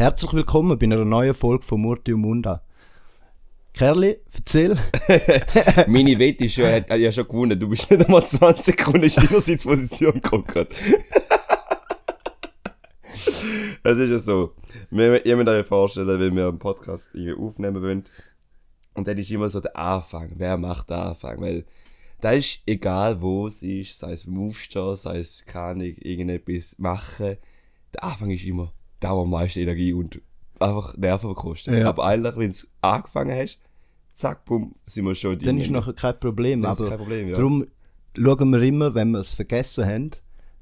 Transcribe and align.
Herzlich 0.00 0.32
willkommen 0.32 0.78
bei 0.78 0.86
einer 0.86 1.04
neuen 1.04 1.34
Folge 1.34 1.62
von 1.62 1.82
Murti 1.82 2.14
und 2.14 2.22
Munda. 2.22 2.62
Kerli, 3.74 4.16
erzähl. 4.32 4.70
Meine 5.88 6.18
Wette 6.18 6.46
ist 6.46 6.54
schon, 6.54 6.64
hat, 6.64 6.88
hat 6.88 6.98
ja 6.98 7.12
schon 7.12 7.28
gewonnen. 7.28 7.60
Du 7.60 7.68
bist 7.68 7.90
nicht 7.90 8.06
einmal 8.06 8.26
20 8.26 8.64
Sekunden 8.64 9.02
in 9.02 9.12
deiner 9.12 9.42
Sitzposition 9.42 10.14
gekommen. 10.14 10.46
Es 13.82 13.98
ist 13.98 14.10
ja 14.10 14.18
so. 14.18 14.54
Ihr 14.90 15.36
müsst 15.36 15.48
euch 15.48 15.66
vorstellen, 15.66 16.18
wenn 16.18 16.34
wir 16.34 16.48
einen 16.48 16.58
Podcast 16.58 17.10
aufnehmen 17.38 17.82
wollen. 17.82 18.04
Und 18.94 19.06
dann 19.06 19.18
ist 19.18 19.30
immer 19.30 19.50
so 19.50 19.60
der 19.60 19.76
Anfang. 19.76 20.32
Wer 20.36 20.56
macht 20.56 20.88
den 20.88 20.96
Anfang? 20.96 21.42
Weil 21.42 21.66
da 22.22 22.30
ist 22.32 22.60
egal, 22.64 23.20
wo 23.20 23.48
es 23.48 23.62
ist, 23.62 23.98
sei 23.98 24.12
es 24.12 24.24
beim 24.24 24.48
Aufstehen, 24.48 24.96
sei 24.96 25.18
es 25.18 25.44
keine 25.44 25.88
irgendetwas 25.88 26.74
machen. 26.78 27.36
Der 27.92 28.04
Anfang 28.04 28.30
ist 28.30 28.46
immer 28.46 28.72
da, 29.00 29.16
wo 29.16 29.22
am 29.22 29.30
meisten 29.30 29.60
Energie 29.60 29.92
und 29.92 30.20
einfach 30.58 30.96
Nerven 30.96 31.34
kostet. 31.34 31.78
Ja. 31.78 31.88
Aber 31.88 32.04
eigentlich, 32.04 32.36
wenn 32.36 32.50
du 32.50 32.58
angefangen 32.82 33.36
hast, 33.36 33.58
zack, 34.14 34.44
bumm, 34.44 34.74
sind 34.86 35.06
wir 35.06 35.14
schon 35.14 35.38
Dann 35.38 35.56
drin. 35.56 35.58
ist 35.58 35.70
nachher 35.70 35.94
kein 35.94 36.18
Problem. 36.20 36.62
Dann 36.62 36.72
ist 36.72 36.80
aber 36.80 36.90
kein 36.90 36.98
Problem, 36.98 37.28
ja. 37.28 37.34
Darum 37.34 37.66
schauen 38.16 38.50
wir 38.52 38.62
immer, 38.62 38.94
wenn 38.94 39.10
wir 39.10 39.20
es 39.20 39.34
vergessen 39.34 39.86
haben, 39.86 40.10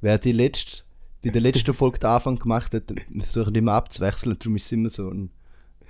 wer 0.00 0.18
die 0.18 0.32
letzte, 0.32 0.84
bei 1.22 1.30
der 1.30 1.40
letzten 1.40 1.74
Folge 1.74 1.98
den 1.98 2.10
Anfang 2.10 2.38
gemacht 2.38 2.72
hat, 2.72 2.90
wir 2.90 3.24
versuchen 3.24 3.54
immer 3.54 3.72
abzuwechseln. 3.72 4.36
Darum 4.38 4.56
ist 4.56 4.66
es 4.66 4.72
immer 4.72 4.88
so 4.88 5.10
ein 5.10 5.30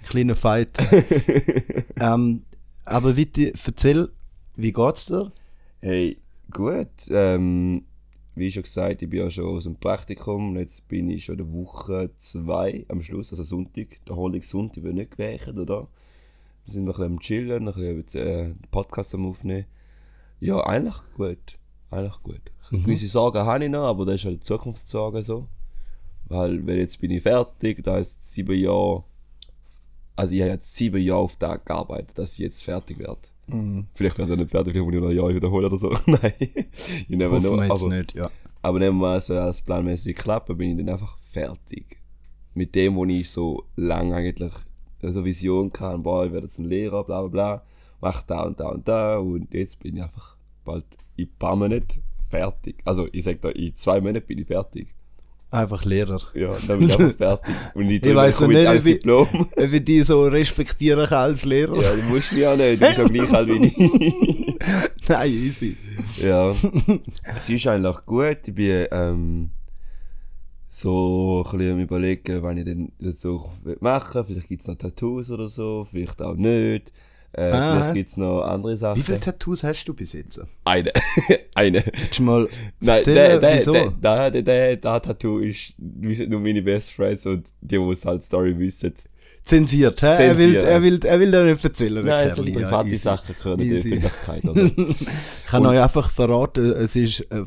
kleiner 0.05 0.35
Fight. 0.35 0.71
ähm, 2.01 2.43
aber 2.85 3.13
bitte, 3.13 3.53
erzähl, 3.67 4.09
wie 4.57 4.73
geht's 4.73 5.07
dir? 5.07 5.31
Hey, 5.81 6.17
gut. 6.51 6.89
Ähm, 7.11 7.85
wie 8.39 8.51
schon 8.51 8.63
gesagt, 8.63 9.03
ich 9.03 9.11
bin 9.11 9.21
ja 9.21 9.31
schon 9.31 9.57
aus 9.57 9.65
dem 9.65 9.77
Praktikum 9.77 10.51
und 10.51 10.57
jetzt 10.57 10.89
bin 10.89 11.11
ich 11.11 11.25
schon 11.25 11.37
der 11.37 11.53
Woche 11.53 12.11
zwei 12.17 12.85
am 12.89 13.03
Schluss, 13.03 13.33
also 13.33 13.45
Sonntag, 13.45 14.05
der 14.07 14.13
Erholungssonntag 14.13 14.83
wird 14.83 14.95
nicht 14.95 15.13
gewählt, 15.13 15.57
oder? 15.57 15.89
Wir 16.65 16.75
sind 16.75 16.85
noch 16.85 16.99
ein 16.99 17.17
bisschen 17.17 17.17
am 17.17 17.21
Chillen, 17.21 17.65
noch 17.65 17.77
ein 17.77 18.03
bisschen 18.03 18.27
äh, 18.27 18.45
den 18.49 18.69
Podcast 18.71 19.15
am 19.15 19.27
Aufnehmen. 19.27 19.65
Ja, 20.41 20.61
eigentlich 20.61 21.01
gut. 21.17 21.59
Eigentlich 21.91 22.23
gut. 22.23 22.41
Mhm. 22.71 22.83
Gewisse 22.83 23.09
Sorgen 23.09 23.39
habe 23.39 23.65
ich 23.65 23.71
noch, 23.71 23.87
aber 23.87 24.05
das 24.05 24.17
ist 24.17 24.25
halt 24.27 24.45
Zukunftssorgen 24.45 25.25
so. 25.25 25.49
Weil, 26.27 26.67
weil 26.67 26.77
jetzt 26.77 27.01
bin 27.01 27.11
ich 27.11 27.23
fertig, 27.23 27.83
da 27.83 27.99
ist 27.99 28.23
sieben 28.31 28.59
Jahre, 28.59 29.05
also 30.15 30.35
ich 30.35 30.43
habe 30.43 30.51
jetzt 30.51 30.75
sieben 30.75 31.01
Jahre 31.01 31.21
auf 31.21 31.37
Tag 31.37 31.65
gearbeitet, 31.65 32.19
dass 32.19 32.35
ich 32.35 32.41
jetzt 32.41 32.63
fertig 32.63 32.99
werde. 32.99 33.29
Mhm. 33.49 33.87
Vielleicht 33.95 34.19
ich 34.19 34.27
fertig, 34.27 34.73
vielleicht 34.73 34.85
muss 34.85 34.95
ich 34.95 35.01
noch 35.01 35.09
ein 35.09 35.17
Jahr 35.17 35.35
wiederholen 35.35 35.67
oder 35.67 35.79
so. 35.79 35.91
Nein, 36.07 36.33
you 37.09 37.17
never 37.17 37.37
Hoffen 37.37 37.57
know. 37.57 37.75
Aber, 37.75 37.89
nicht, 37.89 38.15
ja. 38.15 38.31
aber 38.63 38.79
nehmen 38.79 38.99
wir 38.99 39.09
mal, 39.09 39.19
es 39.19 39.31
alles 39.31 39.63
planmäßig 39.63 40.17
klappen, 40.17 40.57
bin 40.57 40.71
ich 40.71 40.85
dann 40.85 40.95
einfach 40.95 41.19
fertig. 41.31 41.99
Mit 42.55 42.75
dem, 42.75 42.97
wo 42.97 43.05
ich 43.05 43.31
so 43.31 43.65
lange 43.77 44.15
eigentlich 44.15 44.53
so 45.01 45.25
Vision 45.25 45.73
kann, 45.73 46.03
boah, 46.03 46.27
ich 46.27 46.33
werde 46.33 46.47
jetzt 46.47 46.59
ein 46.59 46.65
Lehrer, 46.65 47.05
bla 47.05 47.23
bla 47.23 47.29
bla, 47.29 47.63
mach 48.01 48.23
da 48.23 48.43
und 48.43 48.59
da 48.59 48.69
und 48.69 48.89
da 48.89 49.19
und 49.19 49.53
jetzt 49.55 49.79
bin 49.81 49.97
ich 49.97 50.03
einfach 50.03 50.37
bald 50.65 50.85
in 51.17 51.27
ein 51.27 51.39
paar 51.39 51.57
Monaten 51.57 52.03
fertig. 52.29 52.77
Also 52.85 53.09
ich 53.13 53.25
sag 53.25 53.41
da, 53.41 53.51
in 53.51 53.75
zwei 53.75 54.01
Monaten 54.01 54.27
bin 54.27 54.39
ich 54.39 54.47
fertig. 54.47 54.95
Einfach 55.51 55.85
Lehrer. 55.87 56.21
Ja, 56.35 56.55
dann 56.67 56.79
bin 56.79 56.89
ich 56.91 56.99
einfach 56.99 57.17
fertig. 57.17 57.55
Und 57.75 57.91
ich, 57.91 58.15
weiss 58.15 58.41
noch 58.41 58.49
bekomme 58.49 58.75
nicht, 58.75 58.85
wie- 58.85 58.93
Diplom. 58.95 59.29
Ob 59.57 59.73
ich 59.73 59.85
die 59.85 60.01
so 60.03 60.27
respektieren 60.27 61.07
kann 61.07 61.31
als 61.31 61.45
Lehrer? 61.47 61.81
Ja, 61.83 61.95
du 61.95 62.03
musst 62.03 62.33
mich 62.33 62.47
auch 62.47 62.57
nicht, 62.57 62.83
du 62.83 62.87
bist 62.87 62.99
ja 62.99 63.05
gleich 63.09 63.33
alt 63.33 63.49
wie 63.49 63.67
ich. 63.67 63.79
Nein, 65.09 65.31
easy. 65.31 65.77
Ja, 66.23 66.55
es 67.35 67.49
ist 67.49 67.67
eigentlich 67.67 67.97
gut. 68.05 68.39
Ich 68.47 68.55
bin 68.55 68.87
ähm, 68.91 69.51
so 70.69 71.45
ein 71.51 71.59
bisschen 71.59 71.73
am 71.75 71.81
überlegen, 71.81 72.43
was 72.43 72.57
ich 72.59 72.65
denn 72.65 72.93
dazu 73.01 73.45
machen. 73.81 74.25
Vielleicht 74.27 74.49
gibt 74.49 74.61
es 74.63 74.69
noch 74.69 74.77
Tattoos 74.77 75.31
oder 75.31 75.49
so, 75.49 75.87
vielleicht 75.91 76.21
auch 76.21 76.35
nicht. 76.35 76.93
Äh, 77.33 77.43
Ah. 77.51 77.75
vielleicht 77.77 77.95
gibt 77.95 78.11
es 78.11 78.17
noch 78.17 78.43
andere 78.43 78.77
Sachen. 78.77 78.99
Wie 78.99 79.03
viele 79.03 79.21
Tattoos 79.21 79.63
hast 79.63 79.85
du 79.85 79.95
bis 79.95 80.13
jetzt? 80.15 80.41
Eine. 80.65 80.93
Eine. 81.55 81.85
Willst 81.85 82.19
du 82.19 82.23
mal 82.23 82.49
Nein, 82.81 82.97
erzählen, 82.99 83.17
der, 83.17 83.39
der, 83.41 83.59
wieso? 83.59 83.73
der, 83.73 84.31
der, 84.31 84.43
der, 84.43 84.77
der, 84.77 85.03
Tattoo 85.03 85.39
ist 85.39 85.75
nur 85.79 86.41
meine 86.41 86.63
Best 86.63 86.91
Friends 86.93 87.27
und 87.27 87.47
die, 87.61 87.77
die 87.79 87.91
es 87.91 88.05
halt 88.05 88.25
Story 88.25 88.59
wissen. 88.59 88.95
Zensiert, 89.45 90.03
hä? 90.03 90.07
Er 90.07 90.37
will, 90.39 90.45
Zensiert. 90.53 90.65
er 90.65 90.83
will, 90.83 91.01
er 91.05 91.21
will 91.21 91.31
da 91.31 91.43
nicht 91.45 91.65
erzählen, 91.65 92.05
Nein, 92.05 92.29
es 92.29 92.37
sind 92.37 92.49
Ja, 92.49 92.55
private 92.69 92.89
easy. 92.89 92.97
Sachen 92.99 93.35
in 93.53 93.59
die. 93.59 93.77
Öffentlichkeit. 93.77 94.45
Oder? 94.45 94.63
Ich 94.91 95.47
kann 95.47 95.65
euch 95.67 95.81
einfach 95.81 96.11
verraten, 96.11 96.73
es 96.73 96.97
ist 96.97 97.25
eine 97.31 97.47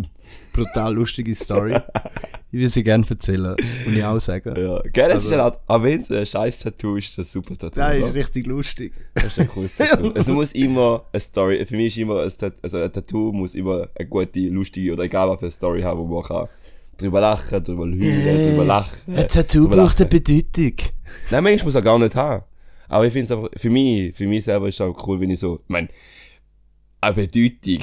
brutal 0.53 0.93
lustige 0.95 1.35
Story. 1.35 1.75
ich 2.53 2.59
will 2.59 2.69
sie 2.69 2.83
gerne 2.83 3.05
erzählen 3.09 3.55
und 3.85 3.95
ich 3.97 4.03
auch 4.03 4.19
sagen. 4.19 4.53
ja, 4.57 4.81
gell, 4.91 5.09
es 5.09 5.15
Also- 5.15 5.29
ist 5.35 5.41
halt, 5.41 5.55
auch 5.67 5.83
wenn 5.83 6.01
es 6.01 6.11
ein 6.11 6.25
scheiß 6.25 6.59
Tattoo 6.59 6.97
ist, 6.97 7.17
das 7.17 7.31
super 7.31 7.57
Tattoo. 7.57 7.79
Nein, 7.79 8.03
ist 8.03 8.13
richtig 8.15 8.45
lustig. 8.47 8.93
Das 9.13 9.25
ist 9.25 9.39
ein 9.39 9.47
cooles 9.47 9.75
Tattoo. 9.77 10.11
Es 10.15 10.27
muss 10.27 10.51
immer 10.51 11.05
eine 11.13 11.19
Story, 11.21 11.65
für 11.65 11.75
mich 11.75 11.87
ist 11.97 12.01
immer 12.01 12.21
ein, 12.23 12.29
Tat, 12.37 12.55
also 12.61 12.77
ein 12.79 12.91
Tattoo 12.91 13.31
muss 13.31 13.55
immer 13.55 13.87
eine 13.95 14.07
gute, 14.07 14.39
lustige 14.49 14.93
oder 14.93 15.03
egal 15.03 15.29
was 15.29 15.39
für 15.39 15.45
eine 15.45 15.51
Story 15.51 15.81
haben, 15.81 15.99
wo 15.99 16.05
man 16.05 16.23
kann 16.23 16.47
drüber 16.97 17.21
lachen, 17.21 17.63
drüber 17.63 17.83
heulen, 17.83 17.99
drüber 18.51 18.65
lachen. 18.65 19.15
Ein 19.15 19.27
Tattoo 19.27 19.67
braucht 19.67 19.99
eine. 20.01 20.09
Bedeutung. 20.09 20.73
Nein, 21.31 21.43
manchmal 21.43 21.65
muss 21.65 21.75
er 21.75 21.81
gar 21.81 21.97
nicht 21.97 22.15
haben. 22.15 22.43
Aber 22.89 23.07
ich 23.07 23.13
finde 23.13 23.25
es 23.25 23.31
einfach, 23.31 23.49
für 23.59 23.69
mich, 23.69 24.13
für 24.15 24.27
mich 24.27 24.43
selber 24.43 24.67
ist 24.67 24.75
es 24.75 24.81
auch 24.81 25.07
cool, 25.07 25.19
wenn 25.21 25.29
ich 25.31 25.39
so, 25.39 25.61
ich 25.63 25.69
meine, 25.69 25.87
eine 26.99 27.15
Bedeutung, 27.15 27.79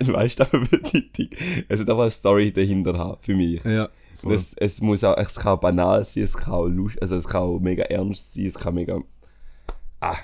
weißt 0.00 0.40
du, 0.40 0.52
eine 0.52 0.64
Bedeutung. 0.66 1.28
Es 1.68 1.80
hat 1.80 1.88
einfach 1.90 2.02
eine 2.02 2.10
Story 2.10 2.50
dahinter 2.52 2.96
haben, 2.98 3.18
für 3.20 3.34
mich. 3.34 3.62
Ja. 3.64 3.88
Und 4.24 4.32
Es, 4.32 4.54
es 4.54 4.80
muss 4.80 5.04
auch, 5.04 5.16
es 5.16 5.36
kann 5.36 5.60
banal 5.60 6.04
sein, 6.04 6.22
es 6.24 6.34
kann 6.36 6.54
auch 6.54 6.66
lust, 6.66 7.00
also 7.02 7.16
es 7.16 7.26
kann 7.26 7.42
auch 7.42 7.58
mega 7.58 7.84
ernst 7.84 8.34
sein, 8.34 8.46
es 8.46 8.54
kann 8.54 8.74
mega, 8.74 9.00
ah. 10.00 10.16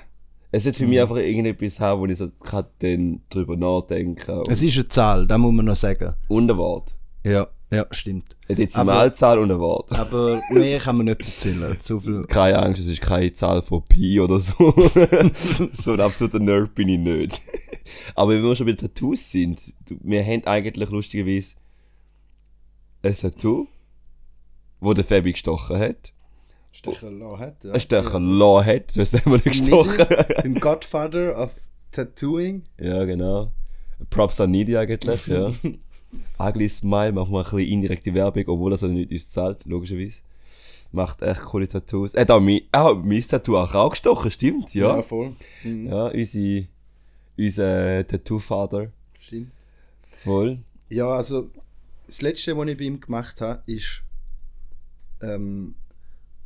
Es 0.51 0.67
hat 0.67 0.75
für 0.75 0.83
Mhm. 0.83 0.89
mich 0.91 1.01
einfach 1.01 1.15
irgendetwas 1.17 1.79
haben, 1.79 1.99
wo 2.01 2.05
ich 2.05 2.17
so 2.17 2.29
kann 2.43 2.65
dann 2.79 3.21
drüber 3.29 3.55
nachdenken 3.57 4.37
und, 4.39 4.47
Es 4.49 4.61
ist 4.61 4.75
eine 4.77 4.87
Zahl, 4.87 5.25
das 5.27 5.37
muss 5.39 5.53
man 5.53 5.65
noch 5.65 5.75
sagen. 5.75 6.13
und 6.27 6.49
ein 6.51 6.57
Wort. 6.57 6.95
Ja, 7.23 7.47
ja, 7.71 7.87
stimmt. 7.89 8.35
Eine 8.47 8.57
Dezimalzahl 8.57 9.39
und 9.39 9.49
ein 9.49 9.57
Wort. 9.57 9.91
Aber 9.93 10.39
mehr 10.51 10.77
kann 10.77 10.97
man 10.97 11.07
nicht 11.07 11.21
erzählen. 11.21 11.75
So 11.81 11.99
viel. 11.99 12.23
Keine 12.25 12.61
Angst, 12.61 12.81
es 12.81 12.87
ist 12.87 13.01
keine 13.01 13.33
Zahl 13.33 13.63
von 13.63 13.83
Pi 13.85 14.19
oder 14.19 14.39
so. 14.39 14.53
so 15.71 15.93
ein 15.93 16.01
absoluter 16.01 16.39
Nerd 16.39 16.75
bin 16.75 16.89
ich 16.89 16.99
nicht. 16.99 17.41
Aber 18.13 18.31
wenn 18.31 18.43
wir 18.43 18.55
schon 18.55 18.67
bei 18.67 18.73
Tattoos 18.73 19.31
sind, 19.31 19.73
wir 20.03 20.23
haben 20.23 20.45
eigentlich 20.45 20.89
lustigerweise 20.89 21.55
ein 23.01 23.15
Tattoo, 23.15 23.67
wo 24.83 24.93
der 24.93 25.03
Fabi 25.03 25.31
gestochen 25.31 25.79
hat. 25.79 26.13
Stecherlo 26.71 27.37
hat, 27.37 27.63
ja. 27.63 27.71
Ein 27.71 27.79
Stecher 27.79 28.19
lassen 28.19 28.65
hat, 28.65 28.97
das 28.97 29.13
haben 29.13 29.31
wir 29.31 29.37
nicht 29.37 29.45
gestochen. 29.45 30.07
Im 30.43 30.59
Godfather 30.59 31.37
of 31.37 31.53
Tattooing. 31.91 32.63
ja, 32.79 33.05
genau. 33.05 33.51
Props 34.09 34.41
an 34.41 34.51
Nidi 34.51 34.75
eigentlich, 34.75 35.27
ja. 35.27 35.51
Ugly 36.39 36.69
Smile 36.69 37.11
macht 37.11 37.31
mal 37.31 37.39
ein 37.39 37.43
bisschen 37.43 37.59
indirekte 37.59 38.13
Werbung, 38.13 38.43
obwohl 38.47 38.73
er 38.73 38.77
so 38.77 38.87
nicht 38.87 39.11
uns 39.11 39.29
zahlt, 39.29 39.65
logischerweise. 39.65 40.17
Macht 40.91 41.21
echt 41.23 41.41
coole 41.41 41.67
Tattoos. 41.67 42.13
Er 42.13 42.21
hat 42.21 42.31
auch 42.31 42.39
mein, 42.39 42.61
ah, 42.71 42.93
mein 42.93 43.21
Tattoo 43.21 43.57
auch, 43.57 43.73
auch 43.73 43.91
gestochen, 43.91 44.29
stimmt, 44.29 44.73
ja. 44.75 45.01
voll. 45.01 45.33
Mhm. 45.63 45.87
Ja, 45.87 46.07
unsere, 46.07 46.67
unser 47.37 48.07
Tattoo-Vater. 48.07 48.91
Stimmt. 49.17 49.53
Voll. 50.23 50.59
Ja, 50.89 51.07
also 51.07 51.49
das 52.05 52.21
letzte, 52.21 52.55
was 52.55 52.67
ich 52.67 52.77
bei 52.77 52.83
ihm 52.83 52.99
gemacht 52.99 53.41
habe, 53.41 53.63
ist. 53.65 54.03
Ähm, 55.23 55.75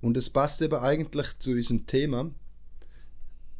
und 0.01 0.15
es 0.15 0.29
passt 0.29 0.61
eben 0.61 0.75
eigentlich 0.75 1.37
zu 1.39 1.51
unserem 1.51 1.85
Thema, 1.87 2.31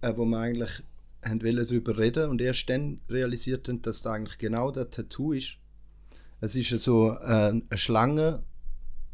äh, 0.01 0.13
wo 0.15 0.25
wir 0.25 0.39
eigentlich 0.39 0.83
haben 1.23 1.39
darüber 1.39 1.97
reden 1.97 2.29
und 2.29 2.41
erst 2.41 2.69
dann 2.69 3.01
realisiert 3.09 3.67
haben, 3.67 3.81
dass 3.81 4.03
das 4.03 4.13
eigentlich 4.13 4.37
genau 4.37 4.71
das 4.71 4.91
Tattoo 4.91 5.33
ist. 5.33 5.57
Es 6.39 6.55
ist 6.55 6.69
so 6.83 7.11
äh, 7.11 7.49
eine 7.49 7.63
Schlange, 7.73 8.43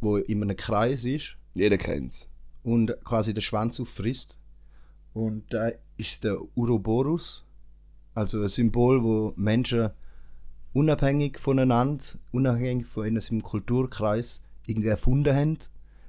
wo 0.02 0.18
in 0.18 0.44
einem 0.44 0.58
Kreis 0.58 1.06
ist 1.06 1.38
Jeder 1.56 1.78
kennt's. 1.78 2.28
und 2.63 2.94
quasi 3.06 3.34
den 3.34 3.42
Schwanz 3.42 3.80
auffrisst. 3.80 4.38
Und 5.13 5.54
da 5.54 5.72
ist 5.95 6.24
der 6.24 6.38
Uroboros, 6.57 7.45
also 8.13 8.42
ein 8.42 8.50
Symbol, 8.50 9.04
wo 9.04 9.33
Menschen 9.38 9.92
unabhängig 10.74 11.39
voneinander, 11.39 12.04
unabhängig 12.31 12.88
von 12.88 13.06
ihrem 13.06 13.42
Kulturkreis 13.42 14.42
irgendwie 14.66 14.89
erfunden 14.89 15.36
haben. 15.36 15.57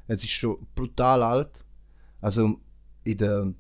Es 0.06 0.22
ist 0.22 0.30
schon 0.32 0.58
brutal 0.74 1.22
alt. 1.22 1.64
Also 2.20 2.58
in 3.04 3.18
der, 3.18 3.52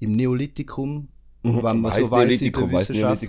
im 0.00 0.16
Neolithikum, 0.16 1.08
wenn 1.42 1.80
man 1.80 1.92
so 1.92 2.10
weiß 2.10 2.40
in 2.40 2.52
der 2.52 2.70
Wissenschaft, 2.72 3.24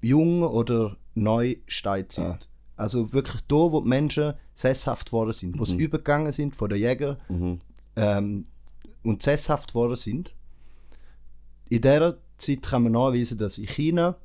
jung 0.00 0.42
oder 0.42 0.96
neu 1.14 1.56
steigt 1.66 2.12
sind. 2.12 2.26
Ah. 2.26 2.38
Also 2.76 3.12
wirklich 3.12 3.42
da, 3.48 3.56
wo 3.56 3.80
die 3.80 3.88
Menschen 3.88 4.34
sesshaft 4.54 5.12
worden 5.12 5.32
sind, 5.32 5.58
wo 5.58 5.64
sie 5.64 5.76
übergegangen 5.76 6.32
sind 6.32 6.56
von 6.56 6.68
den 6.68 6.78
Jägern 6.78 7.16
Mhm. 7.28 7.60
ähm, 7.96 8.44
und 9.02 9.22
sesshaft 9.22 9.74
worden 9.74 9.96
sind. 9.96 10.34
In 11.68 11.80
dieser 11.80 12.18
Zeit 12.38 12.62
kann 12.62 12.84
man 12.84 12.92
nachweisen, 12.92 13.38
dass 13.38 13.58
in 13.58 13.66
China 13.66 14.16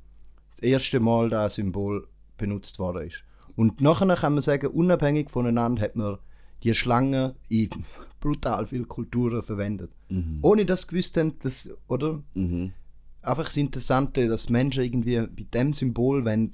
das 0.51 0.59
erste 0.61 0.99
Mal 0.99 1.29
das 1.29 1.55
Symbol 1.55 2.07
benutzt 2.37 2.79
worden 2.79 3.07
ist. 3.07 3.23
Und 3.55 3.81
nachher 3.81 4.15
kann 4.15 4.33
man 4.33 4.41
sagen, 4.41 4.67
unabhängig 4.67 5.29
voneinander 5.29 5.81
hat 5.81 5.95
man 5.95 6.17
die 6.63 6.73
Schlange 6.73 7.35
in 7.49 7.69
brutal 8.19 8.67
viele 8.67 8.85
Kulturen 8.85 9.41
verwendet. 9.41 9.91
Mhm. 10.09 10.39
Ohne 10.41 10.65
dass 10.65 10.81
sie 10.81 10.87
gewusst 10.87 11.17
haben, 11.17 11.37
dass, 11.39 11.69
oder? 11.87 12.21
Mhm. 12.33 12.73
Einfach 13.21 13.45
das 13.45 13.57
Interessante, 13.57 14.27
dass 14.27 14.49
Menschen 14.49 14.83
irgendwie 14.83 15.19
bei 15.19 15.43
dem 15.53 15.73
Symbol 15.73 16.23
wollen, 16.25 16.51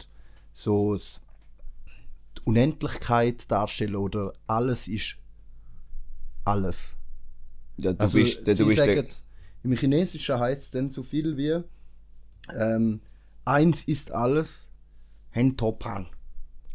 so 0.51 0.95
die 0.95 2.41
Unendlichkeit 2.45 3.49
darstellen 3.51 3.95
oder 3.95 4.33
alles 4.47 4.87
ist 4.87 5.17
alles. 6.45 6.95
Ja, 7.77 7.93
du 7.93 7.99
Also, 7.99 8.19
bist, 8.19 8.45
du 8.45 8.55
sie 8.55 8.63
bist 8.65 8.79
der, 8.79 8.95
sagen, 8.97 9.07
im 9.63 9.73
Chinesischen 9.73 10.39
heißt 10.39 10.61
es 10.61 10.71
dann 10.71 10.89
so 10.89 11.03
viel 11.03 11.37
wie 11.37 11.63
ähm, 12.53 13.01
eins 13.45 13.83
ist 13.85 14.11
alles, 14.11 14.67
Hentopan. 15.31 16.07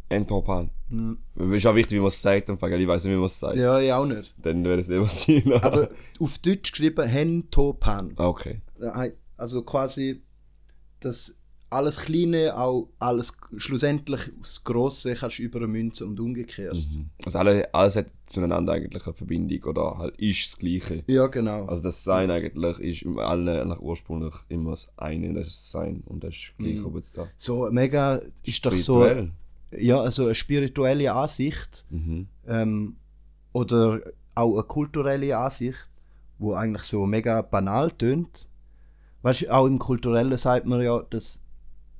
Entropan. 0.08 0.70
Hm. 0.90 1.18
Es 1.36 1.56
ist 1.58 1.66
auch 1.66 1.74
wichtig, 1.74 1.96
wie 1.96 2.00
man 2.00 2.08
es 2.08 2.20
sagt, 2.22 2.48
ich 2.48 2.60
weiß 2.60 3.04
nicht, 3.04 3.12
wie 3.12 3.16
man 3.16 3.26
es 3.26 3.38
sagt. 3.38 3.56
Ja, 3.56 3.78
ich 3.80 3.92
auch 3.92 4.06
nicht. 4.06 4.34
Dann 4.42 4.64
würde 4.64 4.82
es 4.82 4.88
immer 4.88 5.06
sein. 5.08 5.52
Aber 5.62 5.88
auf 6.20 6.38
Deutsch 6.38 6.72
geschrieben 6.72 7.06
Hentopan. 7.06 8.12
Ah, 8.16 8.26
okay. 8.28 8.60
Also 9.36 9.62
quasi, 9.62 10.22
dass 11.00 11.34
alles 11.70 11.98
Kleine 11.98 12.56
auch 12.58 12.88
alles 12.98 13.34
schlussendlich 13.58 14.30
aufs 14.40 14.64
Grosse 14.64 15.12
kannst 15.14 15.38
du 15.38 15.42
übermünzen 15.42 16.08
und 16.08 16.18
umgekehrt. 16.18 16.76
Mhm. 16.76 17.10
Also 17.26 17.38
alle, 17.38 17.74
alles 17.74 17.94
hat 17.96 18.06
zueinander 18.24 18.72
eigentlich 18.72 19.04
eine 19.04 19.12
Verbindung 19.14 19.62
oder 19.64 19.98
halt 19.98 20.16
ist 20.16 20.44
das 20.46 20.58
Gleiche. 20.58 21.04
Ja, 21.06 21.26
genau. 21.26 21.66
Also 21.66 21.82
das 21.82 22.02
Sein 22.02 22.30
eigentlich 22.30 22.78
ist 22.78 23.02
im 23.02 23.18
alle 23.18 23.66
nach 23.66 23.80
ursprünglich 23.80 24.32
immer 24.48 24.70
das 24.70 24.90
eine, 24.96 25.34
das 25.34 25.48
ist 25.48 25.56
das 25.58 25.70
Sein 25.72 26.02
und 26.06 26.24
das 26.24 26.34
ist 26.34 26.54
gleich, 26.56 26.78
Mhm. 26.78 26.86
ob 26.86 26.96
jetzt 26.96 27.18
da 27.18 27.28
so 27.36 27.68
mega 27.70 28.22
ist 28.44 28.64
doch 28.64 28.72
so. 28.74 29.06
Ja, 29.76 30.00
also 30.00 30.24
eine 30.26 30.34
spirituelle 30.34 31.12
Ansicht 31.14 31.84
Mhm. 31.90 32.26
ähm, 32.46 32.96
oder 33.52 34.00
auch 34.34 34.54
eine 34.54 34.62
kulturelle 34.64 35.36
Ansicht, 35.36 35.88
wo 36.38 36.54
eigentlich 36.54 36.82
so 36.84 37.06
mega 37.06 37.42
banal 37.42 37.90
tönt. 37.90 38.48
Weißt 39.22 39.48
auch 39.50 39.66
im 39.66 39.78
Kulturellen 39.78 40.36
sagt 40.36 40.66
man 40.66 40.80
ja, 40.80 41.02
dass 41.10 41.42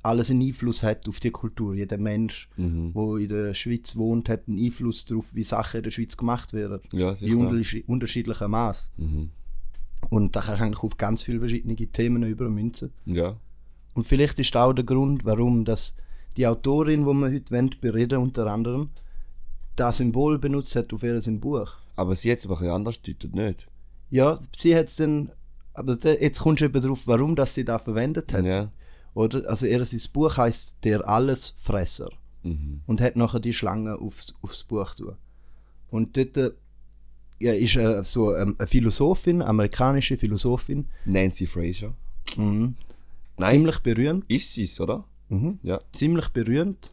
alles 0.02 0.30
einen 0.30 0.42
Einfluss 0.42 0.82
hat 0.84 1.08
auf 1.08 1.18
die 1.18 1.32
Kultur. 1.32 1.74
Jeder 1.74 1.98
Mensch, 1.98 2.48
Mhm. 2.56 2.92
der 2.94 3.16
in 3.16 3.28
der 3.28 3.54
Schweiz 3.54 3.96
wohnt, 3.96 4.28
hat 4.28 4.46
einen 4.46 4.64
Einfluss 4.64 5.04
darauf, 5.04 5.34
wie 5.34 5.42
Sachen 5.42 5.78
in 5.78 5.82
der 5.82 5.90
Schweiz 5.90 6.16
gemacht 6.16 6.52
werden. 6.52 6.80
Ja, 6.92 7.12
In 7.20 7.82
unterschiedlichem 7.86 8.50
Maß. 8.52 8.92
Mhm. 8.96 9.30
Und 10.10 10.36
da 10.36 10.40
kannst 10.40 10.60
du 10.60 10.64
eigentlich 10.64 10.82
auf 10.84 10.96
ganz 10.96 11.24
viele 11.24 11.40
verschiedene 11.40 11.74
Themen 11.74 12.22
übermünzen. 12.22 12.92
Ja. 13.04 13.36
Und 13.94 14.06
vielleicht 14.06 14.38
ist 14.38 14.56
auch 14.56 14.72
der 14.72 14.84
Grund, 14.84 15.24
warum 15.24 15.64
das 15.64 15.96
die 16.38 16.46
Autorin, 16.46 17.00
die 17.04 17.12
wir 17.12 17.32
heute 17.32 17.50
wollen, 17.54 17.70
bereden 17.80 18.18
unter 18.20 18.46
anderem, 18.46 18.90
das 19.76 19.96
Symbol 19.98 20.38
benutzt 20.38 20.74
hat 20.76 20.92
auf 20.92 21.02
ihrem 21.02 21.40
Buch. 21.40 21.72
Aber 21.96 22.14
sie 22.16 22.30
hat 22.30 22.38
es 22.38 22.46
aber 22.46 22.54
ein 22.54 22.60
bisschen 22.60 22.74
anders 22.74 23.02
gedeutet, 23.02 23.34
nicht? 23.34 23.68
Ja, 24.10 24.38
sie 24.56 24.74
hat 24.74 24.86
es 24.86 24.96
dann. 24.96 25.32
Aber 25.74 25.96
da, 25.96 26.10
jetzt 26.10 26.40
kommst 26.40 26.60
du 26.60 26.64
eben 26.66 26.80
drauf, 26.80 27.00
warum 27.06 27.36
das 27.36 27.54
sie 27.54 27.64
da 27.64 27.78
verwendet 27.78 28.32
hat. 28.32 28.44
Ja. 28.44 28.70
Oder? 29.14 29.48
Also 29.48 29.66
ihr 29.66 29.84
Buch 30.12 30.36
heißt 30.36 30.76
Der 30.84 31.06
Allesfresser 31.08 32.10
Mhm. 32.44 32.82
und 32.86 33.00
hat 33.00 33.16
nachher 33.16 33.40
die 33.40 33.52
Schlange 33.52 33.96
aufs, 33.98 34.32
aufs 34.42 34.62
Buch 34.62 34.94
tun. 34.94 35.16
Und 35.90 36.16
dort 36.16 36.36
äh, 36.36 36.52
ja, 37.40 37.52
ist 37.52 37.74
äh, 37.76 38.02
so 38.04 38.34
ähm, 38.36 38.54
eine 38.58 38.66
Philosophin, 38.68 39.42
amerikanische 39.42 40.16
Philosophin, 40.16 40.86
Nancy 41.04 41.46
Fraser. 41.46 41.94
mhm. 42.36 42.76
Nein, 43.36 43.50
ziemlich 43.50 43.78
berühmt. 43.80 44.24
ist 44.28 44.54
sie 44.54 44.64
es, 44.64 44.80
oder? 44.80 45.04
Mhm. 45.28 45.58
Ja. 45.62 45.80
ziemlich 45.92 46.28
berühmt. 46.28 46.92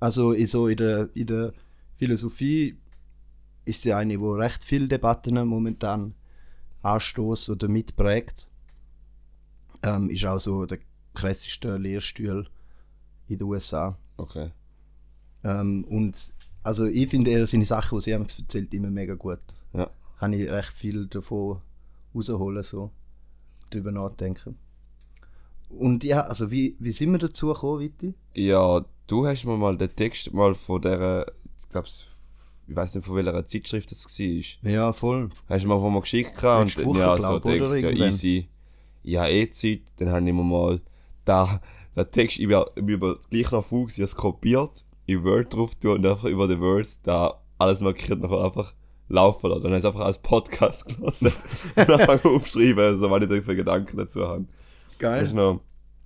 Also 0.00 0.32
in, 0.32 0.46
so 0.46 0.68
in, 0.68 0.76
der, 0.76 1.08
in 1.14 1.26
der 1.26 1.52
Philosophie 1.96 2.76
ist 3.64 3.82
sie 3.82 3.92
eine, 3.92 4.20
wo 4.20 4.32
recht 4.34 4.64
viele 4.64 4.88
Debatten 4.88 5.46
momentan 5.46 6.14
anstoßt 6.82 7.50
oder 7.50 7.68
mitprägt. 7.68 8.48
Ähm, 9.82 10.08
ist 10.10 10.24
auch 10.24 10.38
so 10.38 10.66
der 10.66 10.78
krasseste 11.14 11.76
Lehrstuhl 11.76 12.48
in 13.28 13.38
den 13.38 13.46
USA. 13.46 13.96
Okay. 14.16 14.50
Ähm, 15.44 15.84
und 15.84 16.32
also 16.62 16.86
ich 16.86 17.08
finde 17.08 17.30
eher 17.30 17.46
seine 17.46 17.64
Sachen, 17.64 17.98
die 17.98 18.04
sie 18.04 18.14
haben 18.14 18.26
erzählt, 18.26 18.72
immer 18.74 18.90
mega 18.90 19.14
gut. 19.14 19.40
Ja. 19.72 19.90
Kann 20.18 20.32
ich 20.32 20.50
recht 20.50 20.72
viel 20.72 21.06
davon 21.06 21.60
rausholen, 22.14 22.62
so 22.62 22.90
drüber 23.70 23.92
nachdenken. 23.92 24.56
Und 25.68 26.04
ja, 26.04 26.22
also 26.22 26.50
wie, 26.50 26.76
wie 26.78 26.90
sind 26.90 27.12
wir 27.12 27.18
dazu 27.18 27.48
gekommen, 27.48 27.80
Vitti? 27.80 28.14
Ja, 28.34 28.84
du 29.06 29.26
hast 29.26 29.44
mir 29.44 29.56
mal 29.56 29.76
den 29.76 29.94
Text 29.94 30.32
mal 30.32 30.54
von 30.54 30.80
der, 30.82 31.26
ich 31.58 31.68
glaube, 31.68 31.88
ich 31.88 32.76
weiß 32.76 32.94
nicht 32.94 33.04
von 33.04 33.16
welcher 33.16 33.46
Zeitschrift 33.46 33.90
das 33.90 34.06
war. 34.06 34.70
Ja, 34.70 34.92
voll. 34.92 35.30
Hast 35.48 35.64
du 35.64 35.68
mir 35.68 35.78
mal 35.78 36.00
geschickt 36.00 36.42
und 36.42 36.84
Woche, 36.84 36.98
ja, 36.98 37.16
glaub, 37.16 37.44
so 37.44 37.50
oder 37.50 37.70
denkt, 37.70 37.98
ja, 37.98 38.06
easy. 38.06 38.48
Ich 39.02 39.16
habe 39.16 39.30
eh 39.30 39.50
Zeit, 39.50 39.82
dann 39.98 40.10
habe 40.10 40.26
ich 40.26 40.34
mir 40.34 40.42
mal 40.42 40.80
da, 41.24 41.60
den 41.96 42.10
Text, 42.10 42.38
ich 42.38 42.48
bin, 42.48 42.62
ich 42.74 42.84
bin 42.84 42.96
aber 42.96 43.18
gleich 43.30 43.50
noch 43.50 43.64
faul, 43.64 43.86
ich 43.88 43.94
habe 43.94 44.04
es 44.04 44.16
kopiert, 44.16 44.84
in 45.06 45.22
Word 45.22 45.54
drauf 45.54 45.74
tun 45.76 45.98
und 45.98 46.06
einfach 46.06 46.24
über 46.24 46.48
den 46.48 46.60
Word 46.60 46.88
da 47.04 47.40
alles 47.58 47.80
markiert 47.80 48.20
noch 48.20 48.32
einfach 48.32 48.74
laufen 49.08 49.50
lassen. 49.50 49.62
Dann 49.62 49.72
habe 49.72 49.78
ich 49.78 49.84
es 49.84 49.86
einfach 49.86 50.04
als 50.04 50.18
Podcast 50.18 50.86
gelassen 50.96 51.32
und 51.76 51.90
anfangen 51.90 52.36
aufschreiben, 52.36 52.78
also 52.78 53.10
wenn 53.10 53.22
ich 53.22 53.46
da 53.46 53.54
Gedanken 53.54 53.96
dazu 53.96 54.26
habe. 54.26 54.46
Das 54.98 55.22
ist 55.22 55.28
Geil. 55.28 55.34
noch, 55.34 55.60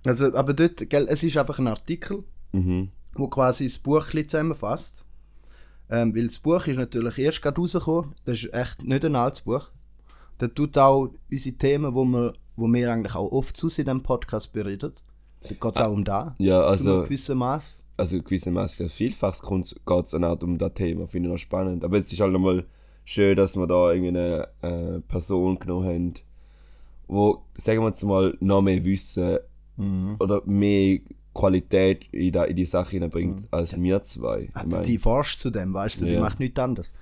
Also, 0.05 0.33
aber 0.33 0.53
dort, 0.53 0.89
gell, 0.89 1.07
es 1.09 1.23
ist 1.23 1.37
einfach 1.37 1.59
ein 1.59 1.67
Artikel, 1.67 2.23
mhm. 2.51 2.89
wo 3.13 3.27
quasi 3.27 3.65
das 3.65 3.77
Buch 3.77 4.05
zusammenfasst. 4.09 5.05
Ähm, 5.89 6.15
weil 6.15 6.27
das 6.27 6.39
Buch 6.39 6.65
ist 6.67 6.77
natürlich 6.77 7.17
erst 7.17 7.41
gerade 7.41 7.59
rausgekommen. 7.59 8.15
Das 8.23 8.37
ist 8.43 8.53
echt 8.53 8.83
nicht 8.83 9.03
ein 9.03 9.15
altes 9.15 9.41
Buch. 9.41 9.69
Da 10.37 10.47
tut 10.47 10.77
auch 10.77 11.09
unsere 11.29 11.55
Themen, 11.55 11.93
wo 11.93 12.05
wir, 12.05 12.33
wo 12.55 12.67
wir 12.67 12.91
eigentlich 12.91 13.15
auch 13.15 13.31
oft 13.31 13.57
zu 13.57 13.67
in 13.67 13.73
diesem 13.75 14.01
Podcast 14.01 14.53
bereden. 14.53 14.93
Da 15.43 15.49
geht 15.49 15.75
es 15.75 15.81
auch 15.81 15.91
um 15.91 16.03
da. 16.05 16.35
ja, 16.39 16.61
also- 16.61 17.05
Maß. 17.35 17.81
also 17.97 18.21
gewissermaßen 18.21 18.89
vielfach 18.89 19.41
geht 19.43 19.65
es 20.05 20.13
auch 20.13 20.41
um 20.41 20.57
das 20.57 20.73
Thema, 20.73 21.07
finde 21.07 21.29
ich 21.29 21.33
noch 21.33 21.39
spannend. 21.39 21.83
Aber 21.83 21.97
es 21.99 22.11
ist 22.11 22.19
halt 22.19 22.31
nochmal 22.31 22.65
schön, 23.05 23.35
dass 23.35 23.55
wir 23.55 23.67
da 23.67 23.91
irgendeine 23.91 24.47
äh, 24.61 24.99
Person 25.01 25.59
genommen 25.59 25.87
haben, 25.87 26.13
wo, 27.11 27.43
sagen 27.57 27.81
wir 27.81 27.89
jetzt 27.89 28.03
mal, 28.03 28.35
noch 28.39 28.61
mehr 28.61 28.83
Wissen 28.83 29.37
Mhm. 29.77 30.15
oder 30.19 30.41
mehr 30.45 30.99
Qualität 31.33 32.05
in, 32.11 32.31
da, 32.33 32.43
in 32.43 32.55
die 32.55 32.65
Sache 32.65 32.91
hineinbringt 32.91 33.47
als 33.51 33.79
wir 33.81 34.03
zwei. 34.03 34.41
Ich 34.41 34.49
Ah, 34.55 34.65
mein, 34.69 34.83
die 34.83 34.97
forscht 34.97 35.39
zu 35.39 35.49
dem, 35.49 35.73
weißt 35.73 36.01
du, 36.01 36.05
die 36.05 36.13
Ja. 36.13 36.19
macht 36.21 36.39
nichts 36.39 36.59
anderes. 36.59 36.93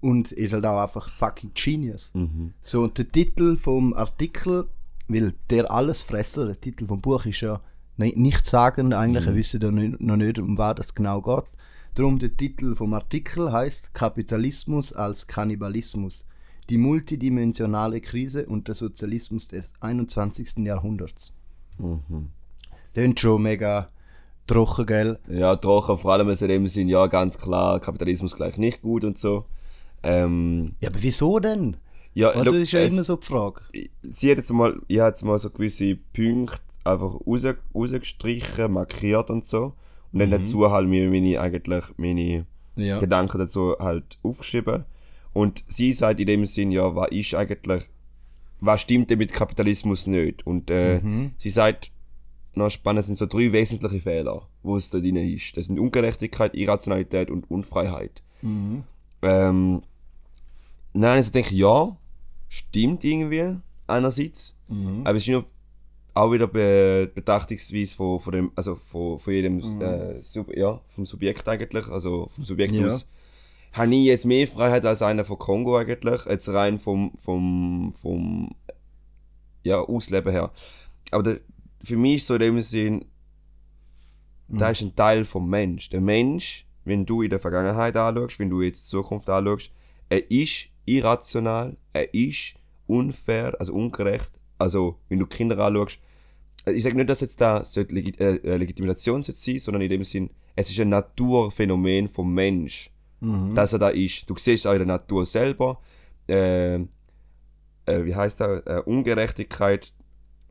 Und 0.00 0.32
ist 0.32 0.52
halt 0.52 0.66
auch 0.66 0.82
einfach 0.82 1.12
fucking 1.16 1.52
Genius. 1.54 2.12
mhm. 2.14 2.52
So, 2.62 2.82
und 2.82 2.98
der 2.98 3.08
Titel 3.08 3.56
vom 3.56 3.94
Artikel, 3.94 4.68
weil 5.08 5.34
der 5.50 5.70
Allesfresser, 5.70 6.46
der 6.46 6.60
Titel 6.60 6.86
vom 6.86 7.00
Buch 7.00 7.24
ist 7.26 7.40
ja 7.40 7.60
ni- 7.96 8.12
nichts 8.16 8.50
sagen, 8.50 8.92
eigentlich, 8.92 9.24
Mhm. 9.24 9.28
wir 9.30 9.36
wissen 9.36 9.60
ja 9.62 9.70
noch 9.70 10.16
nicht, 10.16 10.38
um 10.38 10.58
was 10.58 10.74
das 10.74 10.94
genau 10.94 11.22
geht. 11.22 11.44
Darum 11.94 12.18
der 12.18 12.36
Titel 12.36 12.74
vom 12.74 12.92
Artikel 12.92 13.52
heißt 13.52 13.94
Kapitalismus 13.94 14.92
als 14.92 15.26
Kannibalismus. 15.28 16.26
Die 16.70 16.78
multidimensionale 16.78 18.00
Krise 18.00 18.46
und 18.46 18.66
der 18.68 18.74
Sozialismus 18.74 19.48
des 19.48 19.72
21. 19.80 20.64
Jahrhunderts. 20.64 21.32
Mhm. 21.78 22.30
Tönt 22.94 23.20
schon 23.20 23.42
mega 23.42 23.88
trocken, 24.46 24.86
gell? 24.86 25.18
Ja, 25.28 25.54
trocken, 25.56 25.98
vor 25.98 26.12
allem 26.12 26.28
in 26.30 26.48
dem 26.48 26.66
Sinn, 26.68 26.88
ja, 26.88 27.06
ganz 27.06 27.38
klar, 27.38 27.78
Kapitalismus 27.80 28.34
gleich 28.36 28.56
nicht 28.58 28.82
gut 28.82 29.04
und 29.04 29.18
so. 29.18 29.44
Ähm, 30.02 30.74
Ja, 30.80 30.88
aber 30.90 31.02
wieso 31.02 31.38
denn? 31.38 31.76
ja, 32.14 32.30
Oder? 32.30 32.44
look, 32.44 32.54
Das 32.54 32.62
ist 32.62 32.72
ja 32.72 32.80
es- 32.80 32.92
immer 32.92 33.04
so 33.04 33.16
die 33.16 33.26
Frage. 33.26 33.60
sie 34.02 34.30
hat 34.30 34.38
jetzt 34.38 34.50
mal, 34.52 34.80
ich 34.88 34.98
habe 35.00 35.08
jetzt 35.10 35.24
mal 35.24 35.38
so 35.38 35.50
gewisse 35.50 35.96
Punkte 36.14 36.58
einfach 36.84 37.14
raus, 37.26 37.42
rausgestrichen, 37.74 38.72
markiert 38.72 39.30
und 39.30 39.44
so. 39.46 39.74
Und 40.12 40.20
dann 40.20 40.30
dazu 40.30 40.70
halt 40.70 40.88
mir 40.88 41.10
meine, 41.10 41.38
eigentlich 41.40 41.84
meine 41.96 42.46
Ja. 42.76 42.98
Gedanken 43.00 43.38
dazu 43.38 43.74
halt 43.78 44.18
aufgeschrieben. 44.22 44.84
Und 45.36 45.64
sie 45.68 45.92
sagt 45.92 46.18
in 46.18 46.26
dem 46.26 46.46
Sinn, 46.46 46.70
ja, 46.72 46.94
was 46.96 47.10
ist 47.10 47.34
eigentlich, 47.34 47.84
was 48.60 48.80
stimmt 48.80 49.10
denn 49.10 49.18
mit 49.18 49.32
Kapitalismus 49.34 50.06
nicht? 50.06 50.46
Und 50.46 50.70
äh, 50.70 51.00
Mhm. 51.00 51.32
sie 51.36 51.50
sagt, 51.50 51.90
noch 52.54 52.70
spannend 52.70 53.04
sind 53.04 53.16
so 53.18 53.26
drei 53.26 53.52
wesentliche 53.52 54.00
Fehler, 54.00 54.48
wo 54.62 54.76
es 54.78 54.88
da 54.88 54.98
drin 54.98 55.16
ist. 55.16 55.54
Das 55.56 55.66
sind 55.66 55.78
Ungerechtigkeit, 55.78 56.54
Irrationalität 56.54 57.30
und 57.30 57.50
Unfreiheit. 57.50 58.22
Mhm. 58.40 58.84
Ähm, 59.20 59.82
nein, 60.94 61.18
also 61.18 61.30
denke 61.30 61.50
ich, 61.52 61.60
ja, 61.60 61.94
stimmt 62.48 63.04
irgendwie, 63.04 63.56
einerseits. 63.86 64.56
Mhm. 64.68 65.02
Aber 65.04 65.16
es 65.18 65.24
ist 65.24 65.28
nur 65.28 65.44
auch 66.14 66.32
wieder 66.32 66.46
Be 66.46 67.10
Betrachtungsweise 67.14 67.94
von, 67.94 68.20
von 68.20 68.32
dem, 68.32 68.52
also 68.54 68.74
von, 68.74 69.18
von 69.18 69.32
jedem, 69.34 69.58
äh, 69.82 70.22
Sub, 70.22 70.50
ja, 70.56 70.80
vom 70.88 71.04
Subjekt 71.04 71.46
eigentlich, 71.46 71.88
also 71.88 72.30
vom 72.34 72.42
Subjekt 72.44 72.74
Ja. 72.74 72.86
aus. 72.86 73.06
Habe 73.76 73.94
ich 73.94 74.04
jetzt 74.04 74.24
mehr 74.24 74.48
Freiheit 74.48 74.86
als 74.86 75.02
einer 75.02 75.26
von 75.26 75.38
Kongo 75.38 75.76
eigentlich, 75.76 76.24
jetzt 76.24 76.48
rein 76.48 76.78
vom, 76.78 77.12
vom, 77.22 77.92
vom, 78.00 78.54
ja, 79.64 79.80
Ausleben 79.80 80.32
her. 80.32 80.50
Aber 81.10 81.22
der, 81.22 81.40
für 81.82 81.98
mich 81.98 82.16
ist 82.16 82.26
so 82.26 82.34
in 82.36 82.40
dem 82.40 82.60
Sinn, 82.62 83.04
da 84.48 84.70
ist 84.70 84.80
ein 84.80 84.96
Teil 84.96 85.26
vom 85.26 85.50
Mensch. 85.50 85.90
Der 85.90 86.00
Mensch, 86.00 86.66
wenn 86.84 87.04
du 87.04 87.20
in 87.20 87.28
der 87.28 87.38
Vergangenheit 87.38 87.96
anschaust, 87.96 88.38
wenn 88.38 88.48
du 88.48 88.62
jetzt 88.62 88.86
die 88.86 88.90
Zukunft 88.92 89.28
anschaust, 89.28 89.70
er 90.08 90.30
ist 90.30 90.68
irrational, 90.86 91.76
er 91.92 92.14
ist 92.14 92.54
unfair, 92.86 93.56
also 93.58 93.74
ungerecht. 93.74 94.30
Also, 94.56 95.00
wenn 95.10 95.18
du 95.18 95.26
Kinder 95.26 95.58
anschaust, 95.58 95.98
ich 96.64 96.82
sage 96.82 96.96
nicht, 96.96 97.10
dass 97.10 97.20
jetzt 97.20 97.40
da 97.40 97.62
sollte 97.64 97.94
Legi 97.94 98.14
äh, 98.18 98.56
Legitimation 98.56 99.22
sollte 99.22 99.38
sein, 99.38 99.60
sondern 99.60 99.82
in 99.82 99.90
dem 99.90 100.04
Sinn, 100.04 100.30
es 100.54 100.70
ist 100.70 100.80
ein 100.80 100.88
Naturphänomen 100.88 102.08
vom 102.08 102.32
Mensch, 102.32 102.90
dass 103.54 103.72
er 103.72 103.78
da 103.78 103.88
ist. 103.88 104.28
Du 104.28 104.34
siehst 104.36 104.64
es 104.64 104.66
auch 104.66 104.72
in 104.72 104.78
der 104.78 104.86
Natur 104.86 105.24
selber. 105.24 105.80
Äh, 106.28 106.76
äh, 107.86 108.04
wie 108.04 108.14
heißt 108.14 108.40
das? 108.40 108.62
Äh, 108.66 108.82
Ungerechtigkeit. 108.84 109.92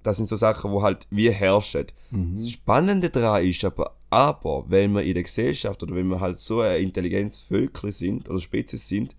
Das 0.03 0.17
sind 0.17 0.29
so 0.29 0.35
Sachen, 0.35 0.71
wo 0.71 0.83
halt 0.83 1.07
wir 1.09 1.31
herrschen. 1.31 1.87
Das 2.35 2.49
Spannende 2.51 3.09
daran 3.09 3.43
ist 3.43 3.63
aber, 3.65 3.97
aber, 4.09 4.65
wenn 4.67 4.93
wir 4.93 5.03
in 5.03 5.15
der 5.15 5.23
Gesellschaft 5.23 5.81
oder 5.81 5.95
wenn 5.95 6.07
wir 6.07 6.19
halt 6.19 6.39
so 6.39 6.61
ein 6.61 6.81
Intelligenzvölkchen 6.81 7.91
sind 7.91 8.29
oder 8.29 8.39
Spezies 8.39 8.87
sind, 8.87 9.15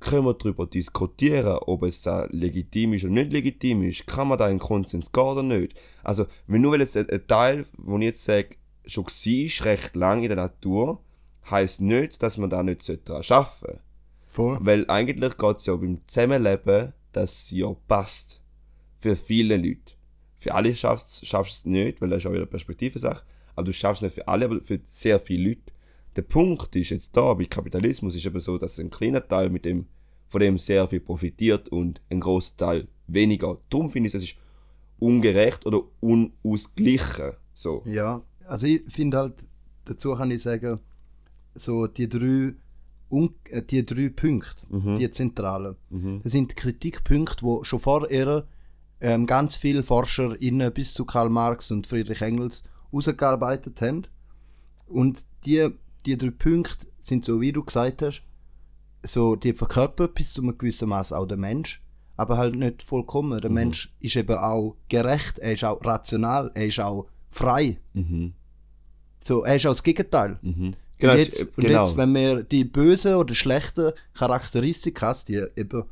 können 0.00 0.24
wir 0.24 0.34
darüber 0.34 0.66
diskutieren, 0.66 1.58
ob 1.66 1.82
es 1.84 2.02
da 2.02 2.26
legitim 2.30 2.94
ist 2.94 3.04
oder 3.04 3.14
nicht 3.14 3.32
legitim 3.32 3.82
ist. 3.84 4.06
Kann 4.06 4.28
man 4.28 4.38
da 4.38 4.46
einen 4.46 4.58
Konsens 4.58 5.12
gehen 5.12 5.22
oder 5.22 5.42
nicht? 5.42 5.74
Also, 6.04 6.26
wenn 6.46 6.62
nur 6.62 6.72
weil 6.72 6.80
jetzt 6.80 6.96
ein, 6.96 7.08
ein 7.10 7.26
Teil, 7.26 7.66
wo 7.76 7.96
ich 7.98 8.04
jetzt 8.04 8.24
sage, 8.24 8.56
schon 8.86 9.04
war, 9.04 9.66
recht 9.66 9.96
lang 9.96 10.22
in 10.22 10.28
der 10.28 10.36
Natur, 10.36 11.00
heisst 11.50 11.80
nicht, 11.80 12.22
dass 12.22 12.36
man 12.36 12.50
da 12.50 12.62
nicht 12.62 12.88
daran 13.08 13.22
arbeiten 13.28 13.50
sollte. 13.60 13.80
Voll. 14.26 14.58
Weil 14.60 14.88
eigentlich 14.88 15.38
geht 15.38 15.56
es 15.56 15.66
ja 15.66 15.76
beim 15.76 16.00
Zusammenleben, 16.06 16.92
dass 17.12 17.32
es 17.32 17.50
ja 17.50 17.74
passt. 17.86 18.42
Für 18.98 19.16
viele 19.16 19.56
Leute. 19.56 19.94
Für 20.36 20.54
alle 20.54 20.74
schaffst 20.74 21.32
du 21.32 21.38
es 21.38 21.64
nicht, 21.64 22.00
weil 22.00 22.10
das 22.10 22.18
ist 22.18 22.26
auch 22.26 22.30
wieder 22.30 22.42
eine 22.42 22.50
Perspektivensache. 22.50 23.24
Aber 23.54 23.64
du 23.64 23.72
schaffst 23.72 24.02
es 24.02 24.06
nicht 24.06 24.14
für 24.14 24.28
alle, 24.28 24.44
aber 24.44 24.60
für 24.60 24.80
sehr 24.88 25.18
viele 25.18 25.50
Leute. 25.50 25.72
Der 26.16 26.22
Punkt 26.22 26.74
ist 26.76 26.90
jetzt 26.90 27.16
da, 27.16 27.32
bei 27.34 27.44
Kapitalismus 27.44 28.14
ist 28.16 28.26
aber 28.26 28.40
so, 28.40 28.58
dass 28.58 28.78
ein 28.78 28.90
kleiner 28.90 29.26
Teil 29.26 29.50
mit 29.50 29.64
dem, 29.64 29.86
von 30.28 30.40
dem 30.40 30.58
sehr 30.58 30.86
viel 30.88 31.00
profitiert 31.00 31.68
und 31.68 32.00
ein 32.10 32.20
großer 32.20 32.56
Teil 32.56 32.88
weniger. 33.06 33.58
Darum 33.70 33.90
finde 33.90 34.08
ich, 34.08 34.14
es 34.14 34.24
ist 34.24 34.36
ungerecht 34.98 35.64
oder 35.64 35.82
unausgeglichen. 36.00 37.32
So. 37.54 37.82
Ja, 37.86 38.22
also 38.46 38.66
ich 38.66 38.82
finde 38.88 39.16
halt, 39.18 39.46
dazu 39.84 40.14
kann 40.14 40.30
ich 40.30 40.42
sagen, 40.42 40.80
so 41.54 41.86
die 41.86 42.08
drei, 42.08 42.54
Un 43.10 43.34
äh, 43.44 43.62
die 43.62 43.82
drei 43.84 44.10
Punkte, 44.10 44.66
die 44.96 45.10
zentralen, 45.10 45.76
das 46.22 46.32
sind 46.32 46.56
Kritikpunkte, 46.56 47.42
wo 47.42 47.64
schon 47.64 47.78
vorher 47.78 48.46
ähm, 49.00 49.26
ganz 49.26 49.56
viele 49.56 49.82
ForscherInnen 49.82 50.72
bis 50.72 50.92
zu 50.92 51.04
Karl 51.04 51.30
Marx 51.30 51.70
und 51.70 51.86
Friedrich 51.86 52.20
Engels 52.20 52.64
ausgearbeitet 52.92 53.80
haben. 53.80 54.06
Und 54.86 55.24
die, 55.44 55.68
die 56.04 56.16
drei 56.18 56.30
Punkte 56.30 56.86
sind 56.98 57.24
so, 57.24 57.40
wie 57.40 57.52
du 57.52 57.64
gesagt 57.64 58.02
hast, 58.02 58.22
so, 59.04 59.36
die 59.36 59.52
verkörpern 59.54 60.10
bis 60.14 60.32
zu 60.32 60.42
einem 60.42 60.58
gewissen 60.58 60.88
Maß 60.88 61.12
auch 61.12 61.26
den 61.26 61.40
Mensch, 61.40 61.80
aber 62.16 62.36
halt 62.36 62.56
nicht 62.56 62.82
vollkommen. 62.82 63.40
Der 63.40 63.50
Mensch 63.50 63.94
ist 64.00 64.16
eben 64.16 64.36
auch 64.36 64.76
gerecht, 64.88 65.38
er 65.38 65.52
ist 65.54 65.64
auch 65.64 65.82
rational, 65.84 66.50
er 66.54 66.66
ist 66.66 66.80
auch 66.80 67.06
frei. 67.30 67.78
So, 69.22 69.44
er 69.44 69.56
ist 69.56 69.66
auch 69.66 69.70
das 69.70 69.82
Gegenteil. 69.82 70.38
Genau, 70.98 71.12
und 71.12 71.18
es- 71.18 71.26
jetzt, 71.26 71.56
genau. 71.56 71.80
und 71.82 71.86
jetzt, 71.86 71.96
wenn 71.96 72.14
wir 72.14 72.42
die 72.42 72.64
bösen 72.64 73.14
oder 73.14 73.34
schlechten 73.34 73.92
Charakteristika, 74.14 75.14
die 75.26 75.44
eben 75.56 75.84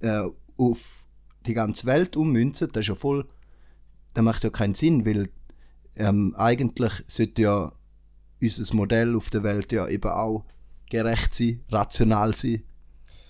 äh, 0.00 0.22
auf 0.56 1.06
die 1.46 1.54
ganze 1.54 1.86
Welt 1.86 2.16
ummünzen, 2.16 2.68
das 2.72 2.82
ist 2.82 2.88
ja 2.88 2.94
voll, 2.94 3.26
das 4.14 4.24
macht 4.24 4.42
ja 4.44 4.50
keinen 4.50 4.74
Sinn, 4.74 5.04
weil 5.06 5.28
ähm, 5.96 6.34
eigentlich 6.36 6.92
sollte 7.06 7.42
ja 7.42 7.72
unser 8.40 8.74
Modell 8.74 9.16
auf 9.16 9.30
der 9.30 9.42
Welt 9.42 9.72
ja 9.72 9.86
eben 9.88 10.10
auch 10.10 10.44
gerecht 10.88 11.34
sein, 11.34 11.60
rational 11.70 12.34
sein 12.34 12.62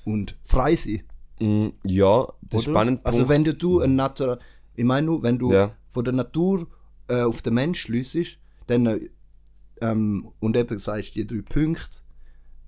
und 0.05 0.37
frei 0.45 0.77
sein. 0.77 1.03
Mm, 1.41 1.69
ja, 1.85 2.27
das 2.43 2.63
ist 2.63 2.69
oder? 2.69 2.75
spannend. 2.75 3.01
Also 3.05 3.29
wenn 3.29 3.45
du, 3.45 3.55
du 3.55 3.81
ein 3.81 3.97
Natur, 3.97 4.39
ich 4.77 4.85
meine 4.85 5.07
nur, 5.07 5.23
wenn 5.23 5.39
du 5.39 5.53
Ja. 5.53 5.75
von 5.89 6.05
der 6.05 6.15
Natur 6.15 6.67
äh, 7.09 7.23
auf 7.23 7.43
den 7.43 7.55
Mensch 7.55 7.81
schließt, 7.83 8.17
dann 8.67 8.87
äh, 8.87 9.11
ähm, 9.81 10.31
und 10.41 10.57
eben 10.57 10.79
sagst 10.79 11.15
die 11.15 11.27
drei 11.27 11.43
Punkte 11.43 11.99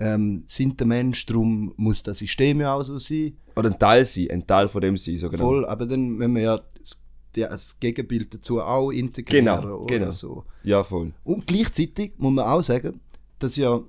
ähm, 0.01 0.45
sind 0.47 0.81
der 0.81 0.87
Mensch, 0.87 1.27
darum 1.27 1.73
muss 1.77 2.03
das 2.03 2.19
System 2.19 2.61
ja 2.61 2.75
auch 2.75 2.83
so 2.83 2.99
sein. 2.99 3.37
Oder 3.55 3.71
ein 3.71 3.79
Teil 3.79 4.05
sein, 4.07 4.31
ein 4.31 4.47
Teil 4.47 4.69
von 4.69 4.81
dem 4.81 4.97
sein, 4.97 5.19
so 5.19 5.29
genau. 5.31 5.45
Voll, 5.45 5.67
aber 5.67 5.87
dann 5.87 6.19
wenn 6.19 6.35
wir 6.35 6.43
ja 6.43 6.57
das, 6.79 6.99
die- 7.37 7.41
das 7.43 7.79
Gegenbild 7.79 8.35
dazu 8.35 8.61
auch 8.61 8.91
integrieren 8.91 9.45
Genau, 9.47 9.77
oder 9.83 9.87
genau. 9.87 10.11
so. 10.11 10.45
Ja, 10.65 10.83
voll. 10.85 11.13
Und 11.25 11.47
gleichzeitig 11.47 12.13
muss 12.19 12.33
man 12.33 12.47
auch 12.47 12.63
sagen, 12.63 13.01
dass 13.39 13.57
ja 13.57 13.81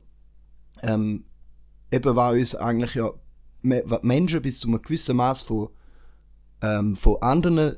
ähm, 0.83 1.23
eben 1.91 2.15
war 2.15 2.33
uns 2.33 2.55
eigentlich 2.55 2.95
ja 2.95 3.09
Menschen 4.01 4.41
bis 4.41 4.59
zu 4.59 4.67
einem 4.67 4.81
gewissen 4.81 5.15
Maß 5.15 5.43
von, 5.43 5.69
ähm, 6.61 6.95
von 6.97 7.21
anderen 7.21 7.77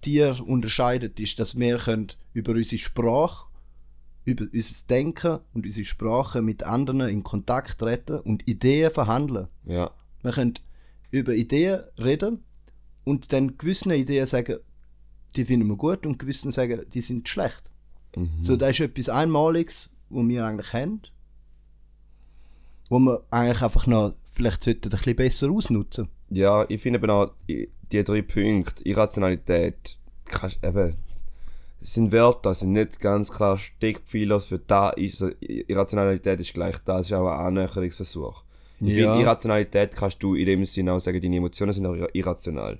Tieren 0.00 0.40
unterscheidet, 0.40 1.18
ist, 1.18 1.38
dass 1.40 1.58
wir 1.58 1.78
können 1.78 2.12
über 2.32 2.52
unsere 2.52 2.78
Sprache, 2.78 3.46
über 4.24 4.46
unser 4.52 4.86
Denken 4.88 5.40
und 5.52 5.66
unsere 5.66 5.84
Sprache 5.84 6.42
mit 6.42 6.62
anderen 6.62 7.00
in 7.08 7.22
Kontakt 7.22 7.78
treten 7.78 8.20
und 8.20 8.48
Ideen 8.48 8.90
verhandeln. 8.90 9.48
Ja. 9.64 9.90
Wir 10.22 10.32
können 10.32 10.54
über 11.10 11.34
Ideen 11.34 11.82
reden 11.98 12.42
und 13.04 13.32
dann 13.32 13.58
gewissen 13.58 13.92
Ideen 13.92 14.26
sagen, 14.26 14.58
die 15.36 15.44
finden 15.44 15.68
wir 15.68 15.76
gut 15.76 16.06
und 16.06 16.18
gewissen 16.18 16.52
sagen, 16.52 16.86
die 16.92 17.00
sind 17.00 17.28
schlecht. 17.28 17.70
So, 18.40 18.56
das 18.56 18.70
ist 18.70 18.80
etwas 18.80 19.08
Einmaliges, 19.08 19.90
was 20.08 20.28
wir 20.28 20.44
eigentlich 20.44 20.72
haben, 20.72 21.02
wo 22.88 23.00
wir 23.00 23.24
eigentlich 23.30 23.60
einfach 23.60 23.88
noch 23.88 24.14
vielleicht 24.30 24.62
sollten 24.62 24.88
ein 24.88 24.90
bisschen 24.90 25.16
besser 25.16 25.50
ausnutzen. 25.50 26.08
Ja, 26.30 26.64
ich 26.68 26.80
finde 26.80 27.00
eben 27.00 27.10
auch, 27.10 27.32
die 27.48 27.68
drei 28.04 28.22
Punkte, 28.22 28.84
Irrationalität, 28.84 29.98
kannst, 30.26 30.62
eben, 30.62 30.94
sind 31.86 32.12
Wörter, 32.12 32.54
sind 32.54 32.72
nicht 32.72 32.98
ganz 32.98 33.30
klar 33.30 33.58
Steckpfeiler 33.58 34.40
für 34.40 34.58
da 34.58 34.88
ist, 34.90 35.22
also 35.22 35.34
Irrationalität 35.40 36.40
ist 36.40 36.54
gleich 36.54 36.78
da, 36.78 36.96
das 36.98 37.06
ist 37.06 37.12
auch 37.12 37.28
ein 37.30 37.46
Annäherungsversuch. 37.46 38.42
Ich 38.80 38.88
Ja. 38.96 39.12
finde, 39.12 39.22
Irrationalität 39.22 39.94
kannst 39.94 40.22
du 40.22 40.34
in 40.34 40.46
dem 40.46 40.64
Sinne 40.66 40.92
auch 40.94 40.98
sagen, 40.98 41.20
deine 41.20 41.36
Emotionen 41.36 41.72
sind 41.72 41.84
auch 41.86 41.94
ir- 41.94 42.08
irrational. 42.14 42.78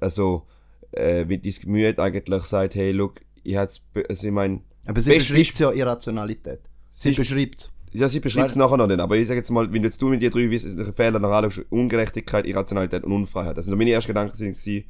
Also, 0.00 0.46
äh, 0.90 1.24
wenn 1.28 1.40
dein 1.40 1.52
Gemüt 1.62 1.98
eigentlich 2.00 2.42
sagt, 2.44 2.74
hey, 2.74 2.90
look, 2.90 3.20
ich 3.44 3.56
hat's, 3.56 3.78
be- 3.78 4.04
also 4.08 4.26
ich 4.26 4.32
meine, 4.32 4.60
Aber 4.86 5.00
sie 5.00 5.14
beschreibt 5.14 5.58
ja 5.60 5.70
Irrationalität. 5.70 6.60
Sie 6.90 7.10
Sie- 7.10 7.14
beschreibt. 7.16 7.70
Ja, 7.92 8.08
sie 8.08 8.20
beschreibt 8.20 8.50
es 8.50 8.56
nachher 8.56 8.76
noch 8.76 8.86
nicht, 8.88 8.98
aber 9.00 9.16
ich 9.16 9.28
sage 9.28 9.38
jetzt 9.38 9.50
mal, 9.50 9.70
wenn 9.72 9.82
du 9.82 9.88
jetzt 9.88 10.00
du 10.02 10.08
mit 10.08 10.20
die 10.22 10.30
drei 10.30 10.50
wesentlichen 10.50 10.94
Fehler 10.94 11.18
noch 11.20 11.30
anschaust, 11.30 11.66
Ungerechtigkeit, 11.70 12.46
Irrationalität 12.46 13.04
und 13.04 13.12
Unfreiheit, 13.12 13.56
das 13.56 13.66
sind 13.66 13.72
so 13.72 13.76
meine 13.76 13.90
ersten 13.92 14.08
Gedanken 14.08 14.34
sind, 14.36 14.84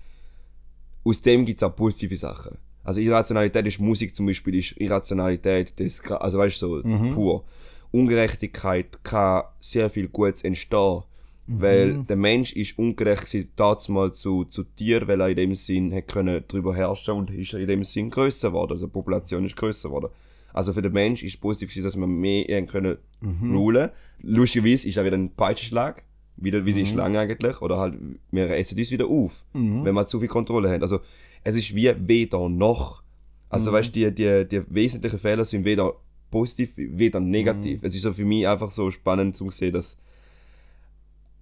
aus 1.05 1.21
dem 1.21 1.45
gibt 1.45 1.61
es 1.61 1.69
auch 1.69 1.75
positive 1.75 2.17
Sachen. 2.17 2.57
Also 2.85 3.01
Irrationalität 3.01 3.67
ist 3.67 3.81
Musik 3.81 4.15
zum 4.15 4.27
Beispiel, 4.27 4.57
ist 4.57 4.81
Irrationalität, 4.81 5.73
das, 5.77 6.01
also 6.11 6.39
weißt 6.39 6.63
du, 6.63 6.83
so 6.83 7.15
pur. 7.15 7.45
Ungerechtigkeit 7.91 9.05
kann 9.05 9.45
sehr 9.61 9.91
viel 9.91 10.09
Gutes 10.09 10.43
entstehen, 10.43 11.03
weil 11.47 12.05
der 12.05 12.17
Mensch 12.17 12.55
ist 12.55 12.79
ungerecht 12.79 13.35
damals 13.57 14.21
zu, 14.21 14.45
zu 14.45 14.65
Tier, 14.65 15.07
weil 15.07 15.21
er 15.21 15.29
in 15.29 15.37
dem 15.37 15.55
Sinn 15.55 15.93
hat 15.95 16.09
können 16.09 16.43
darüber 16.49 16.75
herrschen 16.75 17.15
und 17.15 17.31
ist 17.31 17.53
in 17.53 17.67
dem 17.67 17.85
Sinn 17.85 18.11
größer 18.11 18.49
geworden, 18.49 18.73
also 18.73 18.87
die 18.87 18.93
Population 18.93 19.45
ist 19.45 19.57
größer 19.57 19.89
geworden. 19.89 20.09
Also 20.55 20.73
für 20.73 20.83
den 20.83 20.93
Mensch 20.93 21.23
ist 21.23 21.35
es 21.35 21.41
positiv, 21.41 21.83
dass 21.83 21.97
man 21.97 22.11
mehr 22.11 22.65
können 22.67 22.99
rulen. 23.43 23.91
Lustigerweise 24.23 24.89
ist 24.89 24.99
auch 24.99 25.05
wieder 25.05 25.17
ein 25.17 25.35
Peitschenschlag, 25.35 26.03
wieder 26.37 26.65
wie 26.65 26.73
die 26.73 26.87
Schlange 26.87 27.19
eigentlich, 27.19 27.61
oder 27.61 27.79
halt, 27.79 27.95
wir 28.31 28.51
essen 28.51 28.79
uns 28.79 28.91
wieder 28.91 29.07
auf, 29.07 29.45
wenn 29.53 29.95
wir 29.95 30.07
zu 30.07 30.19
viel 30.21 30.29
Kontrolle 30.29 30.71
haben. 30.71 30.83
Also 30.83 31.01
es 31.45 31.57
ist 31.57 31.75
wie 31.75 31.93
weder 32.07 32.49
noch. 32.49 33.03
Also 33.49 33.71
weißt 33.73 33.95
du, 33.95 34.11
die, 34.11 34.15
die, 34.15 34.49
die 34.49 34.63
wesentlichen 34.75 35.19
Fehler 35.19 35.45
sind 35.45 35.65
weder 35.65 35.95
positiv, 36.31 36.73
weder 36.77 37.21
negativ. 37.21 37.83
Es 37.83 37.95
ist 37.95 38.03
so 38.03 38.13
für 38.13 38.25
mich 38.25 38.49
einfach 38.49 38.71
so 38.71 38.91
spannend 38.91 39.37
zu 39.37 39.51
sehen, 39.51 39.75
dass 39.75 39.99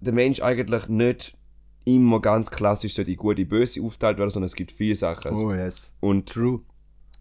der 0.01 0.13
Mensch 0.13 0.41
eigentlich 0.41 0.89
nicht 0.89 1.37
immer 1.85 2.19
ganz 2.19 2.51
klassisch 2.51 2.93
so 2.95 3.03
die 3.03 3.15
gute 3.15 3.45
böse 3.45 3.81
aufteilt 3.81 4.17
werden, 4.17 4.29
sondern 4.29 4.47
es 4.47 4.55
gibt 4.55 4.71
viele 4.71 4.95
Sachen. 4.95 5.33
Oh 5.35 5.53
yes. 5.53 5.93
Und 5.99 6.27
True. 6.27 6.61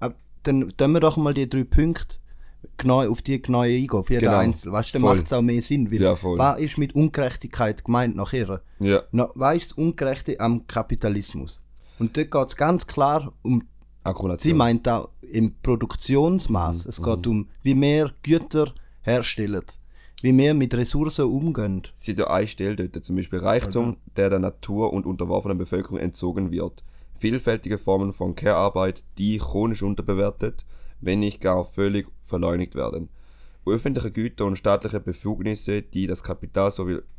Aber 0.01 0.15
dann 0.43 0.69
tun 0.77 0.93
wir 0.93 1.01
doch 1.01 1.17
mal 1.17 1.35
die 1.35 1.49
drei 1.49 1.65
Punkte 1.65 2.17
genau 2.77 3.09
auf 3.09 3.23
die 3.23 3.41
genau 3.41 3.61
eingehen, 3.61 3.91
auf 3.91 4.11
jeden 4.11 4.21
Genau. 4.21 4.39
Einzel. 4.39 4.73
Weißt 4.73 4.91
du, 4.91 4.99
dann 4.99 5.03
macht 5.03 5.27
es 5.27 5.33
auch 5.33 5.43
mehr 5.43 5.63
Sinn. 5.63 5.91
Weil 5.91 6.03
Ja, 6.03 6.17
voll. 6.17 6.39
Was 6.39 6.59
ist 6.61 6.79
mit 6.79 6.95
Ungerechtigkeit 6.95 7.85
gemeint 7.85 8.17
nachher? 8.17 8.63
ja, 8.81 9.03
Na, 9.13 9.31
was 9.35 9.57
ist 9.57 9.71
das 9.71 9.79
Ungerechte 9.79 10.39
am 10.41 10.67
Kapitalismus? 10.67 11.63
Und 12.01 12.17
dort 12.17 12.31
geht 12.31 12.47
es 12.49 12.57
ganz 12.57 12.87
klar 12.87 13.31
um, 13.43 13.63
Akkumulation. 14.03 14.51
sie 14.51 14.57
meint 14.57 14.89
auch 14.89 15.11
im 15.21 15.55
Produktionsmaß. 15.63 16.87
Es 16.87 17.03
geht 17.03 17.27
um, 17.27 17.49
wie 17.63 17.79
wir 17.79 18.15
Güter 18.23 18.73
herstellen, 19.03 19.63
wie 20.23 20.37
wir 20.37 20.55
mit 20.55 20.75
Ressourcen 20.75 21.27
umgehen. 21.27 21.83
Sie 21.95 22.13
hat 22.13 22.19
ja 22.19 22.27
eine 22.29 22.47
Stelle 22.47 22.89
dort, 22.89 23.05
zum 23.05 23.17
Beispiel 23.17 23.41
Reichtum, 23.41 23.99
der 24.17 24.31
der 24.31 24.39
Natur 24.39 24.95
und 24.95 25.05
unterworfenen 25.05 25.59
Bevölkerung 25.59 25.99
entzogen 25.99 26.51
wird. 26.51 26.83
Vielfältige 27.19 27.77
Formen 27.77 28.15
von 28.15 28.35
Care-Arbeit, 28.35 29.05
die 29.19 29.37
chronisch 29.37 29.83
unterbewertet, 29.83 30.65
wenn 31.03 31.21
nicht 31.21 31.43
gar 31.43 31.67
völlig 31.67 32.09
verleumdigt 32.23 32.75
werden. 32.77 33.11
Öffentliche 33.67 34.11
Güter 34.11 34.47
und 34.47 34.57
staatliche 34.57 35.01
Befugnisse, 35.01 35.83
die 35.83 36.07
das 36.07 36.23
Kapital 36.23 36.73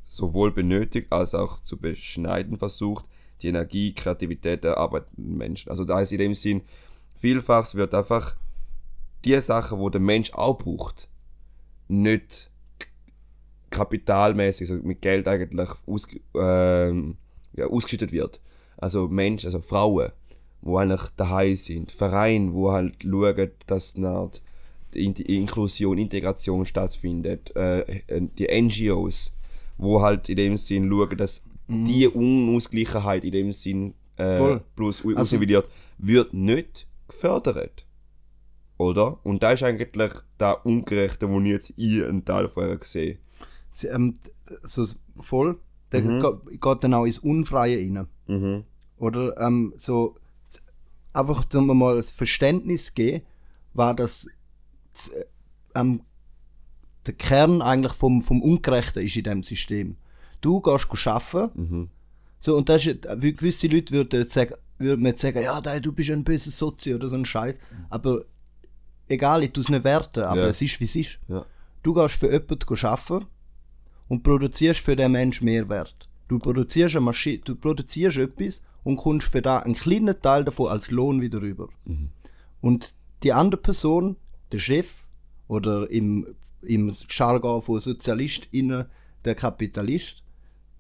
sowohl 0.08 0.52
benötigt 0.52 1.12
als 1.12 1.36
auch 1.36 1.62
zu 1.62 1.78
beschneiden 1.78 2.58
versucht, 2.58 3.06
die 3.44 3.50
Energie, 3.50 3.94
Kreativität 3.94 4.64
der 4.64 4.78
arbeitenden 4.78 5.38
Menschen. 5.38 5.70
Also 5.70 5.84
da 5.84 6.00
ist 6.00 6.12
in 6.12 6.20
dem 6.20 6.36
Sinn, 6.36 6.62
vielfach 7.16 7.74
wird 7.76 7.94
einfach 7.94 8.36
die 9.26 9.40
Sachen, 9.40 9.80
wo 9.80 9.90
der 9.90 10.02
Mensch 10.02 10.34
auch 10.34 10.58
braucht, 10.58 11.10
nicht 11.88 12.50
kapitalmäßig, 13.70 14.70
also 14.70 14.84
mit 14.84 15.02
Geld 15.02 15.28
eigentlich 15.28 15.70
aus, 15.86 16.08
ähm, 16.36 17.18
ja, 17.54 17.68
ausgeschüttet 17.68 18.12
wird. 18.12 18.40
Also 18.78 19.08
Menschen, 19.08 19.48
also 19.48 19.62
Frauen, 19.62 20.12
wo 20.62 20.78
eigentlich 20.78 21.02
daheim 21.18 21.56
sind, 21.56 21.92
Vereine, 21.92 22.54
wo 22.54 22.72
halt 22.72 23.04
schauen, 23.04 23.52
dass 23.68 23.96
halt 23.98 24.42
die 24.94 25.38
Inklusion, 25.38 25.98
Integration 25.98 26.66
stattfindet, 26.66 27.56
äh, 27.56 28.02
die 28.38 28.48
NGOs, 28.48 29.32
wo 29.78 30.02
halt 30.02 30.30
in 30.30 30.36
dem 30.36 30.58
Sinn 30.58 30.90
schauen, 30.90 31.18
dass 31.18 31.44
mhm. 31.72 31.86
die 31.86 32.08
Unausgleichheit 32.08 33.24
in 33.24 33.32
dem 33.32 33.54
Sinn 33.54 33.94
äh, 34.18 34.60
plus 34.76 35.04
also, 35.16 35.40
wird 35.98 36.34
nicht 36.34 36.88
gefördert. 37.08 37.86
Oder? 38.78 39.24
Und 39.24 39.44
da 39.44 39.52
ist 39.52 39.64
eigentlich 39.64 39.92
der 40.40 40.66
Ungerechte, 40.66 41.30
wo 41.30 41.40
ich 41.40 41.48
jetzt 41.48 41.74
ich 41.78 42.04
einen 42.04 42.26
Teil 42.26 42.50
vorher 42.50 42.78
gesehen 42.78 43.20
Sie, 43.70 43.88
ähm, 43.88 44.20
so 44.64 44.86
voll, 45.20 45.60
der 45.92 46.02
mhm. 46.02 46.42
geht 46.60 46.84
dann 46.84 46.94
auch 46.94 47.06
ins 47.06 47.20
Unfreie 47.20 47.78
rein. 47.78 48.08
Mhm. 48.28 48.66
Oder 48.98 49.38
ähm, 49.40 49.74
so, 49.78 50.18
einfach 51.14 51.46
zum 51.46 51.68
mal 51.78 51.96
das 51.96 52.10
Verständnis 52.10 52.94
geben, 52.94 53.26
war 53.74 53.96
das 53.96 54.28
ähm, 55.76 56.02
der 57.06 57.14
Kern 57.14 57.62
eigentlich 57.62 57.94
vom, 57.94 58.22
vom 58.22 58.42
Ungerechten 58.42 59.04
ist 59.04 59.16
in 59.16 59.24
diesem 59.24 59.44
System. 59.44 59.98
Du 60.42 60.62
gehst 60.62 61.08
arbeiten, 61.08 61.62
mhm. 61.62 61.90
so, 62.40 62.58
und 62.58 62.68
das 62.68 62.86
ist, 62.86 63.08
wie 63.18 63.36
gewisse 63.36 63.68
Leute 63.68 63.94
würden, 63.94 64.30
sagen, 64.30 64.56
würden 64.80 65.02
mir 65.02 65.16
sagen, 65.16 65.42
ja, 65.42 65.62
du 65.62 65.92
bist 65.92 66.10
ein 66.10 66.24
böser 66.24 66.52
Sozi 66.52 66.94
oder 66.94 67.08
so 67.08 67.16
ein 67.16 67.26
Scheiß. 67.26 67.60
Aber 67.90 68.26
egal, 69.08 69.44
ich 69.44 69.52
tue 69.52 69.64
es 69.64 69.70
nicht 69.70 69.84
werten, 69.84 70.24
aber 70.24 70.42
ja. 70.42 70.48
es 70.48 70.62
ist, 70.62 70.80
wie 70.80 70.86
es 70.86 70.96
ist. 70.96 71.20
Ja. 71.28 71.46
Du 71.84 71.94
gehst 71.94 72.16
für 72.16 72.32
jemanden 72.32 72.86
arbeiten 72.86 73.26
und 74.08 74.24
produzierst 74.24 74.82
für 74.82 74.96
den 74.96 75.12
Menschen 75.12 75.46
Mehrwert. 75.46 76.10
Du 76.28 76.40
produzierst, 76.40 76.96
eine 76.96 77.06
Maschine, 77.06 77.40
du 77.40 77.56
produzierst 77.56 78.18
etwas 78.18 78.62
und 78.84 78.98
kommst 78.98 79.28
für 79.28 79.42
da 79.42 79.60
einen 79.60 79.76
kleinen 79.76 80.20
Teil 80.22 80.44
davon 80.44 80.72
als 80.72 80.92
Lohn 80.92 81.22
wieder 81.22 81.42
rüber. 81.42 81.70
Mhm. 81.86 82.10
Und 82.62 82.96
die 83.24 83.34
andere 83.34 83.62
Person, 83.62 84.16
der 84.52 84.60
Chef 84.60 85.04
oder 85.48 85.90
im, 85.90 86.36
im 86.62 86.92
Jargon 87.10 87.62
von 87.62 87.80
SozialistInnen 87.80 88.86
der 89.26 89.36
Kapitalist, 89.36 90.21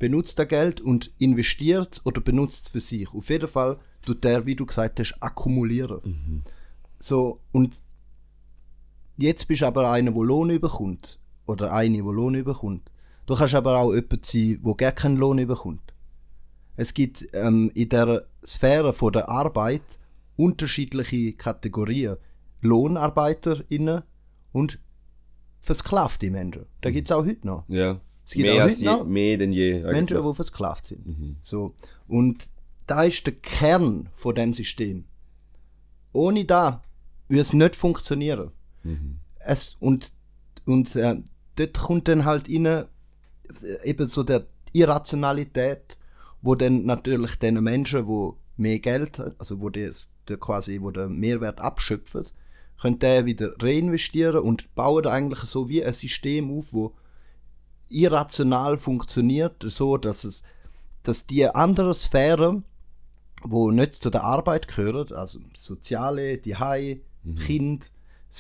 benutzt 0.02 0.40
das 0.40 0.48
Geld 0.48 0.82
und 0.82 1.12
investiert 1.20 2.02
oder 2.06 2.22
benutzt 2.22 2.66
es 2.66 2.72
für 2.72 2.80
sich. 2.80 3.14
Auf 3.14 3.30
jeden 3.30 3.48
Fall 3.48 3.78
tut 4.04 4.24
der, 4.24 4.48
wie 4.48 4.56
du 4.56 4.66
gesagt 4.66 5.00
hast, 5.00 5.16
akkumulieren. 5.22 6.02
Mhm. 6.04 6.42
So, 7.00 7.40
und 7.52 7.84
Jetzt 9.22 9.48
bist 9.48 9.62
du 9.62 9.68
aber 9.68 9.92
einer, 9.92 10.12
der 10.12 10.24
Lohn 10.24 10.60
bekommt. 10.60 11.20
Oder 11.46 11.72
eine, 11.72 11.98
die 11.98 12.00
Lohn 12.00 12.44
bekommt. 12.44 12.92
Du 13.28 13.36
kannst 13.36 13.54
aber 13.54 13.78
auch 13.78 13.94
jemand 13.94 14.26
sein, 14.26 14.60
der 14.66 14.74
gar 14.74 14.92
keinen 14.94 15.18
Lohn 15.18 15.46
bekommt. 15.46 15.94
Es 16.76 16.92
gibt 16.96 17.28
ähm, 17.34 17.70
in 17.76 17.90
der 17.90 18.26
Sphäre 18.44 18.94
von 18.94 19.14
der 19.14 19.30
Arbeit 19.30 20.00
unterschiedliche 20.38 21.34
Kategorien. 21.34 22.18
LohnarbeiterInnen 22.62 24.02
und 24.54 24.80
versklavte 25.60 26.32
Menschen. 26.32 26.66
Da 26.82 26.90
mhm. 26.90 26.94
gibt 26.94 27.12
es 27.12 27.16
auch 27.16 27.26
heute 27.26 27.46
noch. 27.46 27.66
Ja. 27.68 28.00
Es 28.26 28.34
gibt 28.34 28.48
mehr, 28.48 28.66
auch 28.66 28.70
heute 28.70 28.86
noch 28.86 29.06
mehr 29.06 29.38
denn 29.38 29.52
je. 29.52 29.76
Eigentlich. 29.76 29.92
Menschen, 29.92 30.24
die 30.24 30.34
versklavt 30.34 30.86
sind. 30.86 31.06
Mhm. 31.06 31.36
So. 31.42 31.76
Und 32.08 32.50
da 32.88 33.04
ist 33.04 33.26
der 33.26 33.34
Kern 33.34 34.10
von 34.16 34.36
dem 34.36 34.54
System. 34.54 35.06
Ohne 36.14 36.46
da 36.46 36.84
würde 37.28 37.42
es 37.42 37.54
nicht 37.54 37.76
funktionieren. 37.76 38.52
Mhm. 38.84 39.18
Es, 39.40 39.76
und 39.80 40.14
und 40.66 40.96
äh, 40.96 41.18
dort 41.56 41.80
kommt 41.80 42.08
dann 42.08 42.26
halt 42.26 42.50
rein, 42.50 42.66
äh, 42.66 42.86
eben 43.84 44.08
so 44.08 44.24
der 44.24 44.46
Irrationalität, 44.74 45.98
wo 46.42 46.56
dann 46.56 46.86
natürlich 46.86 47.36
den 47.36 47.62
Menschen, 47.64 48.08
wo 48.08 48.38
mehr 48.58 48.80
Geld, 48.80 49.22
also 49.38 49.62
wo 49.62 49.70
das 49.70 50.14
der 50.28 50.38
quasi, 50.38 50.82
wo 50.82 50.92
der 50.92 51.10
Mehrwert 51.10 51.60
abschöpfen, 51.60 52.26
können 52.80 53.00
der 53.00 53.26
wieder 53.26 53.54
reinvestieren 53.60 54.42
und 54.42 54.74
bauen 54.76 55.08
eigentlich 55.08 55.42
so 55.42 55.70
wie 55.70 55.84
ein 55.84 55.94
System 55.94 56.52
auf, 56.58 56.68
wo 56.72 56.94
irrational 57.92 58.78
funktioniert, 58.78 59.64
so 59.66 59.98
dass 59.98 60.24
es, 60.24 60.44
dass 61.04 61.28
die 61.28 61.48
anderen 61.48 61.94
Sphären, 61.94 62.64
wo 63.44 63.72
nicht 63.72 63.96
zu 63.96 64.10
der 64.10 64.24
Arbeit 64.24 64.68
gehören, 64.68 65.12
also 65.14 65.40
soziale, 65.56 66.38
die 66.38 66.56
Hai, 66.56 67.02
mhm. 67.24 67.36
Kind, 67.36 67.92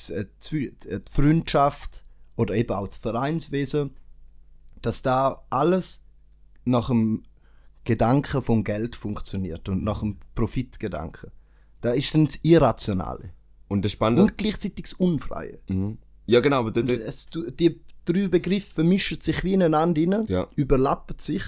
äh, 0.09 0.25
die 0.51 0.73
Freundschaft 1.09 2.03
oder 2.35 2.55
eben 2.55 2.73
auch 2.73 2.87
das 2.87 2.97
Vereinswesen, 2.97 3.91
dass 4.81 5.01
da 5.01 5.41
alles 5.49 6.01
nach 6.65 6.87
dem 6.87 7.23
Gedanken 7.83 8.41
vom 8.41 8.63
Geld 8.63 8.95
funktioniert 8.95 9.67
und 9.69 9.83
nach 9.83 10.01
dem 10.01 10.17
Profitgedanken. 10.35 11.31
Da 11.81 11.91
ist 11.91 12.13
dann 12.13 12.25
das 12.25 12.39
Irrationale. 12.43 13.31
Und 13.67 13.83
das 13.83 13.93
Spannende... 13.93 14.23
Und 14.23 14.37
gleichzeitig 14.37 14.83
das 14.83 14.93
Unfreie. 14.93 15.59
Mhm. 15.67 15.97
Ja, 16.27 16.39
genau. 16.39 16.59
Aber 16.59 16.75
es, 16.77 17.27
die 17.31 17.81
drei 18.05 18.27
Begriffe 18.27 18.83
mischen 18.83 19.21
sich 19.21 19.43
wie 19.43 19.53
ineinander 19.53 20.01
rein, 20.01 20.25
ja. 20.27 20.47
überlappen 20.55 21.17
sich. 21.19 21.43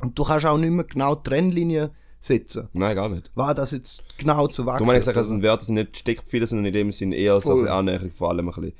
Und 0.00 0.18
du 0.18 0.24
kannst 0.24 0.46
auch 0.46 0.58
nicht 0.58 0.70
mehr 0.70 0.84
genau 0.84 1.14
die 1.14 1.28
Trennlinie 1.28 1.90
setzen. 2.20 2.68
Nein, 2.72 2.94
gar 2.94 3.08
nicht. 3.08 3.30
War 3.34 3.54
das 3.54 3.70
jetzt 3.70 4.02
genau 4.18 4.46
zu 4.48 4.66
wachsen? 4.66 4.84
Du 4.84 4.92
meinst, 4.92 5.08
dass 5.08 5.30
ein 5.30 5.42
Wörter 5.42 5.64
sind 5.64 5.76
nicht 5.76 5.98
Steckpfeile, 5.98 6.46
sondern 6.46 6.66
in 6.66 6.74
dem 6.74 6.92
Sinn 6.92 7.12
eher 7.12 7.40
Voll. 7.40 7.58
so 7.58 7.62
ein 7.62 7.68
Annäherung 7.68 8.10
vor 8.10 8.30
allem 8.30 8.48
ein 8.48 8.54
bisschen. 8.54 8.72